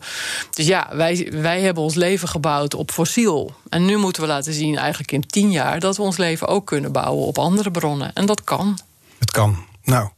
Dus 0.53 0.67
ja, 0.67 0.89
wij, 0.93 1.31
wij 1.31 1.61
hebben 1.61 1.83
ons 1.83 1.95
leven 1.95 2.27
gebouwd 2.27 2.73
op 2.73 2.91
fossiel. 2.91 3.51
En 3.69 3.85
nu 3.85 3.97
moeten 3.97 4.21
we 4.21 4.27
laten 4.27 4.53
zien, 4.53 4.77
eigenlijk 4.77 5.11
in 5.11 5.27
tien 5.27 5.51
jaar, 5.51 5.79
dat 5.79 5.97
we 5.97 6.01
ons 6.01 6.17
leven 6.17 6.47
ook 6.47 6.65
kunnen 6.65 6.91
bouwen 6.91 7.25
op 7.25 7.37
andere 7.37 7.61
bronnen. 7.61 7.77
En 8.13 8.25
dat 8.25 8.43
kan. 8.43 8.80
Het 9.19 9.32
kan. 9.32 9.65
Nou. 9.84 10.09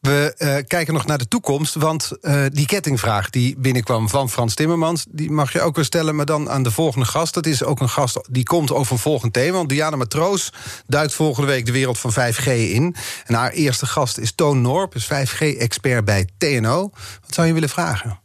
We 0.00 0.34
uh, 0.38 0.56
kijken 0.66 0.94
nog 0.94 1.06
naar 1.06 1.18
de 1.18 1.28
toekomst, 1.28 1.74
want 1.74 2.10
uh, 2.20 2.44
die 2.52 2.66
kettingvraag 2.66 3.30
die 3.30 3.56
binnenkwam 3.58 4.08
van 4.08 4.30
Frans 4.30 4.54
Timmermans... 4.54 5.04
die 5.08 5.30
mag 5.30 5.52
je 5.52 5.60
ook 5.60 5.76
wel 5.76 5.84
stellen, 5.84 6.16
maar 6.16 6.26
dan 6.26 6.50
aan 6.50 6.62
de 6.62 6.70
volgende 6.70 7.06
gast. 7.06 7.34
Dat 7.34 7.46
is 7.46 7.64
ook 7.64 7.80
een 7.80 7.88
gast 7.88 8.20
die 8.30 8.42
komt 8.42 8.72
over 8.72 8.92
een 8.92 8.98
volgend 8.98 9.32
thema. 9.32 9.56
Want 9.56 9.68
Diana 9.68 9.96
Matroos 9.96 10.52
duikt 10.86 11.14
volgende 11.14 11.48
week 11.48 11.66
de 11.66 11.72
wereld 11.72 11.98
van 11.98 12.12
5G 12.12 12.46
in. 12.46 12.96
En 13.24 13.34
haar 13.34 13.50
eerste 13.50 13.86
gast 13.86 14.18
is 14.18 14.32
Toon 14.34 14.60
Norp, 14.60 14.92
dus 14.92 15.04
5G-expert 15.04 16.04
bij 16.04 16.28
TNO. 16.38 16.90
Wat 17.20 17.34
zou 17.34 17.46
je 17.46 17.52
willen 17.52 17.68
vragen? 17.68 18.18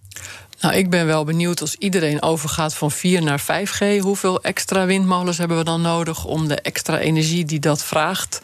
Nou, 0.59 0.75
ik 0.75 0.89
ben 0.89 1.05
wel 1.05 1.23
benieuwd 1.23 1.61
als 1.61 1.75
iedereen 1.75 2.21
overgaat 2.21 2.75
van 2.75 2.91
4 2.91 3.21
naar 3.21 3.41
5G... 3.41 3.99
hoeveel 3.99 4.41
extra 4.41 4.85
windmolens 4.85 5.37
hebben 5.37 5.57
we 5.57 5.63
dan 5.63 5.81
nodig... 5.81 6.25
om 6.25 6.47
de 6.47 6.55
extra 6.55 6.99
energie 6.99 7.45
die 7.45 7.59
dat 7.59 7.83
vraagt 7.83 8.41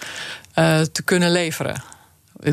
uh, 0.56 0.80
te 0.82 1.04
kunnen 1.04 1.32
leveren? 1.32 1.84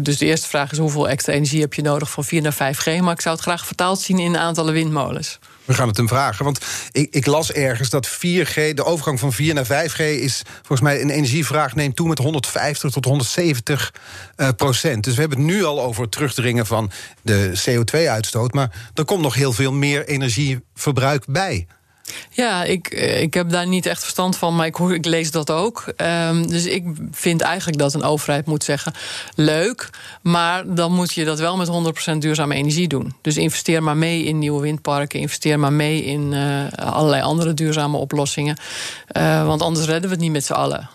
Dus 0.00 0.18
de 0.18 0.26
eerste 0.26 0.48
vraag 0.48 0.72
is 0.72 0.78
hoeveel 0.78 1.08
extra 1.08 1.32
energie 1.32 1.60
heb 1.60 1.74
je 1.74 1.82
nodig 1.82 2.10
van 2.10 2.24
4 2.24 2.42
naar 2.42 2.54
5G. 2.54 3.00
Maar 3.00 3.12
ik 3.12 3.20
zou 3.20 3.34
het 3.34 3.44
graag 3.44 3.66
vertaald 3.66 4.00
zien 4.00 4.18
in 4.18 4.36
aantallen 4.36 4.72
windmolens. 4.72 5.38
We 5.64 5.74
gaan 5.74 5.88
het 5.88 5.96
hem 5.96 6.08
vragen. 6.08 6.44
Want 6.44 6.60
ik, 6.92 7.14
ik, 7.14 7.26
las 7.26 7.52
ergens 7.52 7.90
dat 7.90 8.08
4G, 8.08 8.54
de 8.74 8.84
overgang 8.84 9.20
van 9.20 9.32
4 9.32 9.54
naar 9.54 9.66
5G 9.66 9.96
is 9.98 10.42
volgens 10.56 10.80
mij 10.80 11.00
een 11.00 11.10
energievraag 11.10 11.74
neemt 11.74 11.96
toe 11.96 12.08
met 12.08 12.18
150 12.18 12.90
tot 12.90 13.04
170 13.04 13.94
uh, 14.36 14.48
procent. 14.56 15.04
Dus 15.04 15.14
we 15.14 15.20
hebben 15.20 15.38
het 15.38 15.46
nu 15.46 15.64
al 15.64 15.82
over 15.82 16.02
het 16.02 16.12
terugdringen 16.12 16.66
van 16.66 16.90
de 17.22 17.52
CO2-uitstoot. 17.68 18.52
Maar 18.52 18.90
er 18.94 19.04
komt 19.04 19.22
nog 19.22 19.34
heel 19.34 19.52
veel 19.52 19.72
meer 19.72 20.06
energieverbruik 20.06 21.24
bij. 21.26 21.66
Ja, 22.30 22.64
ik, 22.64 22.88
ik 23.20 23.34
heb 23.34 23.50
daar 23.50 23.66
niet 23.66 23.86
echt 23.86 24.00
verstand 24.00 24.36
van, 24.36 24.56
maar 24.56 24.66
ik, 24.66 24.78
ik 24.78 25.04
lees 25.04 25.30
dat 25.30 25.50
ook. 25.50 25.92
Um, 25.96 26.48
dus 26.48 26.66
ik 26.66 26.84
vind 27.10 27.40
eigenlijk 27.40 27.78
dat 27.78 27.94
een 27.94 28.02
overheid 28.02 28.46
moet 28.46 28.64
zeggen: 28.64 28.92
leuk, 29.34 29.90
maar 30.22 30.74
dan 30.74 30.92
moet 30.92 31.12
je 31.12 31.24
dat 31.24 31.38
wel 31.38 31.56
met 31.56 31.68
100% 32.14 32.18
duurzame 32.18 32.54
energie 32.54 32.88
doen. 32.88 33.14
Dus 33.20 33.36
investeer 33.36 33.82
maar 33.82 33.96
mee 33.96 34.24
in 34.24 34.38
nieuwe 34.38 34.60
windparken, 34.60 35.20
investeer 35.20 35.58
maar 35.58 35.72
mee 35.72 36.04
in 36.04 36.32
uh, 36.32 36.64
allerlei 36.76 37.22
andere 37.22 37.54
duurzame 37.54 37.96
oplossingen. 37.96 38.56
Uh, 39.16 39.46
want 39.46 39.62
anders 39.62 39.86
redden 39.86 40.08
we 40.08 40.14
het 40.14 40.24
niet 40.24 40.32
met 40.32 40.44
z'n 40.44 40.52
allen. 40.52 40.90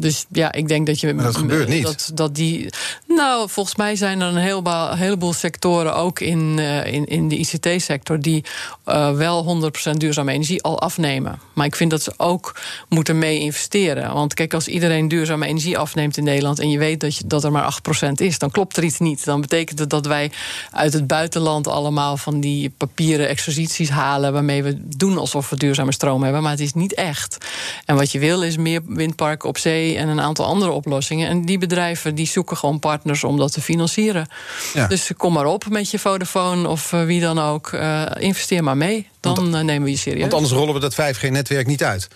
Dus 0.00 0.26
ja, 0.32 0.52
ik 0.52 0.68
denk 0.68 0.86
dat 0.86 1.00
je. 1.00 1.14
Maar 1.14 1.24
dat 1.24 1.36
gebeurt 1.36 1.68
niet. 1.68 1.82
Dat, 1.82 2.10
dat 2.14 2.34
die, 2.34 2.70
nou, 3.06 3.48
volgens 3.48 3.76
mij 3.76 3.96
zijn 3.96 4.20
er 4.20 4.28
een 4.28 4.36
heleboel, 4.36 4.94
heleboel 4.94 5.32
sectoren, 5.32 5.94
ook 5.94 6.20
in, 6.20 6.56
uh, 6.58 6.86
in, 6.86 7.06
in 7.06 7.28
de 7.28 7.36
ICT-sector, 7.36 8.20
die 8.20 8.44
uh, 8.86 9.10
wel 9.12 9.70
100% 9.90 9.90
duurzame 9.96 10.32
energie 10.32 10.62
al 10.62 10.80
afnemen. 10.80 11.38
Maar 11.52 11.66
ik 11.66 11.76
vind 11.76 11.90
dat 11.90 12.02
ze 12.02 12.12
ook 12.16 12.60
moeten 12.88 13.18
mee 13.18 13.38
investeren. 13.38 14.14
Want 14.14 14.34
kijk, 14.34 14.54
als 14.54 14.68
iedereen 14.68 15.08
duurzame 15.08 15.46
energie 15.46 15.78
afneemt 15.78 16.16
in 16.16 16.24
Nederland 16.24 16.58
en 16.58 16.70
je 16.70 16.78
weet 16.78 17.00
dat, 17.00 17.16
je, 17.16 17.26
dat 17.26 17.44
er 17.44 17.52
maar 17.52 17.78
8% 18.08 18.10
is, 18.12 18.38
dan 18.38 18.50
klopt 18.50 18.76
er 18.76 18.84
iets 18.84 18.98
niet. 18.98 19.24
Dan 19.24 19.40
betekent 19.40 19.78
het 19.78 19.90
dat 19.90 20.06
wij 20.06 20.30
uit 20.70 20.92
het 20.92 21.06
buitenland 21.06 21.68
allemaal 21.68 22.16
van 22.16 22.40
die 22.40 22.70
papieren 22.76 23.28
exercities 23.28 23.88
halen 23.88 24.32
waarmee 24.32 24.62
we 24.62 24.78
doen 24.96 25.18
alsof 25.18 25.50
we 25.50 25.56
duurzame 25.56 25.92
stroom 25.92 26.22
hebben. 26.22 26.42
Maar 26.42 26.50
het 26.50 26.60
is 26.60 26.74
niet 26.74 26.94
echt. 26.94 27.36
En 27.84 27.96
wat 27.96 28.12
je 28.12 28.18
wil 28.18 28.42
is 28.42 28.56
meer 28.56 28.80
windparken 28.86 29.48
op 29.48 29.58
zee 29.58 29.85
en 29.94 30.08
een 30.08 30.20
aantal 30.20 30.44
andere 30.44 30.70
oplossingen. 30.70 31.28
En 31.28 31.44
die 31.44 31.58
bedrijven 31.58 32.14
die 32.14 32.26
zoeken 32.26 32.56
gewoon 32.56 32.78
partners 32.78 33.24
om 33.24 33.36
dat 33.36 33.52
te 33.52 33.60
financieren. 33.60 34.26
Ja. 34.74 34.86
Dus 34.86 35.10
kom 35.16 35.32
maar 35.32 35.46
op 35.46 35.68
met 35.68 35.90
je 35.90 35.98
Vodafone 35.98 36.68
of 36.68 36.92
uh, 36.92 37.04
wie 37.04 37.20
dan 37.20 37.38
ook. 37.38 37.72
Uh, 37.72 38.02
investeer 38.18 38.64
maar 38.64 38.76
mee. 38.76 39.08
Dan 39.20 39.34
want, 39.34 39.54
uh, 39.54 39.60
nemen 39.60 39.82
we 39.82 39.90
je 39.90 39.96
serieus. 39.96 40.20
Want 40.20 40.34
anders 40.34 40.52
rollen 40.52 40.74
we 40.74 40.80
dat 40.80 40.94
5G-netwerk 40.94 41.66
niet 41.66 41.84
uit. 41.84 42.08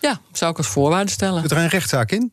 Ja, 0.00 0.20
zou 0.32 0.50
ik 0.50 0.56
als 0.56 0.66
voorwaarde 0.66 1.10
stellen. 1.10 1.40
Zit 1.40 1.50
er 1.50 1.56
een 1.56 1.68
rechtszaak 1.68 2.12
in? 2.12 2.32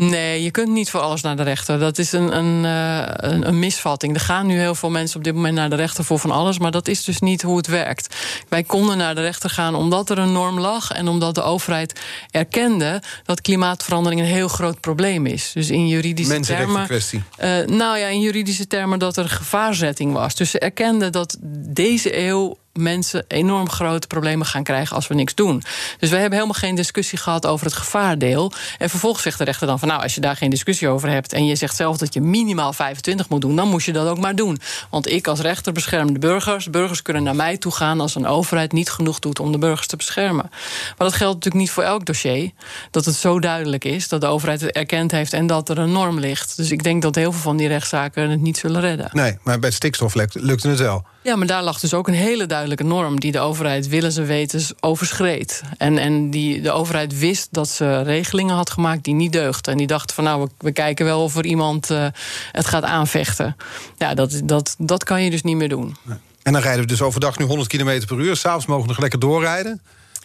Nee, 0.00 0.42
je 0.42 0.50
kunt 0.50 0.68
niet 0.68 0.90
voor 0.90 1.00
alles 1.00 1.22
naar 1.22 1.36
de 1.36 1.42
rechter. 1.42 1.78
Dat 1.78 1.98
is 1.98 2.12
een, 2.12 2.36
een, 2.36 2.64
een, 2.64 3.48
een, 3.48 3.58
misvatting. 3.58 4.14
Er 4.14 4.20
gaan 4.20 4.46
nu 4.46 4.58
heel 4.58 4.74
veel 4.74 4.90
mensen 4.90 5.16
op 5.16 5.24
dit 5.24 5.34
moment 5.34 5.54
naar 5.54 5.70
de 5.70 5.76
rechter 5.76 6.04
voor 6.04 6.18
van 6.18 6.30
alles, 6.30 6.58
maar 6.58 6.70
dat 6.70 6.88
is 6.88 7.04
dus 7.04 7.20
niet 7.20 7.42
hoe 7.42 7.56
het 7.56 7.66
werkt. 7.66 8.16
Wij 8.48 8.62
konden 8.62 8.98
naar 8.98 9.14
de 9.14 9.20
rechter 9.20 9.50
gaan 9.50 9.74
omdat 9.74 10.10
er 10.10 10.18
een 10.18 10.32
norm 10.32 10.60
lag 10.60 10.90
en 10.90 11.08
omdat 11.08 11.34
de 11.34 11.42
overheid 11.42 12.00
erkende 12.30 13.02
dat 13.24 13.40
klimaatverandering 13.40 14.20
een 14.20 14.26
heel 14.26 14.48
groot 14.48 14.80
probleem 14.80 15.26
is. 15.26 15.50
Dus 15.54 15.70
in 15.70 15.88
juridische 15.88 16.40
termen. 16.40 16.86
kwestie. 16.86 17.22
Uh, 17.38 17.66
nou 17.66 17.98
ja, 17.98 18.06
in 18.06 18.20
juridische 18.20 18.66
termen 18.66 18.98
dat 18.98 19.16
er 19.16 19.28
gevaarzetting 19.28 20.12
was. 20.12 20.34
Dus 20.34 20.50
ze 20.50 20.58
erkenden 20.58 21.12
dat 21.12 21.36
deze 21.68 22.18
eeuw 22.18 22.58
mensen 22.80 23.24
enorm 23.28 23.70
grote 23.70 24.06
problemen 24.06 24.46
gaan 24.46 24.62
krijgen 24.62 24.96
als 24.96 25.06
we 25.06 25.14
niks 25.14 25.34
doen. 25.34 25.62
Dus 25.98 26.10
wij 26.10 26.20
hebben 26.20 26.38
helemaal 26.38 26.60
geen 26.60 26.74
discussie 26.74 27.18
gehad 27.18 27.46
over 27.46 27.66
het 27.66 27.74
gevaardeel. 27.74 28.52
En 28.78 28.90
vervolgens 28.90 29.22
zegt 29.22 29.38
de 29.38 29.44
rechter 29.44 29.66
dan 29.66 29.78
van 29.78 29.88
nou, 29.88 30.02
als 30.02 30.14
je 30.14 30.20
daar 30.20 30.36
geen 30.36 30.50
discussie 30.50 30.88
over 30.88 31.08
hebt 31.08 31.32
en 31.32 31.46
je 31.46 31.54
zegt 31.56 31.76
zelf 31.76 31.96
dat 31.96 32.14
je 32.14 32.20
minimaal 32.20 32.72
25 32.72 33.28
moet 33.28 33.40
doen, 33.40 33.56
dan 33.56 33.68
moet 33.68 33.84
je 33.84 33.92
dat 33.92 34.06
ook 34.06 34.18
maar 34.18 34.34
doen. 34.34 34.60
Want 34.90 35.10
ik 35.10 35.26
als 35.26 35.40
rechter 35.40 35.72
bescherm 35.72 36.12
de 36.12 36.18
burgers. 36.18 36.70
Burgers 36.70 37.02
kunnen 37.02 37.22
naar 37.22 37.36
mij 37.36 37.56
toe 37.56 37.72
gaan 37.72 38.00
als 38.00 38.14
een 38.14 38.26
overheid 38.26 38.72
niet 38.72 38.90
genoeg 38.90 39.18
doet 39.18 39.40
om 39.40 39.52
de 39.52 39.58
burgers 39.58 39.86
te 39.86 39.96
beschermen. 39.96 40.46
Maar 40.50 41.08
dat 41.08 41.14
geldt 41.14 41.34
natuurlijk 41.34 41.62
niet 41.62 41.70
voor 41.70 41.82
elk 41.82 42.06
dossier. 42.06 42.50
Dat 42.90 43.04
het 43.04 43.14
zo 43.14 43.40
duidelijk 43.40 43.84
is 43.84 44.08
dat 44.08 44.20
de 44.20 44.26
overheid 44.26 44.60
het 44.60 44.70
erkend 44.70 45.10
heeft 45.10 45.32
en 45.32 45.46
dat 45.46 45.68
er 45.68 45.78
een 45.78 45.92
norm 45.92 46.18
ligt. 46.18 46.56
Dus 46.56 46.70
ik 46.70 46.82
denk 46.82 47.02
dat 47.02 47.14
heel 47.14 47.32
veel 47.32 47.40
van 47.40 47.56
die 47.56 47.68
rechtszaken 47.68 48.30
het 48.30 48.40
niet 48.40 48.58
zullen 48.58 48.80
redden. 48.80 49.08
Nee, 49.12 49.38
maar 49.42 49.58
bij 49.58 49.70
stikstof 49.70 50.14
lukte 50.14 50.68
het 50.68 50.78
wel. 50.78 51.04
Ja, 51.22 51.36
maar 51.36 51.46
daar 51.46 51.62
lag 51.62 51.80
dus 51.80 51.94
ook 51.94 52.08
een 52.08 52.14
hele 52.14 52.46
duidelijke 52.46 52.84
norm 52.84 53.20
die 53.20 53.32
de 53.32 53.40
overheid 53.40 53.88
willens 53.88 54.16
en 54.16 54.26
wetens 54.26 54.72
overschreed. 54.80 55.62
En, 55.78 55.98
en 55.98 56.30
die 56.30 56.60
de 56.60 56.70
overheid 56.70 57.18
wist 57.18 57.48
dat 57.50 57.68
ze 57.68 58.02
regelingen 58.02 58.54
had 58.54 58.70
gemaakt 58.70 59.04
die 59.04 59.14
niet 59.14 59.32
deugden. 59.32 59.72
En 59.72 59.78
die 59.78 59.86
dacht 59.86 60.12
van 60.12 60.24
nou, 60.24 60.48
we, 60.58 60.72
kijken 60.72 61.04
wel 61.04 61.22
of 61.22 61.36
er 61.36 61.44
iemand 61.44 61.90
uh, 61.90 62.06
het 62.52 62.66
gaat 62.66 62.82
aanvechten. 62.84 63.56
Ja, 63.96 64.14
dat, 64.14 64.40
dat, 64.44 64.74
dat 64.78 65.04
kan 65.04 65.22
je 65.22 65.30
dus 65.30 65.42
niet 65.42 65.56
meer 65.56 65.68
doen. 65.68 65.96
En 66.42 66.52
dan 66.52 66.62
rijden 66.62 66.80
we 66.80 66.86
dus 66.86 67.02
overdag 67.02 67.38
nu 67.38 67.44
100 67.44 67.68
km 67.68 68.06
per 68.06 68.18
uur. 68.18 68.36
S'avonds 68.36 68.66
mogen 68.66 68.82
we 68.82 68.88
nog 68.88 69.00
lekker 69.00 69.18
doorrijden. 69.18 69.80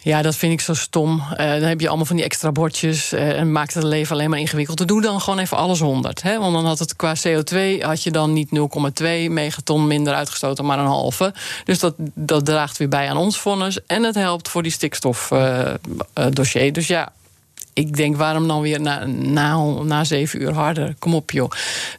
Ja, 0.06 0.22
dat 0.22 0.36
vind 0.36 0.52
ik 0.52 0.60
zo 0.60 0.74
stom. 0.74 1.22
Uh, 1.30 1.36
dan 1.36 1.62
heb 1.62 1.80
je 1.80 1.88
allemaal 1.88 2.06
van 2.06 2.16
die 2.16 2.24
extra 2.24 2.52
bordjes 2.52 3.12
uh, 3.12 3.38
en 3.38 3.52
maakt 3.52 3.74
het 3.74 3.84
leven 3.84 4.14
alleen 4.14 4.30
maar 4.30 4.38
ingewikkeld. 4.38 4.88
Doe 4.88 5.02
dan 5.02 5.20
gewoon 5.20 5.38
even 5.38 5.56
alles 5.56 5.80
100. 5.80 6.22
Hè? 6.22 6.38
Want 6.38 6.52
dan 6.52 6.66
had 6.66 6.78
het 6.78 6.96
qua 6.96 7.14
CO2 7.16 7.80
had 7.80 8.02
je 8.02 8.10
dan 8.10 8.32
niet 8.32 8.48
0,2 8.48 9.04
megaton 9.28 9.86
minder 9.86 10.14
uitgestoten, 10.14 10.64
maar 10.64 10.78
een 10.78 10.86
halve. 10.86 11.34
Dus 11.64 11.78
dat, 11.78 11.94
dat 12.14 12.44
draagt 12.44 12.76
weer 12.76 12.88
bij 12.88 13.10
aan 13.10 13.16
ons 13.16 13.38
vonnis. 13.38 13.78
En 13.86 14.02
het 14.02 14.14
helpt 14.14 14.48
voor 14.48 14.62
die 14.62 14.72
stikstofdossier. 14.72 16.66
Uh, 16.66 16.72
dus 16.72 16.86
ja, 16.86 17.12
ik 17.72 17.96
denk, 17.96 18.16
waarom 18.16 18.48
dan 18.48 18.60
weer 18.60 18.80
na, 18.80 19.04
na, 19.06 19.56
na 19.82 20.04
zeven 20.04 20.42
uur 20.42 20.52
harder? 20.52 20.94
Kom 20.98 21.14
op, 21.14 21.30
joh. 21.30 21.50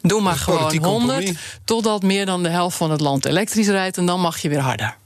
Doe 0.02 0.20
maar 0.20 0.36
gewoon 0.36 0.84
100, 0.84 1.32
totdat 1.64 2.02
meer 2.02 2.26
dan 2.26 2.42
de 2.42 2.48
helft 2.48 2.76
van 2.76 2.90
het 2.90 3.00
land 3.00 3.24
elektrisch 3.24 3.68
rijdt... 3.68 3.96
en 3.96 4.06
dan 4.06 4.20
mag 4.20 4.38
je 4.38 4.48
weer 4.48 4.60
harder. 4.60 4.96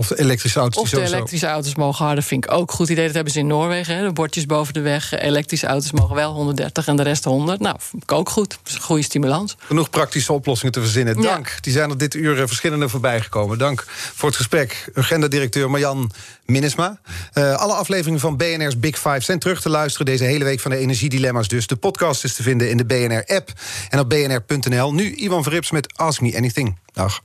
Of 0.00 0.06
de 0.06 0.18
elektrische 0.18 0.58
auto's. 0.58 0.82
Of 0.82 0.90
de 0.90 1.02
elektrische 1.02 1.46
auto's 1.46 1.74
mogen 1.74 2.04
harder, 2.04 2.24
vind 2.24 2.44
ik 2.44 2.52
ook 2.52 2.72
goed 2.72 2.88
idee. 2.88 3.06
Dat 3.06 3.14
hebben 3.14 3.32
ze 3.32 3.38
in 3.38 3.46
Noorwegen, 3.46 3.96
hè, 3.96 4.02
de 4.02 4.12
bordjes 4.12 4.46
boven 4.46 4.74
de 4.74 4.80
weg. 4.80 5.12
Elektrische 5.18 5.66
auto's 5.66 5.92
mogen 5.92 6.14
wel 6.14 6.32
130 6.32 6.86
en 6.86 6.96
de 6.96 7.02
rest 7.02 7.24
100. 7.24 7.60
Nou, 7.60 7.76
vind 7.78 8.02
ik 8.02 8.12
ook 8.12 8.28
goed. 8.28 8.50
Dat 8.50 8.58
is 8.64 8.74
een 8.74 8.80
goede 8.80 9.02
stimulans. 9.02 9.56
Genoeg 9.58 9.90
praktische 9.90 10.32
oplossingen 10.32 10.72
te 10.72 10.80
verzinnen. 10.80 11.20
Dank. 11.22 11.58
Die 11.60 11.72
zijn 11.72 11.90
er 11.90 11.98
dit 11.98 12.14
uur 12.14 12.40
eh, 12.40 12.46
verschillende 12.46 12.88
voorbij 12.88 13.20
gekomen. 13.20 13.58
Dank 13.58 13.84
voor 14.14 14.28
het 14.28 14.36
gesprek. 14.36 14.90
Agenda-directeur 14.94 15.70
Marjan 15.70 16.10
Minnesma. 16.44 17.00
Uh, 17.34 17.54
alle 17.56 17.72
afleveringen 17.72 18.20
van 18.20 18.36
BNR's 18.36 18.78
Big 18.78 18.98
Five 18.98 19.20
zijn 19.20 19.38
terug 19.38 19.60
te 19.60 19.68
luisteren... 19.68 20.06
deze 20.06 20.24
hele 20.24 20.44
week 20.44 20.60
van 20.60 20.70
de 20.70 20.76
energiedilemma's 20.76 21.48
dus. 21.48 21.66
De 21.66 21.76
podcast 21.76 22.24
is 22.24 22.34
te 22.34 22.42
vinden 22.42 22.70
in 22.70 22.76
de 22.76 22.84
BNR-app 22.84 23.52
en 23.88 23.98
op 23.98 24.08
bnr.nl. 24.08 24.94
Nu 24.94 25.14
Ivan 25.14 25.42
Verrips 25.42 25.70
met 25.70 25.92
Ask 25.96 26.20
Me 26.20 26.36
Anything. 26.36 26.76
Dag. 26.92 27.20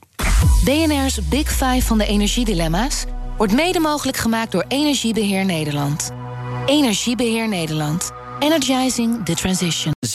BNR's 0.64 1.28
Big 1.28 1.52
Five 1.52 1.82
van 1.82 1.98
de 1.98 2.06
energiedilemma's 2.06 3.04
wordt 3.36 3.52
mede 3.52 3.80
mogelijk 3.80 4.16
gemaakt 4.16 4.52
door 4.52 4.64
Energiebeheer 4.68 5.44
Nederland. 5.44 6.10
Energiebeheer 6.66 7.48
Nederland. 7.48 8.10
Energizing 8.38 9.24
the 9.24 9.34
transition. 9.34 9.95